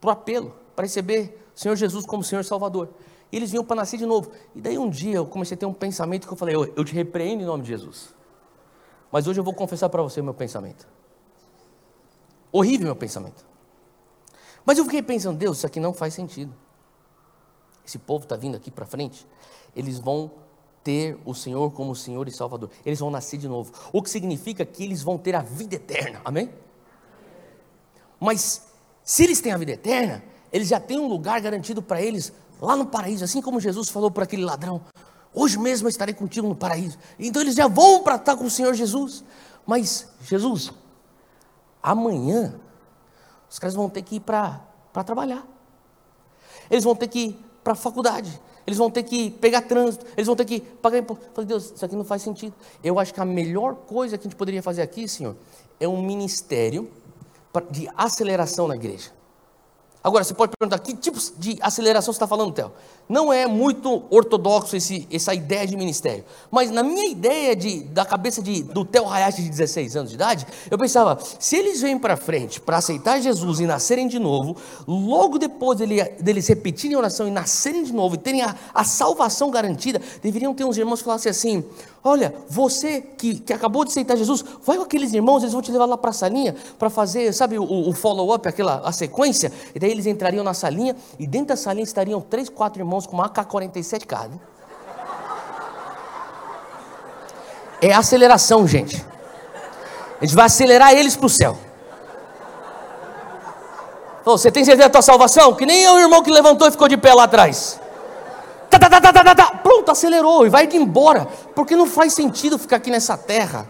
para 0.00 0.08
o 0.08 0.10
apelo, 0.10 0.54
para 0.74 0.84
receber 0.84 1.48
o 1.54 1.60
Senhor 1.60 1.76
Jesus 1.76 2.06
como 2.06 2.22
Senhor 2.22 2.44
Salvador. 2.44 2.88
E 3.34 3.36
eles 3.36 3.50
vinham 3.50 3.64
para 3.64 3.74
nascer 3.74 3.96
de 3.96 4.06
novo. 4.06 4.30
E 4.54 4.60
daí 4.60 4.78
um 4.78 4.88
dia 4.88 5.16
eu 5.16 5.26
comecei 5.26 5.56
a 5.56 5.58
ter 5.58 5.66
um 5.66 5.72
pensamento 5.72 6.24
que 6.24 6.32
eu 6.32 6.36
falei, 6.36 6.54
eu, 6.54 6.84
te 6.84 6.94
repreendo 6.94 7.42
em 7.42 7.46
nome 7.46 7.64
de 7.64 7.68
Jesus. 7.70 8.14
Mas 9.10 9.26
hoje 9.26 9.40
eu 9.40 9.42
vou 9.42 9.52
confessar 9.52 9.88
para 9.88 10.00
você 10.00 10.20
o 10.20 10.24
meu 10.24 10.34
pensamento. 10.34 10.86
Horrível 12.52 12.86
meu 12.86 12.94
pensamento. 12.94 13.44
Mas 14.64 14.78
eu 14.78 14.84
fiquei 14.84 15.02
pensando, 15.02 15.36
Deus, 15.36 15.56
isso 15.56 15.66
aqui 15.66 15.80
não 15.80 15.92
faz 15.92 16.14
sentido. 16.14 16.54
Esse 17.84 17.98
povo 17.98 18.22
está 18.22 18.36
vindo 18.36 18.56
aqui 18.56 18.70
para 18.70 18.86
frente, 18.86 19.26
eles 19.74 19.98
vão 19.98 20.30
ter 20.84 21.18
o 21.24 21.34
Senhor 21.34 21.72
como 21.72 21.92
Senhor 21.96 22.28
e 22.28 22.30
Salvador. 22.30 22.70
Eles 22.86 23.00
vão 23.00 23.10
nascer 23.10 23.36
de 23.36 23.48
novo. 23.48 23.72
O 23.92 24.00
que 24.00 24.10
significa 24.10 24.64
que 24.64 24.84
eles 24.84 25.02
vão 25.02 25.18
ter 25.18 25.34
a 25.34 25.42
vida 25.42 25.74
eterna. 25.74 26.20
Amém? 26.24 26.52
Mas 28.20 28.64
se 29.02 29.24
eles 29.24 29.40
têm 29.40 29.50
a 29.50 29.56
vida 29.56 29.72
eterna, 29.72 30.22
eles 30.52 30.68
já 30.68 30.78
têm 30.78 31.00
um 31.00 31.08
lugar 31.08 31.40
garantido 31.40 31.82
para 31.82 32.00
eles 32.00 32.32
lá 32.60 32.76
no 32.76 32.86
paraíso, 32.86 33.24
assim 33.24 33.40
como 33.40 33.60
Jesus 33.60 33.88
falou 33.88 34.10
para 34.10 34.24
aquele 34.24 34.44
ladrão: 34.44 34.80
Hoje 35.32 35.58
mesmo 35.58 35.86
eu 35.86 35.90
estarei 35.90 36.14
contigo 36.14 36.48
no 36.48 36.54
paraíso. 36.54 36.98
Então 37.18 37.42
eles 37.42 37.54
já 37.54 37.68
vão 37.68 38.02
para 38.02 38.16
estar 38.16 38.36
com 38.36 38.44
o 38.44 38.50
Senhor 38.50 38.74
Jesus. 38.74 39.24
Mas, 39.66 40.08
Jesus, 40.22 40.72
amanhã, 41.82 42.54
os 43.50 43.58
caras 43.58 43.74
vão 43.74 43.88
ter 43.88 44.02
que 44.02 44.16
ir 44.16 44.20
para 44.20 44.60
trabalhar. 45.04 45.46
Eles 46.70 46.84
vão 46.84 46.94
ter 46.94 47.08
que 47.08 47.18
ir 47.18 47.44
para 47.62 47.72
a 47.72 47.76
faculdade 47.76 48.40
eles 48.66 48.78
vão 48.78 48.90
ter 48.90 49.02
que 49.02 49.30
pegar 49.30 49.62
trânsito, 49.62 50.06
eles 50.16 50.26
vão 50.26 50.34
ter 50.34 50.44
que 50.44 50.60
pagar 50.60 50.98
imposto. 50.98 51.24
Falei, 51.34 51.46
Deus, 51.46 51.72
isso 51.74 51.84
aqui 51.84 51.94
não 51.94 52.04
faz 52.04 52.22
sentido. 52.22 52.54
Eu 52.82 52.98
acho 52.98 53.12
que 53.12 53.20
a 53.20 53.24
melhor 53.24 53.74
coisa 53.74 54.16
que 54.16 54.26
a 54.26 54.28
gente 54.30 54.36
poderia 54.36 54.62
fazer 54.62 54.82
aqui, 54.82 55.06
Senhor, 55.06 55.36
é 55.78 55.86
um 55.86 56.02
ministério 56.02 56.90
de 57.70 57.88
aceleração 57.96 58.66
na 58.66 58.74
igreja. 58.74 59.10
Agora, 60.04 60.22
você 60.22 60.34
pode 60.34 60.52
perguntar, 60.58 60.78
que 60.80 60.94
tipo 60.94 61.18
de 61.38 61.56
aceleração 61.62 62.12
você 62.12 62.18
está 62.18 62.26
falando, 62.26 62.52
Theo? 62.52 62.70
Não 63.08 63.32
é 63.32 63.46
muito 63.46 64.02
ortodoxo 64.10 64.76
esse, 64.76 65.08
essa 65.10 65.32
ideia 65.32 65.66
de 65.66 65.74
ministério. 65.78 66.26
Mas 66.50 66.70
na 66.70 66.82
minha 66.82 67.06
ideia 67.06 67.56
de, 67.56 67.84
da 67.84 68.04
cabeça 68.04 68.42
de, 68.42 68.62
do 68.62 68.84
Theo 68.84 69.08
Hayashi 69.08 69.42
de 69.42 69.48
16 69.48 69.96
anos 69.96 70.10
de 70.10 70.16
idade, 70.16 70.46
eu 70.70 70.76
pensava, 70.76 71.18
se 71.38 71.56
eles 71.56 71.80
vêm 71.80 71.98
para 71.98 72.18
frente 72.18 72.60
para 72.60 72.76
aceitar 72.76 73.18
Jesus 73.18 73.60
e 73.60 73.66
nascerem 73.66 74.06
de 74.06 74.18
novo, 74.18 74.54
logo 74.86 75.38
depois 75.38 75.78
dele, 75.78 76.04
deles 76.20 76.46
repetirem 76.48 76.96
a 76.96 76.98
oração 76.98 77.26
e 77.26 77.30
nascerem 77.30 77.82
de 77.82 77.92
novo 77.92 78.16
e 78.16 78.18
terem 78.18 78.42
a, 78.42 78.54
a 78.74 78.84
salvação 78.84 79.50
garantida, 79.50 80.02
deveriam 80.22 80.52
ter 80.52 80.64
uns 80.64 80.76
irmãos 80.76 80.98
que 80.98 81.06
falassem 81.06 81.30
assim, 81.30 81.64
Olha, 82.06 82.34
você 82.46 83.00
que, 83.00 83.40
que 83.40 83.50
acabou 83.50 83.82
de 83.82 83.90
aceitar 83.90 84.14
Jesus, 84.14 84.44
vai 84.62 84.76
com 84.76 84.82
aqueles 84.82 85.14
irmãos, 85.14 85.42
eles 85.42 85.54
vão 85.54 85.62
te 85.62 85.72
levar 85.72 85.86
lá 85.86 85.96
para 85.96 86.10
a 86.10 86.12
salinha 86.12 86.54
para 86.78 86.90
fazer, 86.90 87.32
sabe, 87.32 87.58
o, 87.58 87.88
o 87.88 87.92
follow-up, 87.94 88.46
aquela 88.46 88.82
a 88.84 88.92
sequência. 88.92 89.50
E 89.74 89.78
daí 89.78 89.90
eles 89.90 90.04
entrariam 90.04 90.44
na 90.44 90.52
salinha 90.52 90.94
e 91.18 91.26
dentro 91.26 91.48
da 91.48 91.56
salinha 91.56 91.82
estariam 91.82 92.20
três, 92.20 92.50
quatro 92.50 92.82
irmãos 92.82 93.06
com 93.06 93.14
uma 93.14 93.24
AK-47 93.24 94.04
cada. 94.04 94.38
É 97.80 97.90
aceleração, 97.94 98.68
gente. 98.68 99.02
A 100.20 100.26
gente 100.26 100.36
vai 100.36 100.44
acelerar 100.44 100.92
eles 100.92 101.16
para 101.16 101.26
o 101.26 101.30
céu. 101.30 101.56
Você 104.26 104.50
tem 104.50 104.62
certeza 104.62 104.88
da 104.88 104.92
tua 104.92 105.02
salvação? 105.02 105.54
Que 105.54 105.64
nem 105.64 105.88
o 105.88 105.98
irmão 105.98 106.22
que 106.22 106.30
levantou 106.30 106.68
e 106.68 106.70
ficou 106.70 106.86
de 106.86 106.98
pé 106.98 107.14
lá 107.14 107.24
atrás. 107.24 107.80
Tá, 108.78 108.88
tá, 108.88 109.00
tá, 109.00 109.12
tá, 109.12 109.24
tá, 109.24 109.34
tá, 109.34 109.46
pronto, 109.62 109.90
acelerou 109.90 110.44
e 110.44 110.48
vai 110.48 110.68
embora, 110.72 111.28
porque 111.54 111.76
não 111.76 111.86
faz 111.86 112.12
sentido 112.12 112.58
ficar 112.58 112.76
aqui 112.76 112.90
nessa 112.90 113.16
terra. 113.16 113.68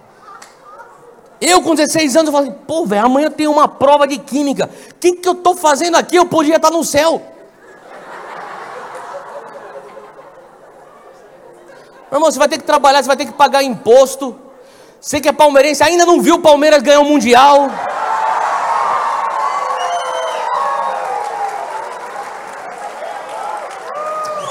Eu 1.40 1.60
com 1.60 1.74
16 1.74 2.16
anos 2.16 2.32
eu 2.32 2.32
falei, 2.32 2.52
pô, 2.66 2.86
velho, 2.86 3.04
amanhã 3.04 3.30
tem 3.30 3.46
uma 3.46 3.68
prova 3.68 4.06
de 4.06 4.16
química. 4.16 4.70
O 4.90 4.94
que, 4.94 5.12
que 5.12 5.28
eu 5.28 5.32
estou 5.32 5.54
fazendo 5.54 5.96
aqui? 5.96 6.16
Eu 6.16 6.24
podia 6.24 6.56
estar 6.56 6.70
no 6.70 6.82
céu. 6.82 7.20
Meu 12.10 12.18
irmão, 12.18 12.30
você 12.30 12.38
vai 12.38 12.48
ter 12.48 12.58
que 12.58 12.64
trabalhar, 12.64 13.02
você 13.02 13.08
vai 13.08 13.16
ter 13.16 13.26
que 13.26 13.32
pagar 13.32 13.62
imposto. 13.62 14.34
Você 15.00 15.20
que 15.20 15.28
é 15.28 15.32
palmeirense, 15.32 15.82
ainda 15.82 16.06
não 16.06 16.22
viu 16.22 16.36
o 16.36 16.40
Palmeiras 16.40 16.82
ganhar 16.82 17.00
o 17.00 17.04
Mundial. 17.04 17.68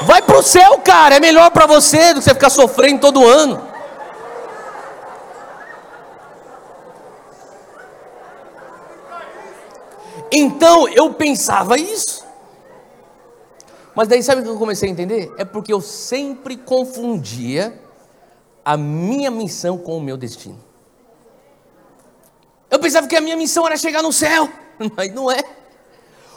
Vai 0.06 0.22
pro 0.22 0.44
céu, 0.44 0.80
cara, 0.80 1.16
é 1.16 1.20
melhor 1.20 1.50
para 1.52 1.66
você 1.66 2.14
do 2.14 2.20
que 2.20 2.26
você 2.26 2.34
ficar 2.34 2.50
sofrendo 2.50 3.00
todo 3.00 3.26
ano. 3.26 3.74
Então 10.32 10.90
eu 10.90 11.14
pensava 11.14 11.78
isso. 11.78 12.26
Mas 13.96 14.08
daí 14.08 14.24
sabe 14.24 14.42
o 14.42 14.44
que 14.44 14.50
eu 14.50 14.58
comecei 14.58 14.90
a 14.90 14.92
entender? 14.92 15.32
É 15.38 15.46
porque 15.46 15.72
eu 15.72 15.80
sempre 15.80 16.58
confundia 16.58 17.80
a 18.66 18.76
minha 18.76 19.30
missão 19.30 19.78
com 19.78 19.98
o 19.98 20.02
meu 20.02 20.18
destino. 20.18 20.60
Eu 22.72 22.80
pensava 22.80 23.08
que 23.08 23.16
a 23.16 23.22
minha 23.22 23.38
missão 23.38 23.68
era 23.68 23.78
chegar 23.78 24.02
no 24.02 24.12
céu, 24.12 24.50
mas 24.98 25.14
não 25.14 25.30
é. 25.30 25.44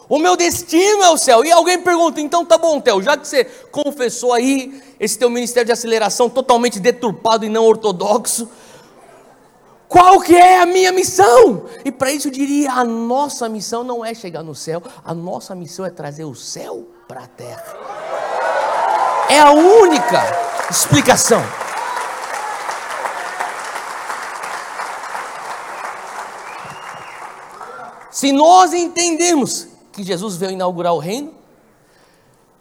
O 0.08 0.18
meu 0.18 0.36
destino 0.36 1.02
é 1.02 1.10
o 1.10 1.16
céu. 1.16 1.44
E 1.44 1.50
alguém 1.50 1.80
pergunta, 1.80 2.20
então 2.20 2.44
tá 2.44 2.56
bom, 2.56 2.80
Theo, 2.80 3.02
já 3.02 3.16
que 3.16 3.26
você 3.26 3.44
confessou 3.70 4.32
aí 4.32 4.80
esse 5.00 5.18
teu 5.18 5.28
ministério 5.28 5.66
de 5.66 5.72
aceleração 5.72 6.28
totalmente 6.30 6.78
deturpado 6.78 7.44
e 7.44 7.48
não 7.48 7.64
ortodoxo, 7.64 8.48
qual 9.88 10.20
que 10.20 10.34
é 10.34 10.60
a 10.60 10.66
minha 10.66 10.92
missão? 10.92 11.64
E 11.84 11.92
para 11.92 12.10
isso 12.10 12.28
eu 12.28 12.32
diria, 12.32 12.72
a 12.72 12.84
nossa 12.84 13.48
missão 13.48 13.84
não 13.84 14.04
é 14.04 14.14
chegar 14.14 14.42
no 14.42 14.54
céu, 14.54 14.82
a 15.04 15.14
nossa 15.14 15.54
missão 15.54 15.84
é 15.84 15.90
trazer 15.90 16.24
o 16.24 16.34
céu 16.34 16.86
para 17.06 17.22
a 17.22 17.26
terra. 17.26 17.76
É 19.28 19.40
a 19.40 19.50
única 19.50 20.22
explicação. 20.70 21.42
Se 28.10 28.32
nós 28.32 28.72
entendemos 28.72 29.68
que 29.96 30.04
Jesus 30.04 30.36
veio 30.36 30.52
inaugurar 30.52 30.92
o 30.94 30.98
reino, 30.98 31.32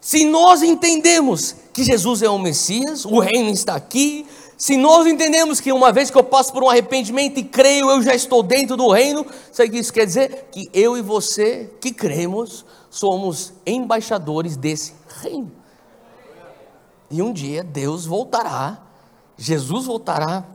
se 0.00 0.24
nós 0.24 0.62
entendemos 0.62 1.54
que 1.72 1.84
Jesus 1.84 2.22
é 2.22 2.30
o 2.30 2.38
Messias, 2.38 3.04
o 3.04 3.18
reino 3.18 3.50
está 3.50 3.74
aqui, 3.74 4.26
se 4.56 4.76
nós 4.78 5.06
entendemos 5.06 5.60
que 5.60 5.70
uma 5.70 5.92
vez 5.92 6.10
que 6.10 6.16
eu 6.16 6.24
passo 6.24 6.50
por 6.50 6.62
um 6.62 6.70
arrependimento 6.70 7.38
e 7.38 7.44
creio, 7.44 7.90
eu 7.90 8.02
já 8.02 8.14
estou 8.14 8.42
dentro 8.42 8.74
do 8.74 8.90
reino, 8.90 9.26
sabe 9.52 9.68
o 9.68 9.72
que 9.72 9.78
isso 9.78 9.92
quer 9.92 10.06
dizer? 10.06 10.48
Que 10.50 10.70
eu 10.72 10.96
e 10.96 11.02
você 11.02 11.70
que 11.78 11.92
cremos 11.92 12.64
somos 12.88 13.52
embaixadores 13.66 14.56
desse 14.56 14.94
reino. 15.20 15.52
E 17.10 17.20
um 17.20 17.32
dia 17.32 17.62
Deus 17.62 18.06
voltará, 18.06 18.82
Jesus 19.36 19.84
voltará 19.84 20.46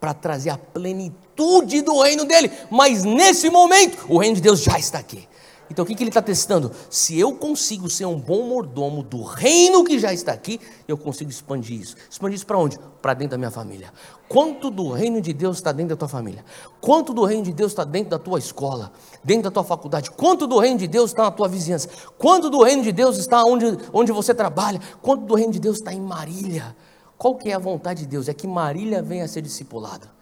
para 0.00 0.12
trazer 0.12 0.50
a 0.50 0.58
plenitude 0.58 1.80
do 1.82 2.02
reino 2.02 2.24
dele, 2.24 2.50
mas 2.70 3.04
nesse 3.04 3.48
momento 3.50 4.04
o 4.08 4.18
reino 4.18 4.34
de 4.34 4.42
Deus 4.42 4.60
já 4.60 4.78
está 4.78 4.98
aqui. 4.98 5.28
Então 5.70 5.84
o 5.84 5.86
que, 5.86 5.94
que 5.94 6.02
ele 6.02 6.10
está 6.10 6.22
testando? 6.22 6.70
Se 6.88 7.18
eu 7.18 7.34
consigo 7.34 7.90
ser 7.90 8.06
um 8.06 8.18
bom 8.18 8.44
mordomo 8.44 9.02
do 9.02 9.22
reino 9.22 9.84
que 9.84 9.98
já 9.98 10.12
está 10.12 10.32
aqui, 10.32 10.60
eu 10.86 10.96
consigo 10.96 11.30
expandir 11.30 11.80
isso. 11.80 11.96
Expandir 12.08 12.36
isso 12.36 12.46
para 12.46 12.58
onde? 12.58 12.78
Para 13.02 13.14
dentro 13.14 13.32
da 13.32 13.38
minha 13.38 13.50
família. 13.50 13.92
Quanto 14.28 14.70
do 14.70 14.90
reino 14.90 15.20
de 15.20 15.32
Deus 15.32 15.56
está 15.56 15.72
dentro 15.72 15.90
da 15.90 15.96
tua 15.96 16.08
família? 16.08 16.44
Quanto 16.80 17.12
do 17.12 17.24
reino 17.24 17.42
de 17.42 17.52
Deus 17.52 17.72
está 17.72 17.84
dentro 17.84 18.10
da 18.10 18.18
tua 18.18 18.38
escola? 18.38 18.92
Dentro 19.22 19.44
da 19.44 19.50
tua 19.50 19.64
faculdade? 19.64 20.10
Quanto 20.10 20.46
do 20.46 20.58
reino 20.58 20.78
de 20.78 20.86
Deus 20.86 21.10
está 21.10 21.24
na 21.24 21.30
tua 21.30 21.48
vizinhança? 21.48 21.88
Quanto 22.16 22.48
do 22.48 22.62
reino 22.62 22.82
de 22.82 22.92
Deus 22.92 23.18
está 23.18 23.42
onde, 23.42 23.66
onde 23.92 24.12
você 24.12 24.34
trabalha? 24.34 24.80
Quanto 25.02 25.24
do 25.24 25.34
reino 25.34 25.52
de 25.52 25.60
Deus 25.60 25.78
está 25.78 25.92
em 25.92 26.00
Marília? 26.00 26.76
Qual 27.18 27.34
que 27.34 27.50
é 27.50 27.54
a 27.54 27.58
vontade 27.58 28.00
de 28.00 28.06
Deus? 28.06 28.28
É 28.28 28.34
que 28.34 28.46
Marília 28.46 29.02
venha 29.02 29.24
a 29.24 29.28
ser 29.28 29.42
discipulada. 29.42 30.14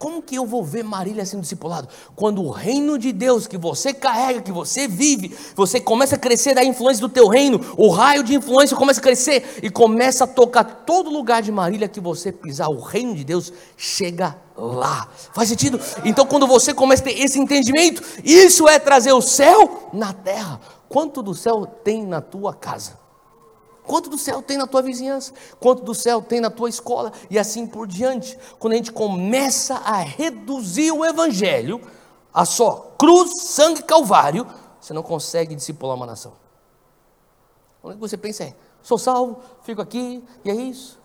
Como 0.00 0.22
que 0.22 0.34
eu 0.34 0.46
vou 0.46 0.64
ver 0.64 0.82
Marília 0.82 1.26
sendo 1.26 1.42
discipulado? 1.42 1.86
Quando 2.16 2.42
o 2.42 2.48
reino 2.48 2.96
de 2.96 3.12
Deus 3.12 3.46
que 3.46 3.58
você 3.58 3.92
carrega, 3.92 4.40
que 4.40 4.50
você 4.50 4.88
vive, 4.88 5.36
você 5.54 5.78
começa 5.78 6.14
a 6.14 6.18
crescer 6.18 6.54
da 6.54 6.64
influência 6.64 7.02
do 7.02 7.08
teu 7.10 7.28
reino, 7.28 7.60
o 7.76 7.90
raio 7.90 8.24
de 8.24 8.34
influência 8.34 8.74
começa 8.74 8.98
a 8.98 9.02
crescer 9.02 9.60
e 9.62 9.68
começa 9.68 10.24
a 10.24 10.26
tocar 10.26 10.64
todo 10.64 11.10
lugar 11.10 11.42
de 11.42 11.52
Marília 11.52 11.86
que 11.86 12.00
você 12.00 12.32
pisar, 12.32 12.70
o 12.70 12.80
reino 12.80 13.14
de 13.14 13.24
Deus 13.24 13.52
chega 13.76 14.38
lá. 14.56 15.06
Faz 15.34 15.50
sentido? 15.50 15.78
Então 16.02 16.24
quando 16.24 16.46
você 16.46 16.72
começa 16.72 17.02
a 17.02 17.04
ter 17.04 17.20
esse 17.20 17.38
entendimento, 17.38 18.02
isso 18.24 18.66
é 18.66 18.78
trazer 18.78 19.12
o 19.12 19.20
céu 19.20 19.90
na 19.92 20.14
terra. 20.14 20.58
Quanto 20.88 21.22
do 21.22 21.34
céu 21.34 21.66
tem 21.66 22.06
na 22.06 22.22
tua 22.22 22.54
casa? 22.54 22.99
Quanto 23.84 24.10
do 24.10 24.18
céu 24.18 24.42
tem 24.42 24.56
na 24.56 24.66
tua 24.66 24.82
vizinhança? 24.82 25.32
Quanto 25.58 25.82
do 25.82 25.94
céu 25.94 26.22
tem 26.22 26.40
na 26.40 26.50
tua 26.50 26.68
escola? 26.68 27.12
E 27.28 27.38
assim 27.38 27.66
por 27.66 27.86
diante. 27.86 28.38
Quando 28.58 28.74
a 28.74 28.76
gente 28.76 28.92
começa 28.92 29.76
a 29.76 29.96
reduzir 29.96 30.92
o 30.92 31.04
evangelho 31.04 31.80
a 32.32 32.44
só 32.44 32.94
cruz, 32.98 33.42
sangue, 33.42 33.82
calvário, 33.82 34.46
você 34.80 34.92
não 34.92 35.02
consegue 35.02 35.54
discipular 35.54 35.96
uma 35.96 36.06
nação. 36.06 36.32
O 37.82 37.90
que 37.90 37.96
você 37.96 38.16
pensa 38.16 38.44
é: 38.44 38.54
sou 38.82 38.98
salvo, 38.98 39.40
fico 39.62 39.80
aqui, 39.80 40.22
e 40.44 40.50
é 40.50 40.54
isso. 40.54 40.99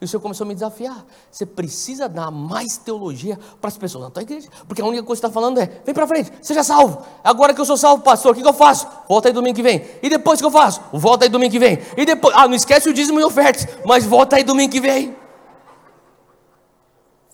E 0.00 0.04
o 0.04 0.08
Senhor 0.08 0.20
começou 0.20 0.46
a 0.46 0.48
me 0.48 0.54
desafiar. 0.54 1.04
Você 1.30 1.44
precisa 1.44 2.08
dar 2.08 2.30
mais 2.30 2.78
teologia 2.78 3.38
para 3.60 3.68
as 3.68 3.76
pessoas 3.76 4.04
na 4.04 4.10
tua 4.10 4.22
igreja. 4.22 4.48
Porque 4.66 4.80
a 4.80 4.84
única 4.86 5.02
coisa 5.02 5.20
que 5.20 5.26
está 5.26 5.32
falando 5.32 5.58
é: 5.58 5.66
vem 5.84 5.94
para 5.94 6.06
frente, 6.06 6.32
seja 6.40 6.64
salvo. 6.64 7.04
Agora 7.22 7.52
que 7.52 7.60
eu 7.60 7.66
sou 7.66 7.76
salvo, 7.76 8.02
pastor, 8.02 8.32
o 8.32 8.34
que, 8.34 8.40
que, 8.40 8.48
eu 8.48 8.54
faço? 8.54 8.88
Volta 9.06 9.28
aí 9.28 9.34
domingo 9.34 9.54
que 9.54 9.62
vem. 9.62 9.84
E 10.02 10.08
depois 10.08 10.40
que 10.40 10.46
eu 10.46 10.50
faço? 10.50 10.80
Volta 10.90 11.26
aí 11.26 11.28
domingo 11.28 11.52
que 11.52 11.58
vem. 11.58 11.78
E 11.96 12.06
depois, 12.06 12.34
ah, 12.34 12.48
não 12.48 12.54
esquece 12.54 12.88
o 12.88 12.94
dízimo 12.94 13.20
e 13.20 13.24
ofertas, 13.24 13.66
mas 13.84 14.06
volta 14.06 14.36
aí 14.36 14.42
domingo 14.42 14.72
que 14.72 14.80
vem. 14.80 15.14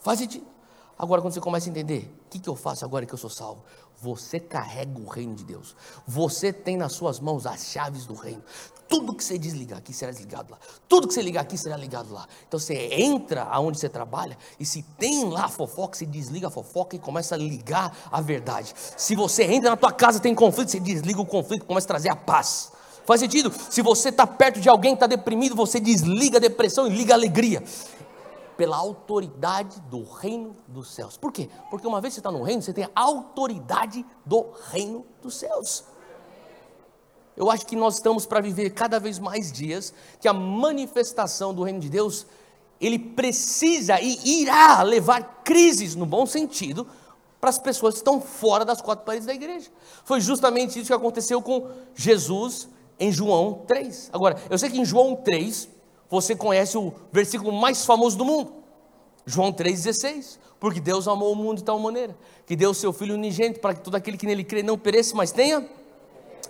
Faz 0.01 0.19
sentido. 0.19 0.47
Agora, 0.99 1.21
quando 1.21 1.35
você 1.35 1.41
começa 1.41 1.69
a 1.69 1.71
entender, 1.71 2.13
o 2.27 2.31
que, 2.31 2.39
que 2.39 2.49
eu 2.49 2.57
faço 2.57 2.85
agora 2.85 3.05
que 3.05 3.13
eu 3.13 3.19
sou 3.19 3.29
salvo? 3.29 3.63
Você 4.01 4.39
carrega 4.39 5.01
o 5.01 5.09
reino 5.09 5.35
de 5.35 5.45
Deus. 5.45 5.75
Você 6.07 6.53
tem 6.53 6.77
nas 6.77 6.93
suas 6.93 7.19
mãos 7.19 7.47
as 7.47 7.67
chaves 7.67 8.07
do 8.07 8.15
reino. 8.15 8.43
Tudo 8.89 9.15
que 9.15 9.25
você 9.25 9.37
desligar 9.37 9.79
aqui 9.79 9.93
será 9.93 10.13
desligado 10.13 10.53
lá. 10.53 10.59
Tudo 10.89 11.09
que 11.09 11.15
você 11.15 11.23
ligar 11.23 11.41
aqui 11.41 11.59
será 11.59 11.77
ligado 11.77 12.13
lá. 12.13 12.27
Então 12.47 12.59
você 12.61 12.75
entra 12.93 13.43
aonde 13.45 13.79
você 13.81 13.89
trabalha 13.89 14.39
e 14.61 14.65
se 14.65 14.83
tem 14.99 15.29
lá 15.29 15.49
fofoca, 15.49 15.97
você 15.97 16.07
desliga 16.07 16.49
a 16.49 16.51
fofoca 16.51 16.95
e 16.95 16.99
começa 16.99 17.35
a 17.35 17.39
ligar 17.39 17.97
a 18.11 18.21
verdade. 18.21 18.73
Se 18.97 19.17
você 19.17 19.45
entra 19.45 19.71
na 19.71 19.77
tua 19.77 19.93
casa 19.93 20.21
tem 20.21 20.35
conflito, 20.35 20.71
você 20.71 20.81
desliga 20.81 21.21
o 21.21 21.27
conflito, 21.27 21.65
começa 21.65 21.87
a 21.87 21.89
trazer 21.89 22.11
a 22.11 22.17
paz. 22.17 22.71
Faz 23.07 23.21
sentido? 23.21 23.53
Se 23.71 23.83
você 23.83 24.09
está 24.09 24.27
perto 24.27 24.61
de 24.61 24.69
alguém 24.69 24.93
que 24.93 24.97
está 24.97 25.07
deprimido, 25.07 25.55
você 25.55 25.79
desliga 25.79 26.39
a 26.39 26.41
depressão 26.41 26.89
e 26.89 26.91
liga 26.91 27.15
a 27.15 27.17
alegria. 27.17 27.63
Pela 28.57 28.77
autoridade 28.77 29.81
do 29.83 30.03
reino 30.03 30.57
dos 30.67 30.95
céus. 30.95 31.17
Por 31.17 31.31
quê? 31.31 31.49
Porque 31.71 31.87
uma 31.87 32.01
vez 32.01 32.13
que 32.13 32.17
você 32.17 32.21
está 32.21 32.33
no 32.33 32.43
reino, 32.43 32.63
você 32.63 32.73
tem 32.73 32.85
a 32.85 32.91
autoridade 32.95 34.05
do 34.25 34.47
reino 34.71 35.05
dos 35.23 35.37
céus. 35.37 35.85
Eu 37.37 37.51
acho 37.51 37.67
que 37.67 37.77
nós 37.77 37.97
estamos 37.97 38.25
para 38.25 38.41
viver 38.41 38.71
cada 38.71 38.99
vez 38.99 39.19
mais 39.19 39.53
dias 39.53 39.93
que 40.19 40.27
a 40.27 40.33
manifestação 40.33 41.53
do 41.53 41.63
reino 41.63 41.81
de 41.81 41.91
Deus, 41.91 42.27
ele 42.81 42.99
precisa 42.99 44.01
e 44.01 44.41
irá 44.43 44.83
levar 44.83 45.43
crises 45.45 45.95
no 45.95 46.07
bom 46.07 46.25
sentido 46.25 46.87
para 47.39 47.51
as 47.51 47.59
pessoas 47.59 47.95
que 47.95 48.01
estão 48.01 48.21
fora 48.21 48.65
das 48.65 48.81
quatro 48.81 49.05
paredes 49.05 49.27
da 49.27 49.35
igreja. 49.35 49.71
Foi 50.05 50.21
justamente 50.21 50.79
isso 50.79 50.87
que 50.87 50.95
aconteceu 50.95 51.43
com 51.43 51.71
Jesus 51.95 52.69
em 52.99 53.13
João 53.13 53.65
3. 53.67 54.11
Agora, 54.13 54.37
eu 54.49 54.57
sei 54.57 54.71
que 54.71 54.81
em 54.81 54.85
João 54.85 55.15
3 55.17 55.69
você 56.11 56.35
conhece 56.35 56.77
o 56.79 56.93
versículo 57.13 57.53
mais 57.53 57.85
famoso 57.85 58.17
do 58.17 58.25
mundo. 58.25 58.53
João 59.25 59.53
3,16. 59.53 60.39
Porque 60.59 60.81
Deus 60.81 61.07
amou 61.07 61.33
o 61.33 61.37
mundo 61.37 61.59
de 61.59 61.65
tal 61.65 61.79
maneira 61.79 62.17
que 62.47 62.57
deu 62.57 62.71
o 62.71 62.75
seu 62.75 62.93
Filho 62.93 63.15
unigênito 63.15 63.61
para 63.61 63.75
que 63.75 63.81
todo 63.81 63.95
aquele 63.95 64.17
que 64.17 64.27
nele 64.27 64.45
crê 64.45 64.63
não 64.63 64.79
pereça, 64.79 65.15
mas 65.15 65.33
tenha 65.33 65.69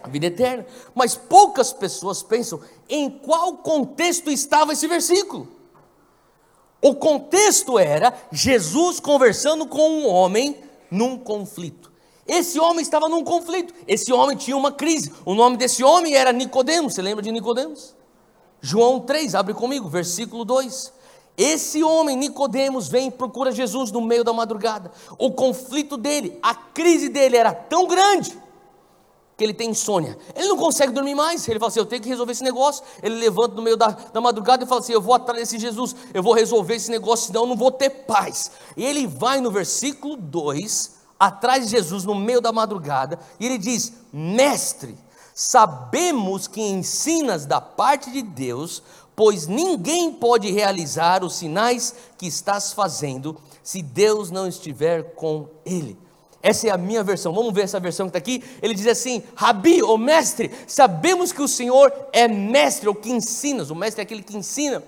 a 0.02 0.08
vida 0.08 0.26
eterna. 0.26 0.66
Mas 0.94 1.16
poucas 1.16 1.72
pessoas 1.72 2.22
pensam 2.22 2.60
em 2.88 3.10
qual 3.10 3.56
contexto 3.58 4.30
estava 4.30 4.72
esse 4.72 4.86
versículo. 4.86 5.48
O 6.80 6.94
contexto 6.94 7.78
era 7.78 8.14
Jesus 8.30 9.00
conversando 9.00 9.66
com 9.66 9.88
um 9.88 10.08
homem 10.08 10.56
num 10.90 11.18
conflito. 11.18 11.90
Esse 12.26 12.60
homem 12.60 12.82
estava 12.82 13.08
num 13.08 13.24
conflito. 13.24 13.72
Esse 13.88 14.12
homem 14.12 14.36
tinha 14.36 14.56
uma 14.56 14.70
crise. 14.70 15.12
O 15.24 15.34
nome 15.34 15.56
desse 15.56 15.82
homem 15.82 16.14
era 16.14 16.32
Nicodemos. 16.32 16.94
Você 16.94 17.02
lembra 17.02 17.22
de 17.22 17.32
Nicodemos? 17.32 17.94
João 18.60 19.00
3, 19.00 19.34
abre 19.34 19.54
comigo, 19.54 19.88
versículo 19.88 20.44
2. 20.44 20.92
Esse 21.36 21.82
homem, 21.84 22.16
Nicodemos, 22.16 22.88
vem 22.88 23.08
e 23.08 23.10
procura 23.10 23.52
Jesus 23.52 23.92
no 23.92 24.00
meio 24.00 24.24
da 24.24 24.32
madrugada. 24.32 24.90
O 25.18 25.30
conflito 25.30 25.96
dele, 25.96 26.38
a 26.42 26.54
crise 26.54 27.08
dele 27.08 27.36
era 27.36 27.52
tão 27.52 27.86
grande 27.86 28.36
que 29.36 29.44
ele 29.44 29.52
tem 29.52 29.70
insônia. 29.70 30.16
Ele 30.34 30.48
não 30.48 30.56
consegue 30.56 30.92
dormir 30.92 31.14
mais. 31.14 31.46
Ele 31.46 31.58
fala 31.58 31.68
assim: 31.68 31.80
Eu 31.80 31.86
tenho 31.86 32.02
que 32.02 32.08
resolver 32.08 32.32
esse 32.32 32.42
negócio. 32.42 32.82
Ele 33.02 33.16
levanta 33.16 33.54
no 33.54 33.62
meio 33.62 33.76
da, 33.76 33.88
da 33.88 34.20
madrugada 34.20 34.64
e 34.64 34.66
fala 34.66 34.80
assim: 34.80 34.94
Eu 34.94 35.00
vou 35.02 35.14
atrás 35.14 35.38
desse 35.38 35.58
Jesus, 35.58 35.94
eu 36.14 36.22
vou 36.22 36.32
resolver 36.32 36.74
esse 36.74 36.90
negócio, 36.90 37.26
senão 37.26 37.42
eu 37.42 37.48
não 37.48 37.56
vou 37.56 37.70
ter 37.70 37.90
paz. 37.90 38.50
E 38.76 38.84
ele 38.84 39.06
vai 39.06 39.40
no 39.40 39.50
versículo 39.50 40.16
2, 40.16 40.96
atrás 41.20 41.66
de 41.66 41.72
Jesus, 41.72 42.04
no 42.04 42.14
meio 42.14 42.40
da 42.40 42.50
madrugada, 42.50 43.18
e 43.38 43.44
ele 43.44 43.58
diz: 43.58 43.92
Mestre, 44.10 44.96
sabemos 45.38 46.48
que 46.48 46.62
ensinas 46.62 47.44
da 47.44 47.60
parte 47.60 48.10
de 48.10 48.22
Deus, 48.22 48.82
pois 49.14 49.46
ninguém 49.46 50.10
pode 50.10 50.50
realizar 50.50 51.22
os 51.22 51.36
sinais 51.36 51.94
que 52.16 52.26
estás 52.26 52.72
fazendo 52.72 53.36
se 53.62 53.82
Deus 53.82 54.30
não 54.30 54.48
estiver 54.48 55.14
com 55.14 55.46
ele. 55.66 55.98
Essa 56.42 56.68
é 56.68 56.70
a 56.70 56.78
minha 56.78 57.02
versão. 57.02 57.34
Vamos 57.34 57.52
ver 57.52 57.62
essa 57.62 57.78
versão 57.78 58.06
que 58.06 58.16
está 58.16 58.18
aqui. 58.18 58.42
Ele 58.62 58.72
diz 58.72 58.86
assim: 58.86 59.22
Rabi, 59.34 59.82
o 59.82 59.98
mestre, 59.98 60.50
sabemos 60.66 61.32
que 61.32 61.42
o 61.42 61.48
Senhor 61.48 61.92
é 62.14 62.26
mestre, 62.26 62.88
ou 62.88 62.94
que 62.94 63.10
ensinas. 63.10 63.68
O 63.68 63.74
mestre 63.74 64.00
é 64.00 64.04
aquele 64.04 64.22
que 64.22 64.36
ensina, 64.36 64.82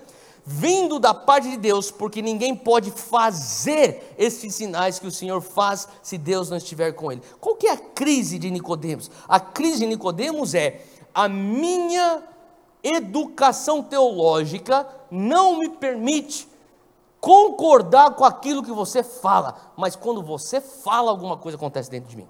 vindo 0.51 0.97
da 0.97 1.13
parte 1.13 1.47
de 1.47 1.57
Deus, 1.57 1.91
porque 1.91 2.23
ninguém 2.23 2.55
pode 2.55 2.89
fazer 2.89 4.15
esses 4.17 4.55
sinais 4.55 4.97
que 4.97 5.05
o 5.05 5.11
Senhor 5.11 5.41
faz 5.41 5.87
se 6.01 6.17
Deus 6.17 6.49
não 6.49 6.57
estiver 6.57 6.91
com 6.93 7.11
ele. 7.11 7.21
Qual 7.39 7.55
que 7.55 7.67
é 7.67 7.73
a 7.73 7.77
crise 7.77 8.39
de 8.39 8.49
Nicodemos? 8.49 9.11
A 9.27 9.39
crise 9.39 9.77
de 9.77 9.85
Nicodemos 9.85 10.55
é 10.55 10.83
a 11.13 11.29
minha 11.29 12.23
educação 12.83 13.83
teológica 13.83 14.87
não 15.11 15.59
me 15.59 15.69
permite 15.69 16.49
concordar 17.21 18.15
com 18.15 18.25
aquilo 18.25 18.63
que 18.63 18.71
você 18.71 19.03
fala, 19.03 19.55
mas 19.77 19.95
quando 19.95 20.23
você 20.23 20.59
fala, 20.59 21.11
alguma 21.11 21.37
coisa 21.37 21.57
acontece 21.57 21.91
dentro 21.91 22.09
de 22.09 22.17
mim. 22.17 22.27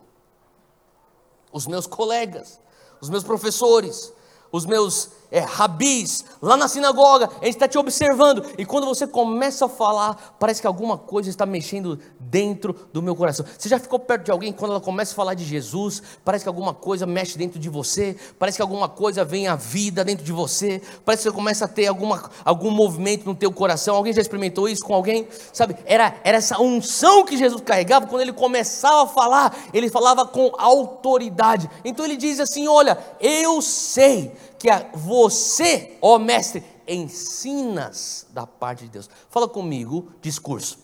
Os 1.53 1.65
meus 1.65 1.87
colegas, 1.87 2.59
os 2.99 3.09
meus 3.09 3.23
professores, 3.23 4.11
os 4.51 4.65
meus 4.65 5.09
é, 5.31 5.39
rabis, 5.39 6.25
lá 6.41 6.57
na 6.57 6.67
sinagoga, 6.67 7.29
gente 7.43 7.49
está 7.49 7.67
te 7.67 7.77
observando, 7.77 8.45
e 8.57 8.65
quando 8.65 8.85
você 8.85 9.05
começa 9.05 9.65
a 9.65 9.69
falar, 9.69 10.35
parece 10.39 10.61
que 10.61 10.67
alguma 10.67 10.97
coisa 10.97 11.29
está 11.29 11.45
mexendo 11.45 11.99
dentro 12.19 12.75
do 12.91 13.01
meu 13.01 13.15
coração. 13.15 13.45
Você 13.57 13.69
já 13.69 13.79
ficou 13.79 13.99
perto 13.99 14.25
de 14.25 14.31
alguém, 14.31 14.51
quando 14.51 14.71
ela 14.71 14.81
começa 14.81 15.13
a 15.13 15.15
falar 15.15 15.33
de 15.33 15.45
Jesus, 15.45 16.01
parece 16.25 16.43
que 16.43 16.49
alguma 16.49 16.73
coisa 16.73 17.05
mexe 17.05 17.37
dentro 17.37 17.59
de 17.59 17.69
você, 17.69 18.15
parece 18.37 18.57
que 18.57 18.61
alguma 18.61 18.89
coisa 18.89 19.23
vem 19.23 19.47
à 19.47 19.55
vida 19.55 20.03
dentro 20.03 20.25
de 20.25 20.31
você, 20.31 20.81
parece 21.05 21.23
que 21.23 21.29
você 21.29 21.35
começa 21.35 21.65
a 21.65 21.67
ter 21.67 21.87
alguma, 21.87 22.29
algum 22.43 22.71
movimento 22.71 23.25
no 23.25 23.35
teu 23.35 23.51
coração. 23.51 23.95
Alguém 23.95 24.13
já 24.13 24.21
experimentou 24.21 24.67
isso 24.67 24.83
com 24.83 24.93
alguém? 24.93 25.27
Sabe, 25.53 25.75
era, 25.85 26.15
era 26.23 26.37
essa 26.37 26.59
unção 26.59 27.23
que 27.23 27.37
Jesus 27.37 27.61
carregava, 27.61 28.07
quando 28.07 28.21
ele 28.21 28.33
começava 28.33 29.03
a 29.03 29.07
falar, 29.07 29.55
ele 29.73 29.89
falava 29.89 30.25
com 30.25 30.51
autoridade. 30.57 31.69
Então 31.83 32.05
ele 32.05 32.17
diz 32.17 32.39
assim: 32.39 32.67
Olha, 32.67 32.97
eu 33.19 33.61
sei 33.61 34.31
que 34.59 34.69
a, 34.69 34.91
você, 34.93 35.97
ó 36.01 36.19
mestre, 36.19 36.63
ensinas 36.87 38.27
da 38.31 38.45
parte 38.45 38.83
de 38.83 38.89
Deus. 38.89 39.09
Fala 39.29 39.47
comigo, 39.47 40.11
discurso. 40.21 40.79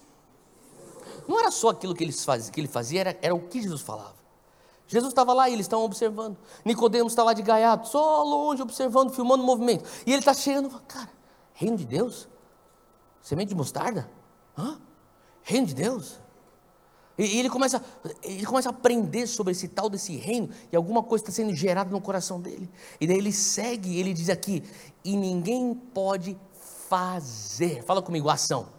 Não 1.28 1.40
era 1.40 1.52
só 1.52 1.70
aquilo 1.70 1.94
que, 1.94 2.04
eles 2.04 2.24
faz, 2.24 2.50
que 2.50 2.60
ele 2.62 2.68
fazia, 2.68 3.02
era, 3.02 3.20
era 3.22 3.36
o 3.36 3.48
que 3.48 3.62
Jesus 3.62 3.82
falava. 3.82 4.16
Jesus 4.88 5.12
estava 5.12 5.34
lá 5.34 5.50
e 5.50 5.54
eles 5.54 5.66
estavam 5.66 5.84
observando. 5.84 6.38
Nicodemos 6.64 7.12
está 7.12 7.24
lá 7.24 7.34
de 7.34 7.42
gaiato, 7.42 7.88
só 7.88 8.24
longe, 8.24 8.62
observando, 8.62 9.12
filmando 9.12 9.44
o 9.44 9.46
movimento. 9.46 9.84
E 10.06 10.12
ele 10.12 10.20
está 10.20 10.34
chegando 10.34 10.68
e 10.68 10.72
fala, 10.72 10.84
cara, 10.88 11.10
reino 11.54 11.76
de 11.76 11.86
Deus? 11.86 12.28
Semente 13.22 13.50
de 13.50 13.56
mostarda? 13.56 14.10
Hã? 14.58 14.80
Reino 15.42 15.66
de 15.66 15.74
Deus? 15.74 16.20
E 17.18 17.40
ele 17.40 17.50
começa, 17.50 17.84
ele 18.22 18.46
começa 18.46 18.70
a 18.70 18.72
aprender 18.72 19.26
sobre 19.26 19.52
esse 19.52 19.70
tal 19.70 19.90
desse 19.90 20.16
reino, 20.18 20.50
e 20.72 20.76
alguma 20.76 21.02
coisa 21.02 21.24
está 21.24 21.32
sendo 21.32 21.54
gerada 21.56 21.90
no 21.90 22.02
coração 22.02 22.42
dele. 22.42 22.70
E 23.00 23.08
daí 23.08 23.18
ele 23.18 23.32
segue, 23.32 23.98
ele 23.98 24.14
diz 24.14 24.30
aqui: 24.30 24.64
e 25.04 25.16
ninguém 25.16 25.74
pode 25.74 26.38
fazer. 26.90 27.84
Fala 27.84 28.02
comigo, 28.02 28.30
ação. 28.30 28.75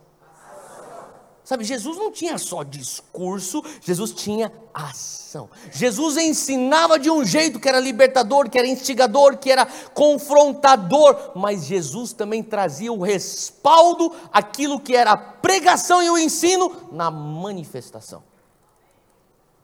Sabe, 1.47 1.63
Jesus 1.63 1.97
não 1.97 2.11
tinha 2.11 2.39
só 2.39 2.65
discurso, 2.65 3.63
Jesus 3.81 4.11
tinha 4.11 4.53
ação. 4.75 5.49
Jesus 5.71 6.17
ensinava 6.17 6.99
de 6.99 7.09
um 7.09 7.25
jeito 7.25 7.61
que 7.61 7.69
era 7.69 7.79
libertador, 7.79 8.51
que 8.51 8.59
era 8.59 8.67
instigador, 8.67 9.37
que 9.39 9.49
era 9.49 9.65
confrontador, 9.95 11.35
mas 11.37 11.65
Jesus 11.65 12.13
também 12.13 12.43
trazia 12.43 12.93
o 12.93 13.01
respaldo, 13.01 14.13
aquilo 14.33 14.81
que 14.81 14.97
era 14.97 15.13
a 15.13 15.17
pregação 15.17 16.03
e 16.03 16.11
o 16.11 16.19
ensino 16.19 16.89
na 16.91 17.13
manifestação. 17.13 18.25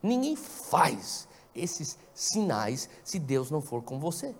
Ninguém 0.01 0.37
faz 0.37 1.27
esses 1.53 1.97
sinais 2.15 2.87
se 3.03 3.19
Deus 3.19 3.51
não 3.51 3.61
for 3.61 3.83
com 3.83 3.99
você. 3.99 4.33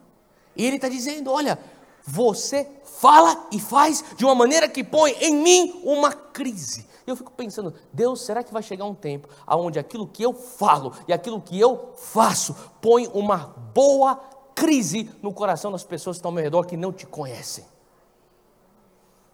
E 0.56 0.66
Ele 0.66 0.78
está 0.78 0.88
dizendo: 0.88 1.30
olha, 1.30 1.60
você 2.06 2.70
fala 2.84 3.48
e 3.52 3.60
faz 3.60 4.04
de 4.16 4.26
uma 4.26 4.36
maneira 4.36 4.68
que 4.68 4.84
põe 4.84 5.12
em 5.20 5.36
mim 5.36 5.82
uma 5.84 6.12
crise 6.12 6.88
eu 7.06 7.16
fico 7.16 7.32
pensando, 7.32 7.74
Deus, 7.92 8.22
será 8.22 8.44
que 8.44 8.54
vai 8.54 8.64
chegar 8.64 8.86
um 8.86 8.96
tempo 8.96 9.28
onde 9.48 9.78
aquilo 9.78 10.08
que 10.08 10.24
eu 10.24 10.34
falo 10.34 10.94
e 11.08 11.14
aquilo 11.14 11.42
que 11.42 11.60
eu 11.60 11.94
faço 11.96 12.56
põe 12.82 13.08
uma 13.08 13.38
boa 13.74 14.16
crise 14.56 15.10
no 15.22 15.34
coração 15.34 15.72
das 15.72 15.84
pessoas 15.84 16.16
que 16.16 16.20
estão 16.20 16.30
ao 16.30 16.34
meu 16.36 16.44
redor 16.44 16.66
que 16.66 16.78
não 16.78 16.94
te 16.94 17.06
conhecem? 17.06 17.66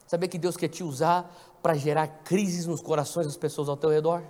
Saber 0.08 0.28
que 0.28 0.40
Deus 0.40 0.58
quer 0.58 0.70
te 0.70 0.84
usar 0.84 1.32
para 1.62 1.76
gerar 1.76 2.08
crises 2.24 2.66
nos 2.66 2.82
corações 2.82 3.28
das 3.28 3.38
pessoas 3.38 3.70
ao 3.70 3.78
teu 3.78 3.92
redor? 3.92 4.24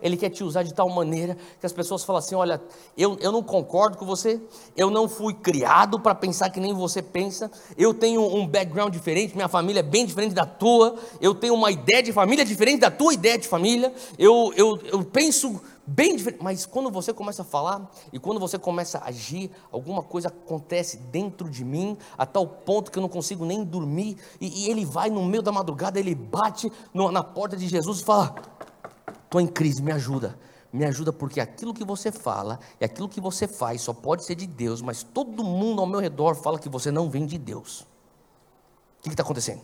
Ele 0.00 0.16
quer 0.16 0.30
te 0.30 0.44
usar 0.44 0.62
de 0.62 0.72
tal 0.72 0.88
maneira 0.88 1.36
que 1.58 1.66
as 1.66 1.72
pessoas 1.72 2.04
falam 2.04 2.18
assim: 2.18 2.34
olha, 2.34 2.60
eu, 2.96 3.16
eu 3.20 3.32
não 3.32 3.42
concordo 3.42 3.96
com 3.96 4.06
você, 4.06 4.40
eu 4.76 4.90
não 4.90 5.08
fui 5.08 5.34
criado 5.34 5.98
para 6.00 6.14
pensar 6.14 6.50
que 6.50 6.60
nem 6.60 6.74
você 6.74 7.02
pensa, 7.02 7.50
eu 7.76 7.94
tenho 7.94 8.22
um 8.22 8.46
background 8.46 8.92
diferente, 8.92 9.34
minha 9.34 9.48
família 9.48 9.80
é 9.80 9.82
bem 9.82 10.06
diferente 10.06 10.34
da 10.34 10.46
tua, 10.46 10.96
eu 11.20 11.34
tenho 11.34 11.54
uma 11.54 11.70
ideia 11.70 12.02
de 12.02 12.12
família 12.12 12.44
diferente 12.44 12.80
da 12.80 12.90
tua 12.90 13.14
ideia 13.14 13.38
de 13.38 13.48
família, 13.48 13.92
eu, 14.18 14.52
eu, 14.56 14.78
eu 14.84 15.04
penso 15.04 15.60
bem 15.86 16.16
diferente. 16.16 16.42
Mas 16.42 16.66
quando 16.66 16.90
você 16.90 17.12
começa 17.12 17.42
a 17.42 17.44
falar 17.44 17.88
e 18.12 18.18
quando 18.18 18.40
você 18.40 18.58
começa 18.58 18.98
a 18.98 19.08
agir, 19.08 19.50
alguma 19.70 20.02
coisa 20.02 20.28
acontece 20.28 20.96
dentro 20.96 21.48
de 21.48 21.64
mim, 21.64 21.96
a 22.18 22.26
tal 22.26 22.46
ponto 22.46 22.90
que 22.90 22.98
eu 22.98 23.02
não 23.02 23.08
consigo 23.08 23.44
nem 23.44 23.62
dormir, 23.62 24.16
e, 24.40 24.64
e 24.64 24.70
ele 24.70 24.84
vai 24.84 25.08
no 25.08 25.24
meio 25.24 25.42
da 25.42 25.52
madrugada, 25.52 25.98
ele 25.98 26.14
bate 26.14 26.70
no, 26.92 27.10
na 27.12 27.22
porta 27.22 27.56
de 27.56 27.68
Jesus 27.68 28.00
e 28.00 28.04
fala 28.04 28.34
estou 29.26 29.40
em 29.40 29.46
crise, 29.46 29.82
me 29.82 29.92
ajuda. 29.92 30.38
Me 30.72 30.84
ajuda 30.84 31.12
porque 31.12 31.40
aquilo 31.40 31.72
que 31.72 31.84
você 31.84 32.10
fala 32.10 32.58
e 32.80 32.84
aquilo 32.84 33.08
que 33.08 33.20
você 33.20 33.46
faz 33.46 33.82
só 33.82 33.92
pode 33.92 34.24
ser 34.24 34.34
de 34.34 34.46
Deus, 34.46 34.82
mas 34.82 35.02
todo 35.02 35.44
mundo 35.44 35.80
ao 35.80 35.86
meu 35.86 36.00
redor 36.00 36.34
fala 36.34 36.58
que 36.58 36.68
você 36.68 36.90
não 36.90 37.08
vem 37.08 37.24
de 37.24 37.38
Deus. 37.38 37.86
O 39.00 39.02
que 39.04 39.08
está 39.10 39.22
acontecendo? 39.22 39.62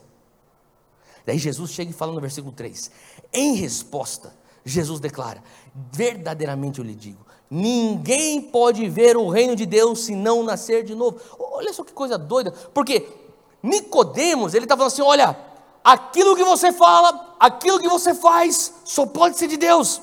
Daí 1.27 1.39
Jesus 1.39 1.71
chega 1.71 1.91
e 1.91 1.95
fala 1.95 2.13
no 2.13 2.21
versículo 2.21 2.53
3: 2.53 2.91
Em 3.33 3.55
resposta, 3.55 4.35
Jesus 4.65 5.01
declara: 5.01 5.43
Verdadeiramente 5.93 6.79
eu 6.79 6.85
lhe 6.85 6.95
digo, 6.95 7.27
ninguém 7.51 8.41
pode 8.41 8.89
ver 8.89 9.17
o 9.17 9.29
reino 9.29 9.55
de 9.55 9.67
Deus 9.67 10.05
se 10.05 10.15
não 10.15 10.43
nascer 10.43 10.85
de 10.85 10.95
novo. 10.95 11.21
Olha 11.39 11.73
só 11.73 11.85
que 11.85 11.93
coisa 11.93 12.17
doida, 12.17 12.53
porque 12.73 13.07
Nicodemos, 13.63 14.55
ele 14.55 14.65
está 14.65 14.77
falando 14.77 14.93
assim: 14.93 15.03
olha, 15.03 15.37
aquilo 15.85 16.37
que 16.37 16.45
você 16.45 16.73
fala, 16.73 17.37
aquilo 17.39 17.81
que 17.81 17.89
você 17.89 18.15
faz, 18.15 18.75
só 18.85 19.07
pode 19.07 19.39
ser 19.39 19.49
de 19.49 19.57
Deus. 19.57 20.01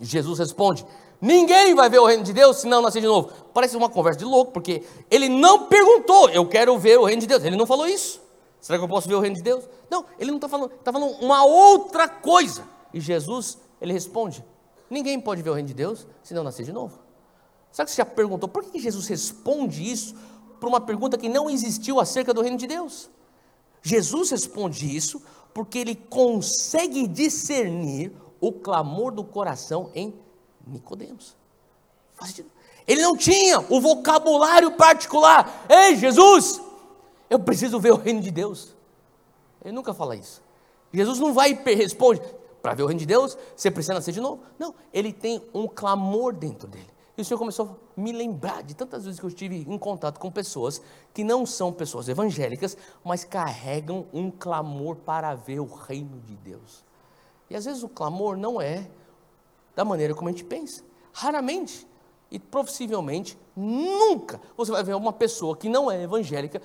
Jesus 0.00 0.38
responde: 0.38 0.86
Ninguém 1.20 1.74
vai 1.74 1.90
ver 1.90 1.98
o 1.98 2.06
reino 2.06 2.22
de 2.22 2.32
Deus 2.32 2.58
se 2.58 2.66
não 2.66 2.80
nascer 2.80 3.00
de 3.00 3.06
novo. 3.06 3.30
Parece 3.52 3.76
uma 3.76 3.88
conversa 3.88 4.20
de 4.20 4.24
louco, 4.24 4.52
porque 4.52 4.84
ele 5.10 5.28
não 5.28 5.66
perguntou, 5.66 6.30
eu 6.30 6.46
quero 6.46 6.78
ver 6.78 6.98
o 6.98 7.04
reino 7.04 7.20
de 7.20 7.26
Deus. 7.26 7.42
Ele 7.42 7.56
não 7.56 7.66
falou 7.66 7.86
isso. 7.86 8.20
Será 8.60 8.78
que 8.78 8.84
eu 8.84 8.88
posso 8.88 9.08
ver 9.08 9.14
o 9.14 9.20
reino 9.20 9.36
de 9.36 9.42
Deus? 9.42 9.64
Não, 9.90 10.04
ele 10.18 10.30
não 10.30 10.38
está 10.38 10.48
falando, 10.48 10.72
está 10.72 10.92
falando 10.92 11.12
uma 11.20 11.44
outra 11.44 12.08
coisa. 12.08 12.64
E 12.92 13.00
Jesus, 13.00 13.58
ele 13.80 13.92
responde: 13.92 14.44
Ninguém 14.88 15.20
pode 15.20 15.42
ver 15.42 15.50
o 15.50 15.54
reino 15.54 15.68
de 15.68 15.74
Deus 15.74 16.06
se 16.22 16.34
não 16.34 16.44
nascer 16.44 16.64
de 16.64 16.72
novo. 16.72 16.98
Será 17.72 17.84
que 17.84 17.90
você 17.90 17.98
já 17.98 18.06
perguntou 18.06 18.48
por 18.48 18.64
que 18.64 18.78
Jesus 18.78 19.06
responde 19.08 19.90
isso 19.90 20.14
para 20.58 20.68
uma 20.68 20.80
pergunta 20.80 21.18
que 21.18 21.28
não 21.28 21.50
existiu 21.50 22.00
acerca 22.00 22.32
do 22.32 22.42
reino 22.42 22.56
de 22.56 22.66
Deus? 22.66 23.10
Jesus 23.88 24.30
responde 24.30 24.94
isso 24.94 25.22
porque 25.54 25.78
ele 25.78 25.94
consegue 25.94 27.06
discernir 27.06 28.12
o 28.40 28.52
clamor 28.52 29.12
do 29.12 29.24
coração 29.24 29.90
em 29.94 30.14
Nicodemos. 30.66 31.34
Ele 32.86 33.02
não 33.02 33.16
tinha 33.16 33.60
o 33.60 33.80
vocabulário 33.80 34.72
particular. 34.72 35.66
Ei, 35.68 35.96
Jesus, 35.96 36.60
eu 37.30 37.38
preciso 37.38 37.80
ver 37.80 37.92
o 37.92 37.96
reino 37.96 38.20
de 38.20 38.30
Deus. 38.30 38.74
Ele 39.64 39.72
nunca 39.74 39.94
fala 39.94 40.14
isso. 40.14 40.42
Jesus 40.92 41.18
não 41.18 41.32
vai 41.32 41.50
e 41.52 41.74
responde, 41.74 42.20
para 42.62 42.74
ver 42.74 42.82
o 42.82 42.86
reino 42.86 43.00
de 43.00 43.06
Deus, 43.06 43.36
você 43.56 43.70
precisa 43.70 43.94
nascer 43.94 44.12
de 44.12 44.20
novo. 44.20 44.42
Não, 44.58 44.74
ele 44.92 45.12
tem 45.12 45.42
um 45.54 45.66
clamor 45.66 46.34
dentro 46.34 46.68
dele. 46.68 46.88
E 47.18 47.20
o 47.20 47.24
Senhor 47.24 47.36
começou 47.36 47.66
a 47.96 48.00
me 48.00 48.12
lembrar 48.12 48.62
de 48.62 48.74
tantas 48.74 49.04
vezes 49.04 49.18
que 49.18 49.26
eu 49.26 49.28
estive 49.28 49.66
em 49.68 49.76
contato 49.76 50.20
com 50.20 50.30
pessoas 50.30 50.80
que 51.12 51.24
não 51.24 51.44
são 51.44 51.72
pessoas 51.72 52.08
evangélicas, 52.08 52.76
mas 53.04 53.24
carregam 53.24 54.06
um 54.12 54.30
clamor 54.30 54.94
para 54.94 55.34
ver 55.34 55.58
o 55.58 55.66
reino 55.66 56.20
de 56.20 56.36
Deus. 56.36 56.84
E 57.50 57.56
às 57.56 57.64
vezes 57.64 57.82
o 57.82 57.88
clamor 57.88 58.36
não 58.36 58.60
é 58.60 58.88
da 59.74 59.84
maneira 59.84 60.14
como 60.14 60.28
a 60.28 60.30
gente 60.30 60.44
pensa. 60.44 60.84
Raramente 61.12 61.88
E 62.30 62.38
possivelmente 62.38 63.36
nunca 63.56 64.40
você 64.56 64.70
vai 64.70 64.84
ver 64.84 64.94
uma 64.94 65.12
pessoa 65.12 65.56
que 65.56 65.68
não 65.68 65.90
é 65.90 66.00
evangélica, 66.00 66.62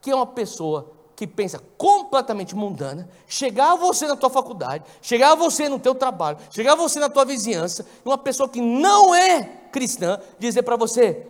que 0.00 0.12
é 0.12 0.14
uma 0.14 0.26
pessoa 0.26 0.92
que 1.16 1.26
pensa 1.26 1.60
completamente 1.76 2.54
mundana, 2.54 3.10
chegar 3.26 3.72
a 3.72 3.74
você 3.74 4.06
na 4.06 4.14
tua 4.14 4.30
faculdade, 4.30 4.84
chegar 5.02 5.32
a 5.32 5.34
você 5.34 5.68
no 5.68 5.80
teu 5.80 5.92
trabalho, 5.92 6.38
chegar 6.52 6.74
a 6.74 6.76
você 6.76 7.00
na 7.00 7.08
tua 7.08 7.24
vizinhança, 7.24 7.84
e 8.04 8.08
uma 8.08 8.16
pessoa 8.16 8.48
que 8.48 8.60
não 8.60 9.12
é 9.12 9.57
cristã 9.68 10.20
dizer 10.38 10.62
para 10.62 10.76
você: 10.76 11.26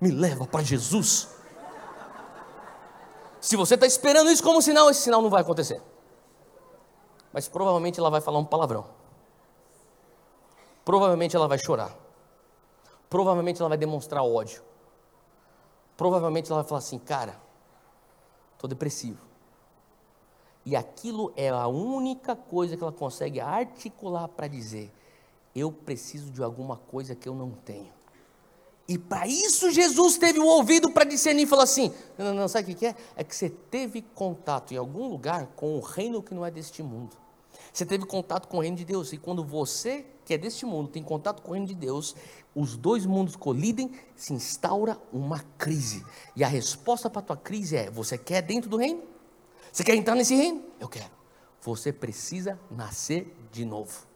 me 0.00 0.10
leva 0.10 0.46
para 0.46 0.62
Jesus. 0.62 1.28
Se 3.40 3.56
você 3.56 3.74
está 3.74 3.86
esperando 3.86 4.30
isso 4.30 4.42
como 4.42 4.62
sinal, 4.62 4.90
esse 4.90 5.00
sinal 5.00 5.22
não 5.22 5.30
vai 5.30 5.42
acontecer. 5.42 5.82
Mas 7.32 7.48
provavelmente 7.48 7.98
ela 7.98 8.10
vai 8.10 8.20
falar 8.20 8.38
um 8.38 8.44
palavrão. 8.44 8.86
Provavelmente 10.84 11.34
ela 11.34 11.48
vai 11.48 11.58
chorar. 11.58 11.96
Provavelmente 13.08 13.60
ela 13.60 13.68
vai 13.68 13.78
demonstrar 13.78 14.22
ódio. 14.24 14.62
Provavelmente 15.96 16.50
ela 16.50 16.62
vai 16.62 16.68
falar 16.68 16.78
assim, 16.78 16.98
cara, 16.98 17.40
estou 18.54 18.68
depressivo. 18.68 19.24
E 20.64 20.76
aquilo 20.76 21.32
é 21.36 21.48
a 21.48 21.66
única 21.66 22.36
coisa 22.36 22.76
que 22.76 22.82
ela 22.82 22.92
consegue 22.92 23.40
articular 23.40 24.28
para 24.28 24.46
dizer: 24.46 24.92
eu 25.54 25.70
preciso 25.70 26.30
de 26.30 26.42
alguma 26.42 26.76
coisa 26.76 27.14
que 27.14 27.28
eu 27.28 27.34
não 27.34 27.50
tenho. 27.50 27.92
E 28.88 28.98
para 28.98 29.26
isso 29.26 29.70
Jesus 29.70 30.18
teve 30.18 30.38
o 30.38 30.46
ouvido 30.46 30.90
para 30.90 31.04
discernir 31.04 31.44
e 31.44 31.46
falou 31.46 31.62
assim: 31.62 31.92
não, 32.18 32.26
não, 32.26 32.34
não, 32.34 32.48
sabe 32.48 32.72
o 32.72 32.76
que 32.76 32.86
é? 32.86 32.96
É 33.16 33.24
que 33.24 33.34
você 33.34 33.48
teve 33.48 34.02
contato 34.02 34.74
em 34.74 34.76
algum 34.76 35.08
lugar 35.08 35.46
com 35.54 35.76
o 35.76 35.80
reino 35.80 36.22
que 36.22 36.34
não 36.34 36.44
é 36.44 36.50
deste 36.50 36.82
mundo. 36.82 37.16
Você 37.72 37.86
teve 37.86 38.04
contato 38.04 38.48
com 38.48 38.58
o 38.58 38.60
reino 38.60 38.76
de 38.76 38.84
Deus. 38.84 39.12
E 39.12 39.16
quando 39.16 39.44
você, 39.44 40.04
que 40.24 40.34
é 40.34 40.38
deste 40.38 40.66
mundo, 40.66 40.88
tem 40.88 41.02
contato 41.02 41.42
com 41.42 41.50
o 41.50 41.54
reino 41.54 41.66
de 41.66 41.74
Deus, 41.74 42.14
os 42.54 42.76
dois 42.76 43.06
mundos 43.06 43.36
colidem, 43.36 43.92
se 44.14 44.34
instaura 44.34 44.98
uma 45.12 45.40
crise. 45.56 46.04
E 46.36 46.44
a 46.44 46.48
resposta 46.48 47.08
para 47.08 47.20
a 47.20 47.24
tua 47.24 47.36
crise 47.36 47.76
é: 47.76 47.90
você 47.90 48.18
quer 48.18 48.42
dentro 48.42 48.68
do 48.68 48.76
reino? 48.76 49.02
Você 49.72 49.84
quer 49.84 49.94
entrar 49.94 50.14
nesse 50.14 50.34
reino? 50.34 50.62
Eu 50.78 50.88
quero. 50.88 51.10
Você 51.62 51.92
precisa 51.92 52.58
nascer 52.70 53.34
de 53.50 53.64
novo. 53.64 54.11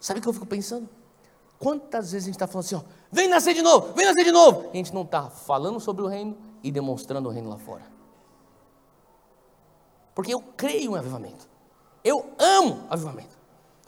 Sabe 0.00 0.20
o 0.20 0.22
que 0.22 0.28
eu 0.28 0.32
fico 0.32 0.46
pensando? 0.46 0.88
Quantas 1.58 2.12
vezes 2.12 2.26
a 2.26 2.28
gente 2.28 2.36
está 2.36 2.46
falando 2.46 2.64
assim, 2.64 2.76
ó, 2.76 2.82
vem 3.10 3.28
nascer 3.28 3.52
de 3.52 3.62
novo, 3.62 3.92
vem 3.94 4.06
nascer 4.06 4.24
de 4.24 4.30
novo. 4.30 4.66
E 4.66 4.70
a 4.72 4.76
gente 4.76 4.94
não 4.94 5.02
está 5.02 5.28
falando 5.28 5.80
sobre 5.80 6.02
o 6.02 6.06
reino 6.06 6.36
e 6.62 6.70
demonstrando 6.70 7.28
o 7.28 7.32
reino 7.32 7.48
lá 7.48 7.58
fora. 7.58 7.82
Porque 10.14 10.32
eu 10.32 10.40
creio 10.56 10.92
em 10.92 10.98
avivamento. 10.98 11.48
Eu 12.04 12.32
amo 12.38 12.84
avivamento. 12.88 13.36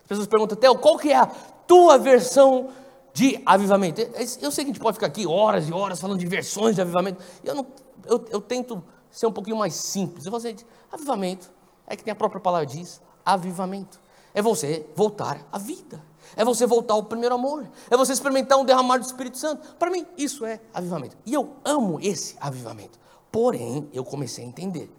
As 0.02 0.06
pessoas 0.06 0.26
perguntam, 0.26 0.56
Theo, 0.56 0.76
qual 0.78 0.98
que 0.98 1.12
é 1.12 1.16
a 1.16 1.26
tua 1.26 1.96
versão 1.96 2.70
de 3.12 3.40
avivamento? 3.46 4.00
Eu 4.40 4.50
sei 4.50 4.64
que 4.64 4.70
a 4.70 4.74
gente 4.74 4.80
pode 4.80 4.94
ficar 4.94 5.06
aqui 5.06 5.26
horas 5.26 5.68
e 5.68 5.72
horas 5.72 6.00
falando 6.00 6.18
de 6.18 6.26
versões 6.26 6.74
de 6.74 6.80
avivamento. 6.80 7.22
Eu, 7.44 7.54
não, 7.54 7.66
eu, 8.04 8.24
eu 8.30 8.40
tento 8.40 8.82
ser 9.10 9.26
um 9.26 9.32
pouquinho 9.32 9.56
mais 9.56 9.74
simples. 9.74 10.24
Eu 10.24 10.30
vou 10.30 10.40
dizer, 10.40 10.56
avivamento 10.90 11.50
é 11.86 11.96
que 11.96 12.02
tem 12.02 12.12
a 12.12 12.16
própria 12.16 12.40
palavra 12.40 12.66
diz, 12.66 13.00
avivamento. 13.24 14.00
É 14.34 14.40
você 14.40 14.86
voltar 14.94 15.46
à 15.50 15.58
vida. 15.58 16.02
É 16.36 16.44
você 16.44 16.66
voltar 16.66 16.94
ao 16.94 17.02
primeiro 17.02 17.34
amor. 17.34 17.68
É 17.90 17.96
você 17.96 18.12
experimentar 18.12 18.58
um 18.58 18.64
derramar 18.64 18.98
do 18.98 19.04
Espírito 19.04 19.38
Santo. 19.38 19.74
Para 19.76 19.90
mim, 19.90 20.06
isso 20.16 20.44
é 20.46 20.60
avivamento. 20.72 21.16
E 21.26 21.34
eu 21.34 21.56
amo 21.64 21.98
esse 22.00 22.36
avivamento. 22.40 22.98
Porém, 23.32 23.88
eu 23.92 24.04
comecei 24.04 24.44
a 24.44 24.48
entender 24.48 24.90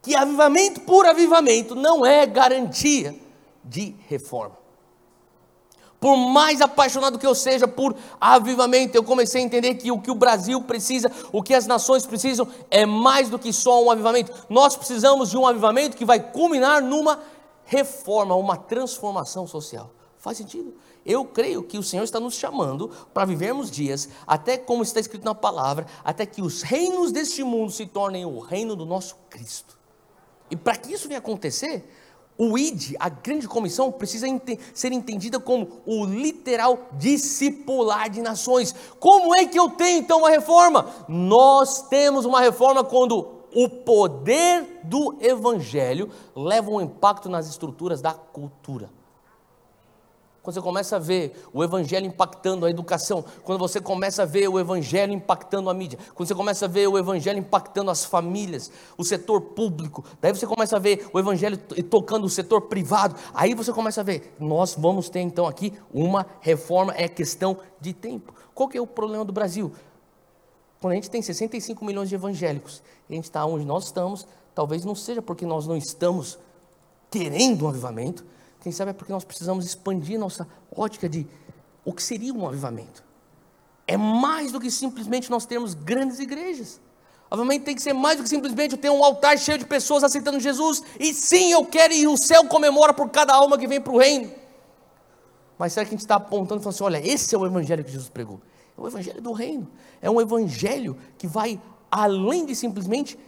que 0.00 0.14
avivamento 0.14 0.80
por 0.80 1.06
avivamento 1.06 1.74
não 1.74 2.04
é 2.04 2.26
garantia 2.26 3.14
de 3.64 3.94
reforma. 4.08 4.62
Por 6.02 6.16
mais 6.16 6.60
apaixonado 6.60 7.16
que 7.16 7.26
eu 7.26 7.34
seja 7.34 7.68
por 7.68 7.94
avivamento, 8.20 8.96
eu 8.96 9.04
comecei 9.04 9.40
a 9.40 9.44
entender 9.44 9.76
que 9.76 9.92
o 9.92 10.00
que 10.00 10.10
o 10.10 10.16
Brasil 10.16 10.60
precisa, 10.62 11.08
o 11.30 11.40
que 11.40 11.54
as 11.54 11.64
nações 11.64 12.04
precisam, 12.04 12.48
é 12.68 12.84
mais 12.84 13.30
do 13.30 13.38
que 13.38 13.52
só 13.52 13.84
um 13.84 13.88
avivamento. 13.88 14.32
Nós 14.48 14.74
precisamos 14.74 15.30
de 15.30 15.38
um 15.38 15.46
avivamento 15.46 15.96
que 15.96 16.04
vai 16.04 16.18
culminar 16.18 16.82
numa 16.82 17.20
reforma, 17.72 18.36
uma 18.36 18.56
transformação 18.56 19.46
social. 19.46 19.90
Faz 20.18 20.36
sentido? 20.36 20.74
Eu 21.04 21.24
creio 21.24 21.62
que 21.62 21.78
o 21.78 21.82
Senhor 21.82 22.04
está 22.04 22.20
nos 22.20 22.34
chamando 22.34 22.90
para 23.14 23.24
vivermos 23.24 23.70
dias, 23.70 24.10
até 24.26 24.58
como 24.58 24.82
está 24.82 25.00
escrito 25.00 25.24
na 25.24 25.34
palavra, 25.34 25.86
até 26.04 26.26
que 26.26 26.42
os 26.42 26.60
reinos 26.60 27.10
deste 27.10 27.42
mundo 27.42 27.72
se 27.72 27.86
tornem 27.86 28.26
o 28.26 28.38
reino 28.38 28.76
do 28.76 28.84
nosso 28.84 29.16
Cristo. 29.30 29.76
E 30.50 30.54
para 30.54 30.76
que 30.76 30.92
isso 30.92 31.08
venha 31.08 31.18
acontecer, 31.18 31.90
o 32.36 32.58
ID, 32.58 32.94
a 33.00 33.08
grande 33.08 33.48
comissão, 33.48 33.90
precisa 33.90 34.26
ser 34.74 34.92
entendida 34.92 35.40
como 35.40 35.80
o 35.86 36.04
literal 36.04 36.88
discipular 36.92 38.10
de 38.10 38.20
nações. 38.20 38.74
Como 39.00 39.34
é 39.34 39.46
que 39.46 39.58
eu 39.58 39.70
tenho 39.70 40.00
então 40.00 40.18
uma 40.18 40.30
reforma? 40.30 40.86
Nós 41.08 41.88
temos 41.88 42.26
uma 42.26 42.40
reforma 42.40 42.84
quando 42.84 43.41
o 43.54 43.68
poder 43.68 44.80
do 44.84 45.16
evangelho 45.20 46.10
leva 46.34 46.70
um 46.70 46.80
impacto 46.80 47.28
nas 47.28 47.48
estruturas 47.48 48.00
da 48.00 48.12
cultura. 48.12 48.90
Quando 50.42 50.54
você 50.54 50.60
começa 50.60 50.96
a 50.96 50.98
ver 50.98 51.40
o 51.52 51.62
evangelho 51.62 52.04
impactando 52.04 52.66
a 52.66 52.70
educação, 52.70 53.24
quando 53.44 53.60
você 53.60 53.80
começa 53.80 54.24
a 54.24 54.26
ver 54.26 54.48
o 54.48 54.58
evangelho 54.58 55.12
impactando 55.12 55.70
a 55.70 55.74
mídia, 55.74 55.96
quando 56.16 56.26
você 56.26 56.34
começa 56.34 56.64
a 56.64 56.68
ver 56.68 56.88
o 56.88 56.98
evangelho 56.98 57.38
impactando 57.38 57.92
as 57.92 58.04
famílias, 58.04 58.68
o 58.98 59.04
setor 59.04 59.40
público, 59.40 60.04
daí 60.20 60.32
você 60.34 60.44
começa 60.44 60.74
a 60.74 60.80
ver 60.80 61.08
o 61.12 61.18
evangelho 61.18 61.56
tocando 61.88 62.24
o 62.24 62.28
setor 62.28 62.62
privado, 62.62 63.14
aí 63.32 63.54
você 63.54 63.72
começa 63.72 64.00
a 64.00 64.04
ver, 64.04 64.34
nós 64.40 64.74
vamos 64.76 65.08
ter 65.08 65.20
então 65.20 65.46
aqui 65.46 65.72
uma 65.94 66.26
reforma, 66.40 66.92
é 66.96 67.06
questão 67.06 67.58
de 67.80 67.92
tempo. 67.92 68.34
Qual 68.52 68.68
que 68.68 68.76
é 68.76 68.80
o 68.80 68.86
problema 68.86 69.24
do 69.24 69.32
Brasil? 69.32 69.70
Quando 70.82 70.94
a 70.94 70.96
gente 70.96 71.08
tem 71.08 71.22
65 71.22 71.84
milhões 71.84 72.08
de 72.08 72.16
evangélicos, 72.16 72.82
e 73.08 73.12
a 73.12 73.14
gente 73.14 73.26
está 73.26 73.46
onde 73.46 73.64
nós 73.64 73.84
estamos, 73.84 74.26
talvez 74.52 74.84
não 74.84 74.96
seja 74.96 75.22
porque 75.22 75.46
nós 75.46 75.64
não 75.64 75.76
estamos 75.76 76.40
querendo 77.08 77.64
um 77.64 77.68
avivamento, 77.68 78.26
quem 78.60 78.72
sabe 78.72 78.90
é 78.90 78.92
porque 78.92 79.12
nós 79.12 79.22
precisamos 79.22 79.64
expandir 79.64 80.18
nossa 80.18 80.44
ótica 80.76 81.08
de 81.08 81.24
o 81.84 81.92
que 81.92 82.02
seria 82.02 82.34
um 82.34 82.48
avivamento. 82.48 83.04
É 83.86 83.96
mais 83.96 84.50
do 84.50 84.58
que 84.58 84.72
simplesmente 84.72 85.30
nós 85.30 85.46
termos 85.46 85.72
grandes 85.72 86.18
igrejas. 86.18 86.80
Avivamento 87.30 87.64
tem 87.64 87.76
que 87.76 87.82
ser 87.82 87.92
mais 87.92 88.16
do 88.16 88.24
que 88.24 88.28
simplesmente 88.28 88.76
ter 88.76 88.90
um 88.90 89.04
altar 89.04 89.38
cheio 89.38 89.58
de 89.58 89.64
pessoas 89.64 90.02
aceitando 90.02 90.40
Jesus. 90.40 90.82
E 90.98 91.14
sim, 91.14 91.52
eu 91.52 91.64
quero 91.64 91.94
ir, 91.94 92.08
o 92.08 92.16
céu 92.16 92.44
comemora 92.46 92.92
por 92.92 93.08
cada 93.08 93.32
alma 93.32 93.56
que 93.56 93.68
vem 93.68 93.80
para 93.80 93.92
o 93.92 93.98
reino. 93.98 94.32
Mas 95.56 95.74
será 95.74 95.86
que 95.86 95.90
a 95.90 95.96
gente 95.96 96.00
está 96.00 96.16
apontando 96.16 96.60
e 96.60 96.64
falando 96.64 96.74
assim: 96.74 96.84
olha, 96.84 97.06
esse 97.08 97.32
é 97.32 97.38
o 97.38 97.46
evangelho 97.46 97.84
que 97.84 97.92
Jesus 97.92 98.08
pregou? 98.08 98.40
É 98.76 98.80
o 98.80 98.86
evangelho 98.86 99.20
do 99.20 99.32
reino. 99.32 99.68
É 100.00 100.10
um 100.10 100.20
evangelho 100.20 100.96
que 101.18 101.26
vai 101.26 101.60
além 101.90 102.46
de 102.46 102.54
simplesmente 102.54 103.18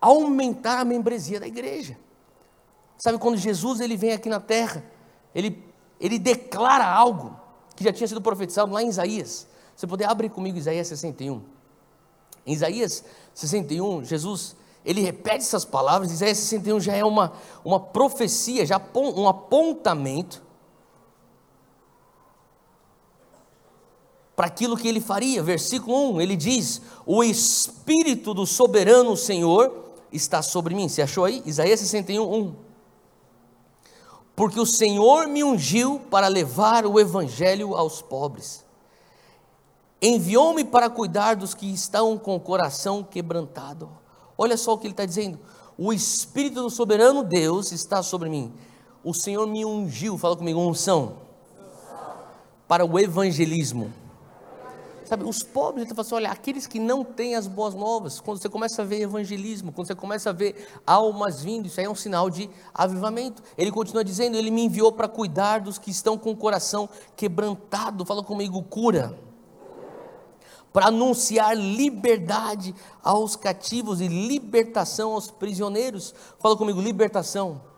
aumentar 0.00 0.80
a 0.80 0.84
membresia 0.84 1.40
da 1.40 1.46
igreja. 1.46 1.96
Sabe 2.98 3.18
quando 3.18 3.36
Jesus 3.36 3.80
ele 3.80 3.96
vem 3.96 4.12
aqui 4.12 4.28
na 4.28 4.40
terra, 4.40 4.84
ele, 5.34 5.64
ele 6.00 6.18
declara 6.18 6.86
algo 6.86 7.38
que 7.74 7.82
já 7.84 7.92
tinha 7.92 8.06
sido 8.06 8.20
profetizado 8.20 8.72
lá 8.72 8.82
em 8.82 8.88
Isaías. 8.88 9.46
Você 9.74 9.86
poder 9.86 10.04
abrir 10.04 10.28
comigo 10.28 10.58
Isaías 10.58 10.86
61. 10.88 11.42
Em 12.46 12.52
Isaías 12.52 13.04
61, 13.34 14.04
Jesus 14.04 14.56
ele 14.84 15.00
repete 15.00 15.38
essas 15.38 15.64
palavras. 15.64 16.12
Isaías 16.12 16.38
61 16.38 16.80
já 16.80 16.94
é 16.94 17.04
uma, 17.04 17.32
uma 17.64 17.80
profecia, 17.80 18.66
já 18.66 18.80
um 18.94 19.26
apontamento 19.26 20.43
para 24.36 24.46
aquilo 24.46 24.76
que 24.76 24.88
ele 24.88 25.00
faria. 25.00 25.42
Versículo 25.42 26.14
1, 26.14 26.20
ele 26.20 26.36
diz: 26.36 26.80
O 27.06 27.22
Espírito 27.22 28.34
do 28.34 28.46
soberano 28.46 29.16
Senhor 29.16 29.72
está 30.12 30.42
sobre 30.42 30.74
mim. 30.74 30.88
Você 30.88 31.02
achou 31.02 31.24
aí? 31.24 31.42
Isaías 31.46 31.80
61, 31.80 32.32
1. 32.32 32.54
Porque 34.36 34.58
o 34.58 34.66
Senhor 34.66 35.28
me 35.28 35.44
ungiu 35.44 36.00
para 36.10 36.26
levar 36.26 36.84
o 36.86 36.98
evangelho 36.98 37.76
aos 37.76 38.02
pobres. 38.02 38.64
Enviou-me 40.02 40.64
para 40.64 40.90
cuidar 40.90 41.36
dos 41.36 41.54
que 41.54 41.72
estão 41.72 42.18
com 42.18 42.34
o 42.34 42.40
coração 42.40 43.02
quebrantado. 43.02 43.88
Olha 44.36 44.56
só 44.56 44.74
o 44.74 44.78
que 44.78 44.86
ele 44.86 44.92
está 44.92 45.06
dizendo. 45.06 45.38
O 45.78 45.92
Espírito 45.92 46.62
do 46.62 46.70
soberano 46.70 47.22
Deus 47.22 47.70
está 47.72 48.02
sobre 48.02 48.28
mim. 48.28 48.52
O 49.04 49.14
Senhor 49.14 49.46
me 49.46 49.64
ungiu, 49.64 50.18
fala 50.18 50.36
comigo, 50.36 50.58
unção, 50.60 51.18
para 52.66 52.84
o 52.84 52.98
evangelismo 52.98 53.92
Sabe, 55.04 55.24
os 55.24 55.42
pobres, 55.42 55.84
ele 55.84 55.94
fala 55.94 56.06
assim, 56.06 56.14
olha, 56.14 56.30
aqueles 56.30 56.66
que 56.66 56.78
não 56.78 57.04
têm 57.04 57.34
as 57.34 57.46
boas 57.46 57.74
novas, 57.74 58.20
quando 58.20 58.40
você 58.40 58.48
começa 58.48 58.80
a 58.80 58.84
ver 58.84 59.02
evangelismo, 59.02 59.70
quando 59.70 59.86
você 59.86 59.94
começa 59.94 60.30
a 60.30 60.32
ver 60.32 60.66
almas 60.86 61.42
vindo, 61.42 61.66
isso 61.66 61.78
aí 61.78 61.84
é 61.84 61.90
um 61.90 61.94
sinal 61.94 62.30
de 62.30 62.48
avivamento. 62.72 63.42
Ele 63.58 63.70
continua 63.70 64.02
dizendo, 64.02 64.36
ele 64.36 64.50
me 64.50 64.64
enviou 64.64 64.90
para 64.90 65.06
cuidar 65.06 65.58
dos 65.58 65.76
que 65.76 65.90
estão 65.90 66.16
com 66.16 66.30
o 66.30 66.36
coração 66.36 66.88
quebrantado, 67.14 68.06
fala 68.06 68.22
comigo, 68.24 68.62
cura. 68.62 69.14
Para 70.72 70.86
anunciar 70.86 71.56
liberdade 71.56 72.74
aos 73.02 73.36
cativos 73.36 74.00
e 74.00 74.08
libertação 74.08 75.12
aos 75.12 75.30
prisioneiros. 75.30 76.14
Fala 76.40 76.56
comigo, 76.56 76.80
libertação. 76.80 77.73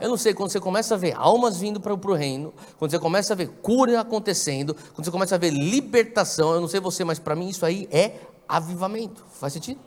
Eu 0.00 0.08
não 0.08 0.16
sei, 0.16 0.34
quando 0.34 0.50
você 0.50 0.60
começa 0.60 0.94
a 0.94 0.98
ver 0.98 1.14
almas 1.16 1.56
vindo 1.56 1.80
para 1.80 1.94
o 1.94 2.14
reino, 2.14 2.52
quando 2.78 2.90
você 2.90 2.98
começa 2.98 3.32
a 3.32 3.36
ver 3.36 3.48
cura 3.62 4.00
acontecendo, 4.00 4.74
quando 4.94 5.04
você 5.04 5.10
começa 5.10 5.34
a 5.34 5.38
ver 5.38 5.50
libertação, 5.50 6.54
eu 6.54 6.60
não 6.60 6.68
sei 6.68 6.80
você, 6.80 7.04
mas 7.04 7.18
para 7.18 7.36
mim 7.36 7.48
isso 7.48 7.64
aí 7.64 7.88
é 7.90 8.18
avivamento. 8.48 9.24
Faz 9.32 9.52
sentido? 9.52 9.80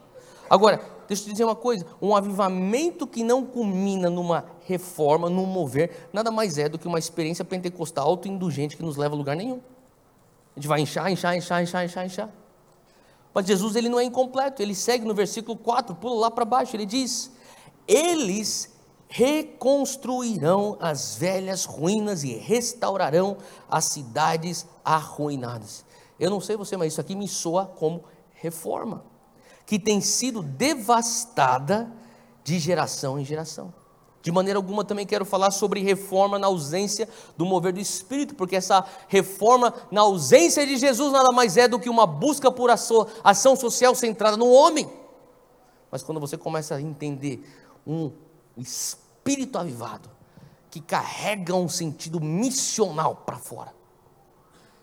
Agora, 0.49 0.81
deixa 1.07 1.23
eu 1.23 1.27
te 1.27 1.31
dizer 1.31 1.43
uma 1.43 1.55
coisa: 1.55 1.85
um 2.01 2.15
avivamento 2.15 3.05
que 3.05 3.23
não 3.23 3.45
culmina 3.45 4.09
numa 4.09 4.45
reforma, 4.65 5.29
num 5.29 5.45
mover, 5.45 6.07
nada 6.13 6.31
mais 6.31 6.57
é 6.57 6.69
do 6.69 6.79
que 6.79 6.87
uma 6.87 6.99
experiência 6.99 7.43
pentecostal 7.43 8.07
autoindulgente 8.07 8.77
que 8.77 8.83
nos 8.83 8.95
leva 8.97 9.13
a 9.13 9.17
lugar 9.17 9.35
nenhum. 9.35 9.59
A 10.55 10.59
gente 10.59 10.67
vai 10.67 10.81
inchar, 10.81 11.11
inchar, 11.11 11.35
inchar, 11.35 11.61
inchar, 11.61 11.85
inchar, 11.85 12.05
inchar. 12.05 12.29
Mas 13.33 13.45
Jesus 13.45 13.75
ele 13.75 13.89
não 13.89 13.99
é 13.99 14.03
incompleto, 14.03 14.61
ele 14.61 14.73
segue 14.73 15.05
no 15.05 15.13
versículo 15.13 15.57
4, 15.57 15.95
pula 15.95 16.21
lá 16.21 16.31
para 16.31 16.45
baixo, 16.45 16.75
ele 16.75 16.85
diz: 16.85 17.31
Eles 17.87 18.76
reconstruirão 19.07 20.77
as 20.79 21.15
velhas 21.15 21.65
ruínas 21.65 22.23
e 22.23 22.33
restaurarão 22.33 23.37
as 23.69 23.85
cidades 23.85 24.65
arruinadas. 24.83 25.85
Eu 26.19 26.29
não 26.29 26.41
sei 26.41 26.57
você, 26.57 26.75
mas 26.75 26.93
isso 26.93 27.01
aqui 27.01 27.15
me 27.15 27.27
soa 27.27 27.65
como 27.65 28.03
reforma, 28.33 29.03
que 29.65 29.79
tem 29.79 30.01
sido 30.01 30.41
devastada 30.41 31.91
de 32.43 32.59
geração 32.59 33.19
em 33.19 33.25
geração. 33.25 33.73
De 34.21 34.31
maneira 34.31 34.59
alguma 34.59 34.83
também 34.83 35.05
quero 35.05 35.23
falar 35.23 35.51
sobre 35.51 35.81
reforma 35.81 36.37
na 36.37 36.47
ausência 36.47 37.07
do 37.37 37.45
mover 37.45 37.71
do 37.71 37.79
Espírito, 37.79 38.35
porque 38.35 38.57
essa 38.57 38.85
reforma 39.07 39.73
na 39.89 40.01
ausência 40.01 40.65
de 40.67 40.75
Jesus 40.75 41.13
nada 41.13 41.31
mais 41.31 41.55
é 41.55 41.67
do 41.67 41.79
que 41.79 41.89
uma 41.89 42.05
busca 42.05 42.51
por 42.51 42.69
ação 42.69 43.55
social 43.55 43.95
centrada 43.95 44.35
no 44.35 44.49
homem. 44.49 44.89
Mas 45.89 46.03
quando 46.03 46.19
você 46.19 46.35
começa 46.35 46.75
a 46.75 46.81
entender 46.81 47.41
um 47.85 48.11
espírito 48.57 49.57
avivado, 49.57 50.09
que 50.69 50.81
carrega 50.81 51.55
um 51.55 51.69
sentido 51.69 52.19
missional 52.19 53.15
para 53.15 53.37
fora, 53.37 53.73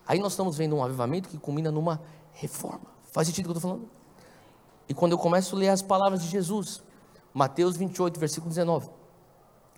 aí 0.06 0.18
nós 0.18 0.32
estamos 0.32 0.56
vendo 0.56 0.76
um 0.76 0.82
avivamento 0.82 1.28
que 1.28 1.38
culmina 1.38 1.70
numa 1.70 2.00
reforma. 2.32 2.86
Faz 3.12 3.28
sentido 3.28 3.46
o 3.46 3.48
que 3.48 3.52
eu 3.52 3.58
estou 3.58 3.70
falando? 3.70 3.90
E 4.88 4.94
quando 4.94 5.12
eu 5.12 5.18
começo 5.18 5.54
a 5.54 5.58
ler 5.58 5.68
as 5.68 5.82
palavras 5.82 6.22
de 6.22 6.28
Jesus, 6.28 6.82
Mateus 7.32 7.76
28, 7.76 8.20
versículo 8.20 8.48
19. 8.48 8.88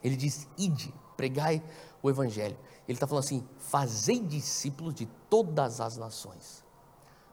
Ele 0.04 0.14
diz: 0.14 0.46
Ide, 0.58 0.92
pregai 1.16 1.62
o 2.02 2.10
evangelho. 2.10 2.56
Ele 2.86 2.96
está 2.96 3.06
falando 3.06 3.24
assim: 3.24 3.48
fazei 3.58 4.20
discípulos 4.20 4.94
de 4.94 5.06
todas 5.30 5.80
as 5.80 5.96
nações. 5.96 6.64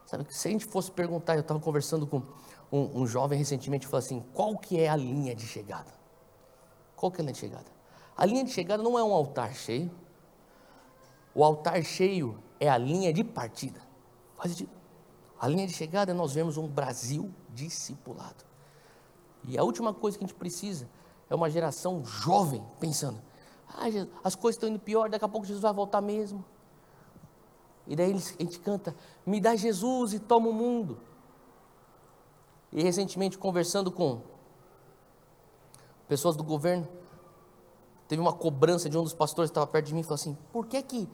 Sabe, 0.06 0.26
se 0.30 0.48
a 0.48 0.52
gente 0.52 0.66
fosse 0.66 0.90
perguntar, 0.90 1.36
eu 1.36 1.42
estava 1.42 1.60
conversando 1.60 2.08
com 2.08 2.22
um, 2.72 3.02
um 3.02 3.08
jovem 3.08 3.38
recentemente, 3.38 3.86
falou 3.86 4.00
assim: 4.00 4.24
qual 4.34 4.58
que 4.58 4.80
é 4.80 4.88
a 4.88 4.96
linha 4.96 5.36
de 5.36 5.46
chegada? 5.46 6.03
Qual 7.04 7.12
que 7.12 7.20
é 7.20 7.22
a 7.22 7.26
linha 7.26 7.34
de 7.34 7.40
chegada? 7.40 7.66
A 8.16 8.26
linha 8.26 8.44
de 8.46 8.52
chegada 8.52 8.82
não 8.82 8.98
é 8.98 9.04
um 9.04 9.12
altar 9.12 9.54
cheio. 9.54 9.92
O 11.36 11.44
altar 11.44 11.84
cheio 11.84 12.42
é 12.62 12.70
a 12.70 12.78
linha 12.78 13.12
de 13.12 13.26
partida. 13.26 13.82
Faz 14.38 14.52
sentido? 14.52 14.72
A 15.38 15.50
linha 15.50 15.68
de 15.68 15.74
chegada 15.74 16.12
é 16.12 16.14
nós 16.14 16.34
vemos 16.34 16.56
um 16.56 16.66
Brasil 16.66 17.30
discipulado. 17.50 18.46
E 19.44 19.58
a 19.58 19.64
última 19.64 19.94
coisa 19.94 20.18
que 20.18 20.24
a 20.24 20.28
gente 20.28 20.38
precisa 20.38 20.88
é 21.30 21.36
uma 21.36 21.50
geração 21.50 22.06
jovem 22.06 22.64
pensando: 22.80 23.22
ah, 23.68 23.84
as 24.24 24.34
coisas 24.34 24.56
estão 24.56 24.70
indo 24.70 24.80
pior, 24.80 25.10
daqui 25.10 25.26
a 25.26 25.28
pouco 25.28 25.46
Jesus 25.46 25.62
vai 25.62 25.74
voltar 25.74 26.00
mesmo. 26.00 26.46
E 27.86 27.98
daí 27.98 28.14
a 28.14 28.18
gente 28.18 28.62
canta: 28.62 28.96
Me 29.26 29.42
dá 29.42 29.58
Jesus 29.58 30.14
e 30.14 30.20
toma 30.20 30.48
o 30.48 30.54
mundo. 30.54 31.02
E 32.72 32.82
recentemente, 32.82 33.38
conversando 33.38 33.92
com 33.92 34.22
pessoas 36.14 36.36
do 36.36 36.44
governo, 36.44 36.88
teve 38.08 38.22
uma 38.22 38.34
cobrança 38.34 38.88
de 38.88 38.96
um 38.96 39.04
dos 39.04 39.16
pastores 39.16 39.50
que 39.50 39.54
estava 39.54 39.66
perto 39.66 39.88
de 39.88 39.96
mim 39.96 40.02
e 40.02 40.04
falou 40.04 40.14
assim: 40.14 40.38
Por 40.52 40.68
que, 40.68 40.80
que 40.84 41.10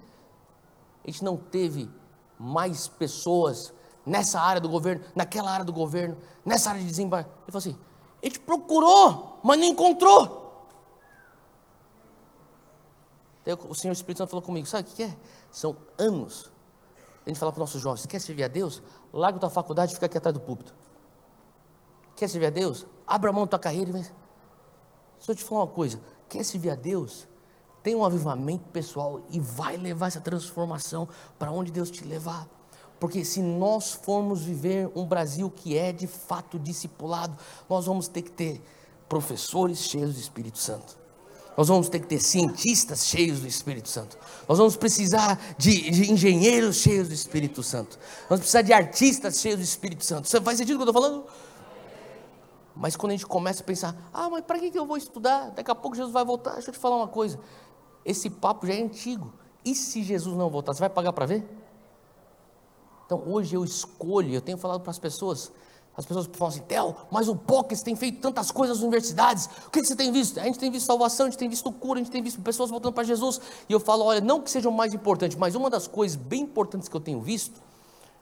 a 1.06 1.10
gente 1.10 1.24
não 1.24 1.38
teve 1.38 1.90
mais 2.38 2.90
pessoas 2.90 3.74
nessa 4.06 4.42
área 4.42 4.60
do 4.60 4.68
governo, 4.68 5.02
naquela 5.16 5.52
área 5.52 5.64
do 5.64 5.72
governo, 5.72 6.18
nessa 6.44 6.72
área 6.72 6.82
de 6.82 6.88
desembarque? 6.88 7.30
Ele 7.30 7.52
falou 7.52 7.60
assim: 7.60 7.78
a 8.22 8.26
gente 8.26 8.42
procurou, 8.42 9.40
mas 9.42 9.58
não 9.58 9.68
encontrou. 9.68 10.38
o 13.70 13.74
Senhor 13.74 13.94
Espírito 13.94 14.18
Santo 14.18 14.32
falou 14.32 14.44
comigo: 14.44 14.68
sabe 14.68 14.90
o 14.90 14.94
que 14.94 15.04
é? 15.04 15.18
São 15.50 15.78
anos. 15.98 16.52
A 17.26 17.30
gente 17.30 17.40
fala 17.40 17.54
para 17.54 17.64
os 17.64 17.70
nossos 17.70 17.82
jovens: 17.82 18.06
quer 18.06 18.20
servir 18.20 18.44
a 18.44 18.50
Deus? 18.50 18.84
Larga 19.14 19.40
tua 19.40 19.50
faculdade 19.50 19.94
e 19.94 19.96
fica 19.96 20.08
aqui 20.08 20.18
atrás 20.18 20.34
do 20.34 20.42
púlpito. 20.42 20.76
Quer 22.18 22.28
servir 22.28 22.48
a 22.48 22.50
Deus? 22.50 22.86
Abra 23.08 23.30
a 23.30 23.34
mão 23.34 23.46
da 23.46 23.52
tua 23.52 23.60
carreira 23.60 23.90
e 23.92 23.94
vem. 23.94 24.19
Eu 25.28 25.36
te 25.36 25.44
falar 25.44 25.62
uma 25.62 25.68
coisa: 25.68 26.00
quer 26.28 26.44
servir 26.44 26.70
a 26.70 26.76
Deus? 26.76 27.28
Tem 27.82 27.96
um 27.96 28.04
avivamento 28.04 28.66
pessoal 28.70 29.22
e 29.30 29.40
vai 29.40 29.78
levar 29.78 30.08
essa 30.08 30.20
transformação 30.20 31.08
para 31.38 31.52
onde 31.52 31.72
Deus 31.72 31.90
te 31.90 32.04
levar. 32.04 32.48
Porque 33.00 33.24
se 33.24 33.42
nós 33.42 33.94
formos 33.94 34.42
viver 34.42 34.92
um 34.94 35.06
Brasil 35.06 35.50
que 35.50 35.78
é 35.78 35.94
de 35.94 36.06
fato 36.06 36.60
discipulado, 36.60 37.38
nós 37.70 37.86
vamos 37.86 38.08
ter 38.10 38.22
que 38.24 38.32
ter 38.32 38.62
professores 39.08 39.80
cheios 39.80 40.16
do 40.16 40.20
Espírito 40.20 40.58
Santo. 40.58 41.00
Nós 41.56 41.68
vamos 41.68 41.90
ter 41.90 42.00
que 42.00 42.08
ter 42.08 42.22
cientistas 42.22 43.06
cheios 43.06 43.40
do 43.42 43.48
Espírito 43.48 43.90
Santo. 43.90 44.18
Nós 44.48 44.58
vamos 44.58 44.78
precisar 44.78 45.38
de, 45.58 45.90
de 45.92 46.12
engenheiros 46.12 46.78
cheios 46.78 47.08
do 47.08 47.14
Espírito 47.14 47.64
Santo. 47.64 47.98
Nós 48.00 48.30
vamos 48.30 48.42
precisar 48.42 48.62
de 48.62 48.72
artistas 48.72 49.40
cheios 49.40 49.58
do 49.60 49.64
Espírito 49.64 50.06
Santo. 50.06 50.30
Faz 50.42 50.58
sentido 50.58 50.76
o 50.76 50.78
que 50.80 50.84
eu 50.84 50.90
estou 50.90 51.02
falando? 51.02 51.26
Mas 52.80 52.96
quando 52.96 53.12
a 53.12 53.16
gente 53.16 53.28
começa 53.28 53.62
a 53.62 53.66
pensar, 53.66 53.94
ah, 54.14 54.30
mas 54.30 54.42
para 54.46 54.58
que 54.58 54.72
eu 54.74 54.86
vou 54.86 54.96
estudar? 54.96 55.50
Daqui 55.50 55.70
a 55.70 55.76
pouco 55.76 55.98
Jesus 55.98 56.14
vai 56.14 56.24
voltar. 56.24 56.54
Deixa 56.54 56.70
eu 56.70 56.74
te 56.74 56.80
falar 56.80 56.96
uma 56.96 57.10
coisa. 57.10 57.38
Esse 58.06 58.30
papo 58.30 58.66
já 58.66 58.74
é 58.74 58.82
antigo. 58.82 59.34
E 59.66 59.76
se 59.76 60.02
Jesus 60.02 60.38
não 60.38 60.50
voltar, 60.50 60.74
você 60.74 60.80
vai 60.80 60.90
pagar 60.90 61.12
para 61.12 61.26
ver? 61.26 61.46
Então 63.06 63.22
hoje 63.28 63.54
eu 63.54 63.66
escolho, 63.66 64.34
eu 64.34 64.40
tenho 64.40 64.58
falado 64.58 64.80
para 64.80 64.92
as 64.92 65.00
pessoas, 65.00 65.52
as 65.98 66.06
pessoas 66.06 66.30
falam 66.32 66.54
assim, 66.54 66.62
Theo, 66.62 66.96
mas 67.12 67.28
o 67.28 67.36
POCs 67.36 67.82
tem 67.82 67.96
feito 67.98 68.22
tantas 68.22 68.50
coisas 68.50 68.78
nas 68.78 68.84
universidades, 68.84 69.50
o 69.68 69.72
que 69.72 69.84
você 69.84 69.96
tem 69.96 70.12
visto? 70.12 70.40
A 70.40 70.44
gente 70.44 70.60
tem 70.60 70.72
visto 70.72 70.86
salvação, 70.86 71.26
a 71.26 71.30
gente 71.30 71.40
tem 71.40 71.50
visto 71.50 71.72
cura, 71.72 72.00
a 72.00 72.04
gente 72.04 72.12
tem 72.12 72.22
visto 72.22 72.40
pessoas 72.40 72.70
voltando 72.70 72.94
para 72.94 73.04
Jesus, 73.04 73.42
e 73.68 73.74
eu 73.74 73.80
falo, 73.80 74.06
olha, 74.06 74.22
não 74.22 74.42
que 74.42 74.52
seja 74.52 74.70
o 74.70 74.72
mais 74.72 74.94
importante, 74.94 75.36
mas 75.38 75.56
uma 75.56 75.72
das 75.72 75.88
coisas 75.88 76.16
bem 76.16 76.44
importantes 76.44 76.88
que 76.88 76.96
eu 76.96 77.02
tenho 77.02 77.20
visto, 77.20 77.60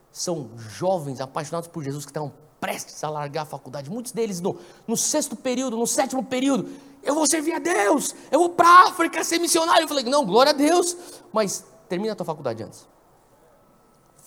são 0.09 0.49
jovens 0.57 1.19
apaixonados 1.19 1.67
por 1.67 1.83
Jesus 1.83 2.05
que 2.05 2.11
estão 2.11 2.31
prestes 2.59 3.03
a 3.03 3.09
largar 3.09 3.43
a 3.43 3.45
faculdade, 3.45 3.89
muitos 3.89 4.11
deles 4.11 4.41
no, 4.41 4.57
no 4.87 4.97
sexto 4.97 5.35
período, 5.35 5.77
no 5.77 5.87
sétimo 5.87 6.23
período, 6.23 6.69
eu 7.03 7.13
vou 7.13 7.27
servir 7.27 7.53
a 7.53 7.59
Deus, 7.59 8.15
eu 8.31 8.39
vou 8.39 8.49
para 8.49 8.67
a 8.67 8.89
África 8.89 9.23
ser 9.23 9.39
missionário, 9.39 9.83
eu 9.83 9.87
falei, 9.87 10.03
não, 10.03 10.25
glória 10.25 10.51
a 10.51 10.55
Deus, 10.55 10.97
mas 11.31 11.63
termina 11.87 12.13
a 12.13 12.15
tua 12.15 12.25
faculdade 12.25 12.63
antes, 12.63 12.87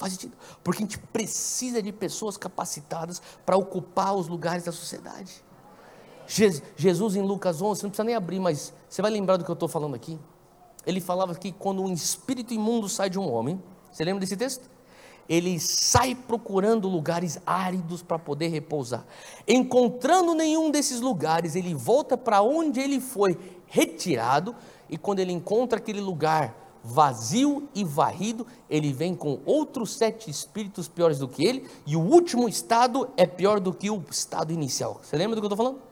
Faz 0.01 0.14
sentido. 0.14 0.35
Porque 0.64 0.83
a 0.83 0.87
gente 0.87 0.97
precisa 0.97 1.83
de 1.83 1.93
pessoas 1.93 2.39
capacitadas 2.39 3.20
para 3.45 3.55
ocupar 3.59 4.14
os 4.14 4.28
lugares 4.28 4.64
da 4.64 4.72
sociedade. 4.72 5.45
Jesus 6.26 7.16
em 7.16 7.20
Lucas 7.20 7.61
11, 7.61 7.81
você 7.81 7.87
não 7.87 7.91
precisa 7.91 8.05
nem 8.05 8.14
abrir, 8.14 8.41
mas 8.41 8.72
você 8.89 9.03
vai 9.03 9.11
lembrar 9.11 9.37
do 9.37 9.45
que 9.45 9.51
eu 9.51 9.53
estou 9.53 9.68
falando 9.68 9.95
aqui? 9.95 10.18
Ele 10.87 11.03
falava 11.03 11.35
que 11.35 11.53
quando 11.53 11.83
um 11.83 11.93
espírito 11.93 12.55
imundo 12.55 12.89
sai 12.89 13.11
de 13.11 13.18
um 13.18 13.31
homem, 13.31 13.62
você 13.93 14.03
lembra 14.03 14.20
desse 14.20 14.39
texto? 14.39 14.70
Ele 15.31 15.61
sai 15.61 16.16
procurando 16.16 16.89
lugares 16.89 17.39
áridos 17.47 18.03
para 18.03 18.18
poder 18.18 18.49
repousar. 18.49 19.07
Encontrando 19.47 20.35
nenhum 20.35 20.72
desses 20.72 21.01
lugares, 21.01 21.55
ele 21.55 21.72
volta 21.72 22.18
para 22.18 22.43
onde 22.43 22.81
ele 22.81 23.01
foi 23.01 23.39
retirado, 23.68 24.57
e 24.89 24.99
quando 24.99 25.20
ele 25.20 25.31
encontra 25.31 25.78
aquele 25.78 26.01
lugar 26.01 26.81
vazio 26.83 27.68
e 27.74 27.85
varrido, 27.85 28.45
ele 28.68 28.93
vem 28.93 29.14
com 29.14 29.39
outros 29.47 29.95
sete 29.97 30.28
espíritos 30.28 30.89
piores 30.89 31.18
do 31.18 31.28
que 31.28 31.45
ele, 31.45 31.68
e 31.87 31.95
o 31.95 32.01
último 32.01 32.49
estado 32.49 33.09
é 33.16 33.24
pior 33.24 33.61
do 33.61 33.72
que 33.72 33.89
o 33.89 34.03
estado 34.11 34.53
inicial. 34.53 35.01
Você 35.01 35.16
lembra 35.16 35.37
do 35.37 35.41
que 35.41 35.45
eu 35.45 35.53
estou 35.53 35.64
falando? 35.64 35.89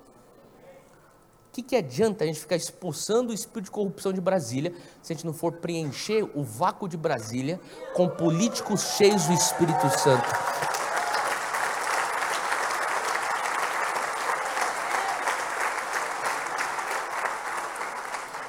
Que, 1.59 1.63
que 1.63 1.77
adianta 1.77 2.23
a 2.23 2.27
gente 2.29 2.39
ficar 2.39 2.55
expulsando 2.55 3.33
o 3.33 3.35
espírito 3.35 3.65
de 3.65 3.71
corrupção 3.73 4.13
de 4.13 4.21
Brasília 4.21 4.73
se 5.03 5.13
a 5.13 5.17
gente 5.17 5.27
não 5.27 5.33
for 5.33 5.55
preencher 5.55 6.23
o 6.33 6.45
vácuo 6.45 6.89
de 6.89 6.97
Brasília 6.97 7.61
com 7.95 8.09
políticos 8.09 8.81
cheios 8.97 9.27
do 9.27 9.33
Espírito 9.33 9.91
Santo? 9.99 10.25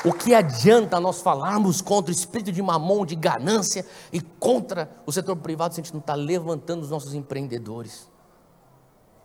O 0.05 0.13
que 0.13 0.35
adianta 0.35 0.99
nós 0.99 1.19
falarmos 1.19 1.81
contra 1.81 2.11
o 2.11 2.15
espírito 2.15 2.51
de 2.51 2.61
mamão, 2.61 3.07
de 3.07 3.15
ganância 3.15 3.83
e 4.13 4.21
contra 4.21 4.87
o 5.03 5.11
setor 5.11 5.35
privado 5.37 5.73
se 5.73 5.81
a 5.81 5.83
gente 5.83 5.93
não 5.93 5.99
está 5.99 6.13
levantando 6.13 6.83
os 6.83 6.91
nossos 6.91 7.15
empreendedores? 7.15 8.07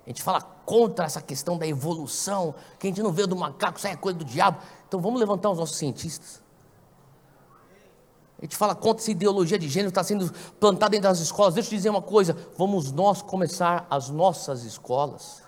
A 0.07 0.11
gente 0.11 0.23
fala 0.23 0.41
contra 0.41 1.07
essa 1.07 1.21
questão 1.21 1.57
da 1.57 1.67
evolução, 1.67 2.55
que 2.79 2.87
a 2.87 2.91
gente 2.91 3.03
não 3.03 3.13
vê 3.13 3.27
do 3.27 3.35
macaco, 3.35 3.79
isso 3.79 3.87
é 3.87 3.97
coisa 3.97 4.19
do 4.19 4.25
diabo. 4.25 4.59
Então 4.87 5.01
vamos 5.01 5.19
levantar 5.19 5.51
os 5.51 5.59
nossos 5.59 5.77
cientistas. 5.77 6.43
A 8.39 8.45
gente 8.45 8.57
fala 8.57 8.75
contra 8.75 9.03
essa 9.03 9.11
ideologia 9.11 9.59
de 9.59 9.69
gênero 9.69 9.91
que 9.91 9.99
está 9.99 10.05
sendo 10.05 10.31
plantada 10.61 10.91
dentro 10.91 11.09
das 11.09 11.21
escolas. 11.21 11.55
Deixa 11.55 11.71
eu 11.71 11.77
dizer 11.77 11.89
uma 11.89 12.03
coisa: 12.03 12.37
vamos 12.59 12.93
nós 12.93 13.23
começar 13.23 13.87
as 13.89 14.11
nossas 14.11 14.65
escolas 14.65 15.45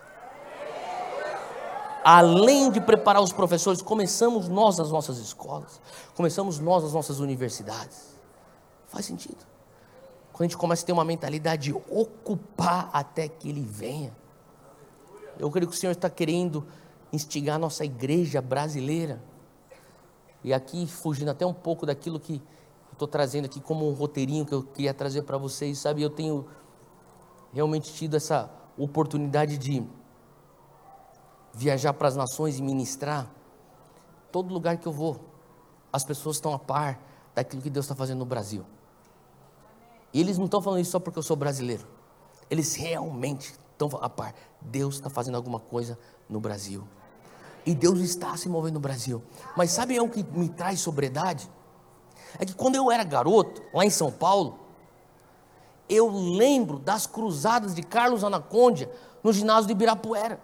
além 2.07 2.71
de 2.71 2.81
preparar 2.81 3.21
os 3.21 3.33
professores, 3.33 3.83
começamos 3.83 4.47
nós 4.47 4.79
nas 4.79 4.93
nossas 4.93 5.19
escolas, 5.19 5.81
começamos 6.15 6.61
nós 6.61 6.85
nas 6.85 6.93
nossas 6.93 7.19
universidades. 7.19 8.15
Faz 8.87 9.07
sentido. 9.07 9.45
Quando 10.33 10.43
a 10.43 10.45
gente 10.45 10.57
começa 10.57 10.85
a 10.85 10.87
ter 10.87 10.93
uma 10.93 11.05
mentalidade 11.05 11.65
de 11.65 11.73
ocupar 11.73 12.91
até 12.93 13.27
que 13.27 13.49
ele 13.49 13.63
venha. 13.63 14.15
Eu 15.39 15.51
creio 15.51 15.69
que 15.69 15.75
o 15.75 15.79
Senhor 15.79 15.93
está 15.93 16.09
querendo 16.09 16.67
instigar 17.13 17.57
a 17.57 17.59
nossa 17.59 17.85
igreja 17.85 18.41
brasileira. 18.41 19.23
E 20.43 20.53
aqui, 20.53 20.87
fugindo 20.87 21.31
até 21.31 21.45
um 21.45 21.55
pouco 21.55 21.87
daquilo 21.87 22.21
que 22.21 22.43
estou 22.93 23.07
trazendo 23.07 23.45
aqui 23.45 23.61
como 23.61 23.89
um 23.89 23.93
roteirinho 23.93 24.47
que 24.47 24.55
eu 24.55 24.63
queria 24.63 24.95
trazer 24.95 25.23
para 25.23 25.37
vocês, 25.37 25.79
sabe? 25.79 26.03
Eu 26.03 26.11
tenho 26.11 26.47
realmente 27.53 27.93
tido 27.93 28.17
essa 28.17 28.51
oportunidade 28.77 29.59
de 29.59 29.87
viajar 31.53 31.93
para 31.93 32.09
as 32.09 32.17
nações 32.17 32.59
e 32.59 32.63
ministrar. 32.63 33.31
Todo 34.33 34.53
lugar 34.53 34.77
que 34.79 34.87
eu 34.87 34.93
vou, 34.93 35.21
as 35.93 36.05
pessoas 36.05 36.37
estão 36.37 36.53
a 36.53 36.59
par 36.59 37.01
daquilo 37.35 37.63
que 37.63 37.71
Deus 37.71 37.85
está 37.85 37.95
fazendo 37.95 38.19
no 38.19 38.25
Brasil. 38.25 38.65
E 40.13 40.21
eles 40.21 40.39
não 40.39 40.47
estão 40.47 40.63
falando 40.63 40.81
isso 40.81 40.93
só 40.93 41.01
porque 41.01 41.19
eu 41.19 41.23
sou 41.23 41.37
brasileiro. 41.37 41.87
Eles 42.51 42.75
realmente 42.75 43.55
estão 43.77 43.91
a 44.01 44.09
par. 44.09 44.35
Deus 44.61 44.97
está 44.97 45.11
fazendo 45.11 45.37
alguma 45.37 45.61
coisa 45.61 45.99
no 46.29 46.41
Brasil. 46.41 46.87
E 47.65 47.75
Deus 47.75 48.01
está 48.01 48.37
se 48.37 48.49
movendo 48.49 48.75
no 48.75 48.81
Brasil. 48.81 49.23
Mas 49.57 49.71
sabe 49.71 49.99
o 50.01 50.09
que 50.09 50.23
me 50.23 50.49
traz 50.49 50.81
sobriedade? 50.81 51.51
É 52.39 52.45
que 52.45 52.55
quando 52.55 52.77
eu 52.77 52.91
era 52.91 53.05
garoto, 53.05 53.63
lá 53.73 53.85
em 53.85 53.91
São 53.91 54.11
Paulo, 54.11 54.59
eu 55.89 56.09
lembro 56.11 56.79
das 56.79 57.07
cruzadas 57.07 57.75
de 57.75 57.83
Carlos 57.83 58.25
Anacondia 58.25 58.91
no 59.23 59.33
ginásio 59.33 59.67
de 59.67 59.73
Ibirapuera 59.73 60.41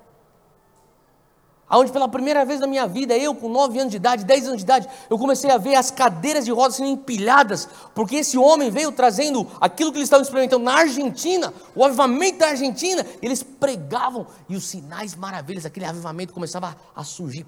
onde 1.78 1.92
pela 1.92 2.08
primeira 2.08 2.44
vez 2.44 2.60
na 2.60 2.66
minha 2.66 2.86
vida, 2.86 3.16
eu 3.16 3.34
com 3.34 3.48
9 3.48 3.78
anos 3.78 3.90
de 3.90 3.96
idade, 3.96 4.24
10 4.24 4.46
anos 4.46 4.56
de 4.58 4.64
idade, 4.64 4.88
eu 5.08 5.18
comecei 5.18 5.50
a 5.50 5.58
ver 5.58 5.74
as 5.74 5.90
cadeiras 5.90 6.44
de 6.44 6.52
rodas 6.52 6.76
sendo 6.76 6.88
empilhadas, 6.88 7.68
porque 7.94 8.16
esse 8.16 8.36
homem 8.38 8.70
veio 8.70 8.92
trazendo 8.92 9.46
aquilo 9.60 9.90
que 9.90 9.98
eles 9.98 10.06
estavam 10.06 10.22
experimentando 10.22 10.64
na 10.64 10.74
Argentina, 10.74 11.52
o 11.74 11.84
avivamento 11.84 12.38
da 12.38 12.48
Argentina, 12.48 13.06
eles 13.20 13.42
pregavam, 13.42 14.26
e 14.48 14.56
os 14.56 14.68
sinais 14.68 15.14
maravilhas, 15.14 15.64
aquele 15.64 15.86
avivamento 15.86 16.32
começava 16.32 16.76
a 16.94 17.04
surgir, 17.04 17.46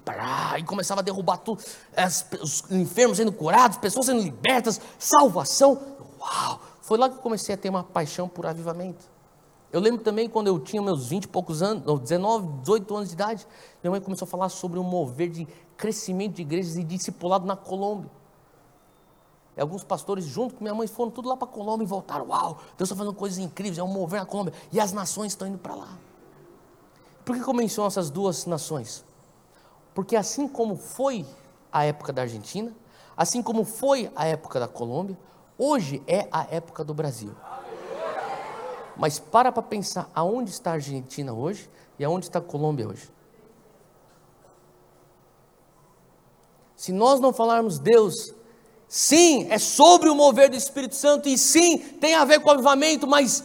e 0.57 0.63
começava 0.63 1.01
a 1.01 1.03
derrubar 1.03 1.37
tudo, 1.37 1.63
os 2.41 2.63
enfermos 2.71 3.17
sendo 3.17 3.31
curados, 3.31 3.77
pessoas 3.77 4.07
sendo 4.07 4.21
libertas, 4.21 4.81
salvação, 4.97 5.79
uau, 6.19 6.61
foi 6.81 6.97
lá 6.97 7.09
que 7.09 7.15
eu 7.15 7.21
comecei 7.21 7.55
a 7.55 7.57
ter 7.57 7.69
uma 7.69 7.83
paixão 7.83 8.27
por 8.27 8.45
avivamento. 8.45 9.14
Eu 9.71 9.79
lembro 9.81 10.01
também 10.03 10.29
quando 10.29 10.47
eu 10.47 10.59
tinha 10.59 10.81
meus 10.81 11.07
20 11.07 11.23
e 11.25 11.27
poucos 11.27 11.61
anos, 11.61 11.99
19, 11.99 12.61
18 12.61 12.95
anos 12.95 13.09
de 13.09 13.15
idade, 13.15 13.47
minha 13.83 13.91
mãe 13.91 13.99
começou 13.99 14.25
a 14.25 14.29
falar 14.29 14.49
sobre 14.49 14.79
um 14.79 14.83
mover 14.83 15.29
de 15.29 15.47
crescimento 15.75 16.35
de 16.35 16.43
igrejas 16.43 16.75
e 16.77 16.83
discipulado 16.83 17.45
na 17.45 17.55
Colômbia. 17.55 18.09
E 19.57 19.61
alguns 19.61 19.83
pastores, 19.83 20.25
junto 20.25 20.55
com 20.55 20.63
minha 20.63 20.75
mãe, 20.75 20.87
foram 20.87 21.11
tudo 21.11 21.29
lá 21.29 21.37
para 21.37 21.47
a 21.47 21.51
Colômbia 21.51 21.85
e 21.85 21.87
voltaram. 21.87 22.27
Uau, 22.27 22.57
Deus 22.77 22.89
está 22.89 22.95
fazendo 22.95 23.13
coisas 23.13 23.37
incríveis, 23.37 23.77
é 23.77 23.83
um 23.83 23.87
mover 23.87 24.19
na 24.19 24.25
Colômbia. 24.25 24.53
E 24.71 24.79
as 24.79 24.91
nações 24.91 25.31
estão 25.31 25.47
indo 25.47 25.57
para 25.57 25.75
lá. 25.75 25.97
Por 27.23 27.35
que 27.35 27.47
eu 27.47 27.53
menciono 27.53 27.87
essas 27.87 28.09
duas 28.09 28.45
nações? 28.45 29.03
Porque 29.93 30.15
assim 30.15 30.47
como 30.47 30.75
foi 30.75 31.25
a 31.71 31.85
época 31.85 32.11
da 32.11 32.23
Argentina, 32.23 32.71
assim 33.15 33.41
como 33.41 33.63
foi 33.63 34.11
a 34.15 34.25
época 34.25 34.59
da 34.59 34.67
Colômbia, 34.67 35.17
hoje 35.57 36.03
é 36.05 36.27
a 36.31 36.45
época 36.51 36.83
do 36.83 36.93
Brasil. 36.93 37.33
Mas 38.97 39.19
para 39.19 39.51
para 39.51 39.63
pensar 39.63 40.09
aonde 40.13 40.51
está 40.51 40.71
a 40.71 40.73
Argentina 40.73 41.33
hoje 41.33 41.69
e 41.99 42.05
aonde 42.05 42.25
está 42.25 42.39
a 42.39 42.41
Colômbia 42.41 42.87
hoje. 42.87 43.09
Se 46.75 46.91
nós 46.91 47.19
não 47.19 47.33
falarmos 47.33 47.79
Deus, 47.79 48.33
sim, 48.87 49.47
é 49.49 49.57
sobre 49.57 50.09
o 50.09 50.15
mover 50.15 50.49
do 50.49 50.55
Espírito 50.55 50.95
Santo 50.95 51.27
e 51.27 51.37
sim, 51.37 51.77
tem 51.77 52.15
a 52.15 52.25
ver 52.25 52.39
com 52.41 52.49
o 52.49 52.53
avivamento, 52.53 53.07
mas 53.07 53.43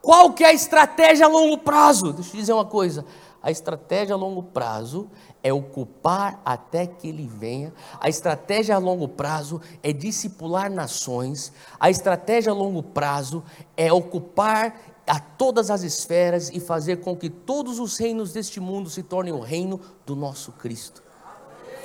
qual 0.00 0.32
que 0.32 0.44
é 0.44 0.48
a 0.48 0.52
estratégia 0.52 1.24
a 1.24 1.28
longo 1.28 1.58
prazo? 1.58 2.12
Deixa 2.12 2.30
eu 2.30 2.40
dizer 2.40 2.52
uma 2.52 2.66
coisa. 2.66 3.06
A 3.44 3.50
estratégia 3.50 4.14
a 4.14 4.16
longo 4.16 4.42
prazo 4.42 5.10
é 5.42 5.52
ocupar 5.52 6.40
até 6.42 6.86
que 6.86 7.06
ele 7.06 7.26
venha. 7.26 7.74
A 8.00 8.08
estratégia 8.08 8.74
a 8.74 8.78
longo 8.78 9.06
prazo 9.06 9.60
é 9.82 9.92
discipular 9.92 10.70
nações. 10.70 11.52
A 11.78 11.90
estratégia 11.90 12.52
a 12.52 12.54
longo 12.54 12.82
prazo 12.82 13.44
é 13.76 13.92
ocupar 13.92 14.80
a 15.06 15.20
todas 15.20 15.70
as 15.70 15.82
esferas 15.82 16.48
e 16.48 16.58
fazer 16.58 17.02
com 17.02 17.14
que 17.14 17.28
todos 17.28 17.78
os 17.78 17.98
reinos 17.98 18.32
deste 18.32 18.60
mundo 18.60 18.88
se 18.88 19.02
tornem 19.02 19.34
o 19.34 19.40
reino 19.40 19.78
do 20.06 20.16
nosso 20.16 20.50
Cristo. 20.52 21.02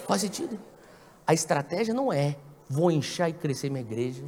Faz 0.08 0.22
sentido? 0.22 0.58
A 1.28 1.34
estratégia 1.34 1.94
não 1.94 2.14
é 2.14 2.38
vou 2.70 2.90
inchar 2.90 3.30
e 3.30 3.34
crescer 3.34 3.70
minha 3.70 3.82
igreja, 3.82 4.24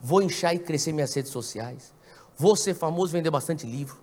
vou 0.00 0.22
inchar 0.22 0.54
e 0.54 0.60
crescer 0.60 0.92
minhas 0.92 1.12
redes 1.14 1.32
sociais, 1.32 1.92
vou 2.36 2.54
ser 2.54 2.74
famoso 2.74 3.12
e 3.12 3.18
vender 3.18 3.30
bastante 3.30 3.66
livro. 3.66 4.01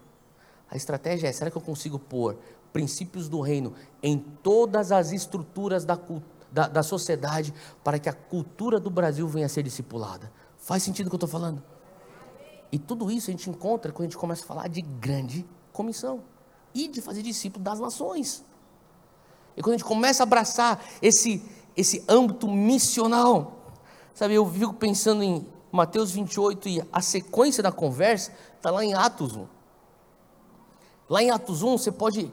A 0.69 0.77
estratégia 0.77 1.27
é: 1.27 1.31
será 1.31 1.49
que 1.49 1.57
eu 1.57 1.61
consigo 1.61 1.97
pôr 1.97 2.37
princípios 2.71 3.27
do 3.27 3.41
reino 3.41 3.73
em 4.01 4.17
todas 4.17 4.91
as 4.91 5.11
estruturas 5.11 5.85
da, 5.85 5.99
da, 6.51 6.67
da 6.67 6.83
sociedade 6.83 7.53
para 7.83 7.97
que 7.97 8.07
a 8.07 8.13
cultura 8.13 8.79
do 8.79 8.89
Brasil 8.89 9.27
venha 9.27 9.47
a 9.47 9.49
ser 9.49 9.63
discipulada? 9.63 10.31
Faz 10.57 10.83
sentido 10.83 11.07
o 11.07 11.09
que 11.09 11.15
eu 11.15 11.17
estou 11.17 11.29
falando? 11.29 11.63
E 12.71 12.77
tudo 12.77 13.09
isso 13.09 13.29
a 13.29 13.31
gente 13.31 13.49
encontra 13.49 13.91
quando 13.91 14.07
a 14.07 14.09
gente 14.09 14.17
começa 14.17 14.43
a 14.43 14.47
falar 14.47 14.67
de 14.67 14.81
grande 14.81 15.45
comissão 15.73 16.21
e 16.73 16.87
de 16.87 17.01
fazer 17.01 17.23
discípulo 17.23 17.63
das 17.63 17.79
nações. 17.79 18.45
E 19.57 19.61
quando 19.61 19.73
a 19.73 19.77
gente 19.77 19.87
começa 19.87 20.21
a 20.21 20.25
abraçar 20.25 20.83
esse, 21.01 21.43
esse 21.75 22.03
âmbito 22.07 22.47
missional, 22.47 23.73
sabe, 24.13 24.35
eu 24.35 24.45
fico 24.49 24.73
pensando 24.73 25.23
em 25.23 25.47
Mateus 25.71 26.11
28 26.11 26.69
e 26.69 26.83
a 26.91 27.01
sequência 27.01 27.63
da 27.63 27.71
conversa 27.71 28.31
está 28.55 28.69
lá 28.69 28.83
em 28.85 28.93
Atos 28.93 29.35
1. 29.35 29.58
Lá 31.09 31.23
em 31.23 31.31
Atos 31.31 31.63
1, 31.63 31.77
você 31.77 31.91
pode 31.91 32.31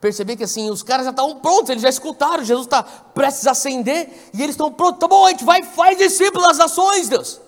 perceber 0.00 0.36
que 0.36 0.44
assim, 0.44 0.70
os 0.70 0.82
caras 0.82 1.04
já 1.04 1.10
estavam 1.10 1.40
prontos, 1.40 1.70
eles 1.70 1.82
já 1.82 1.88
escutaram, 1.88 2.44
Jesus 2.44 2.66
está 2.66 2.82
prestes 2.82 3.46
a 3.46 3.50
ascender, 3.50 4.30
e 4.32 4.42
eles 4.42 4.54
estão 4.54 4.72
prontos, 4.72 5.00
tá 5.00 5.08
bom, 5.08 5.26
a 5.26 5.30
gente 5.30 5.44
vai, 5.44 5.62
faz 5.62 5.98
discípulos 5.98 6.46
das 6.46 6.58
nações, 6.58 7.08
Deus. 7.08 7.40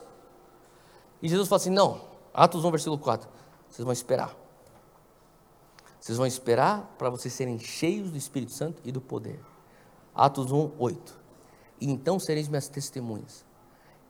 E 1.22 1.28
Jesus 1.28 1.48
fala 1.48 1.60
assim: 1.60 1.70
não, 1.70 2.00
Atos 2.34 2.64
1, 2.64 2.70
versículo 2.70 2.98
4, 2.98 3.28
vocês 3.70 3.84
vão 3.84 3.92
esperar. 3.92 4.34
Vocês 6.00 6.18
vão 6.18 6.26
esperar 6.26 6.94
para 6.96 7.10
vocês 7.10 7.34
serem 7.34 7.58
cheios 7.58 8.10
do 8.10 8.16
Espírito 8.16 8.52
Santo 8.52 8.80
e 8.84 8.92
do 8.92 9.00
poder. 9.00 9.40
Atos 10.14 10.52
1, 10.52 10.72
8. 10.78 11.20
E 11.80 11.90
então 11.90 12.18
sereis 12.18 12.48
minhas 12.48 12.68
testemunhas 12.68 13.44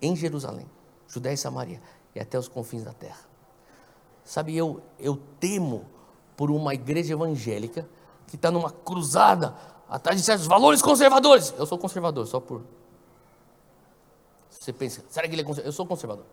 em 0.01 0.15
Jerusalém, 0.15 0.71
Judéia 1.09 1.35
e 1.35 1.39
Samaria 1.39 1.83
e 2.15 2.21
até 2.21 2.39
os 2.39 2.49
confins 2.49 2.85
da 2.85 2.93
terra. 2.93 3.27
Sabe, 4.25 4.57
eu, 4.57 4.83
eu 4.99 5.17
temo 5.41 5.87
por 6.37 6.51
uma 6.51 6.75
igreja 6.75 7.15
evangélica 7.15 7.89
que 8.27 8.37
está 8.37 8.51
numa 8.51 8.71
cruzada 8.71 9.55
atrás 9.89 10.19
de 10.19 10.25
certos 10.25 10.47
valores 10.47 10.83
conservadores. 10.83 11.55
Eu 11.57 11.67
sou 11.67 11.79
conservador, 11.79 12.27
só 12.27 12.41
por. 12.41 12.63
Você 14.51 14.73
pensa, 14.73 15.03
será 15.09 15.27
que 15.29 15.35
ele 15.35 15.43
é 15.43 15.45
conservador? 15.45 15.69
Eu 15.69 15.73
sou 15.73 15.87
conservador. 15.87 16.25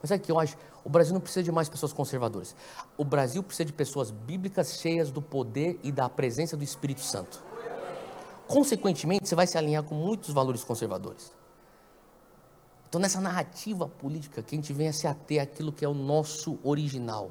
Mas 0.00 0.10
o 0.10 0.18
que 0.18 0.30
eu 0.30 0.38
acho? 0.38 0.56
O 0.84 0.88
Brasil 0.88 1.12
não 1.12 1.20
precisa 1.20 1.42
de 1.42 1.52
mais 1.52 1.68
pessoas 1.68 1.92
conservadoras. 1.92 2.54
O 2.96 3.04
Brasil 3.04 3.42
precisa 3.42 3.64
de 3.64 3.72
pessoas 3.72 4.10
bíblicas 4.10 4.78
cheias 4.80 5.10
do 5.10 5.20
poder 5.20 5.78
e 5.82 5.90
da 5.90 6.08
presença 6.08 6.56
do 6.56 6.64
Espírito 6.64 7.00
Santo. 7.00 7.42
Consequentemente, 8.46 9.28
você 9.28 9.34
vai 9.34 9.46
se 9.46 9.58
alinhar 9.58 9.82
com 9.82 9.94
muitos 9.94 10.32
valores 10.32 10.64
conservadores. 10.64 11.32
Então, 12.88 12.98
nessa 13.00 13.20
narrativa 13.20 13.86
política, 13.86 14.42
que 14.42 14.54
a 14.54 14.56
gente 14.56 14.72
venha 14.72 14.92
se 14.92 15.06
ater 15.06 15.42
àquilo 15.42 15.70
que 15.70 15.84
é 15.84 15.88
o 15.88 15.92
nosso 15.92 16.58
original 16.62 17.30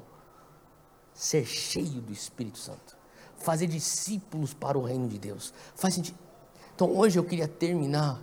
ser 1.18 1.44
cheio 1.44 2.00
do 2.00 2.12
Espírito 2.12 2.58
Santo, 2.58 2.96
fazer 3.38 3.66
discípulos 3.66 4.54
para 4.54 4.78
o 4.78 4.84
reino 4.84 5.08
de 5.08 5.18
Deus. 5.18 5.52
Faz 5.74 5.94
sentido. 5.94 6.16
Então 6.76 6.96
hoje 6.96 7.18
eu 7.18 7.24
queria 7.24 7.48
terminar 7.48 8.22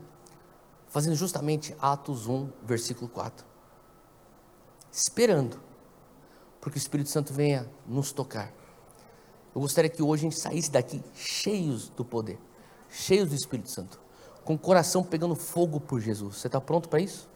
fazendo 0.88 1.14
justamente 1.14 1.76
Atos 1.78 2.26
1, 2.26 2.50
versículo 2.64 3.10
4. 3.10 3.46
Esperando, 4.90 5.60
porque 6.62 6.78
o 6.78 6.80
Espírito 6.80 7.10
Santo 7.10 7.34
venha 7.34 7.70
nos 7.86 8.14
tocar. 8.14 8.54
Eu 9.54 9.60
gostaria 9.60 9.90
que 9.90 10.02
hoje 10.02 10.26
a 10.26 10.30
gente 10.30 10.40
saísse 10.40 10.72
daqui 10.72 11.04
cheios 11.14 11.90
do 11.90 12.06
poder, 12.06 12.40
cheios 12.90 13.28
do 13.28 13.36
Espírito 13.36 13.70
Santo, 13.70 14.00
com 14.46 14.54
o 14.54 14.58
coração 14.58 15.04
pegando 15.04 15.36
fogo 15.36 15.82
por 15.82 16.00
Jesus. 16.00 16.38
Você 16.38 16.48
está 16.48 16.62
pronto 16.62 16.88
para 16.88 17.02
isso? 17.02 17.28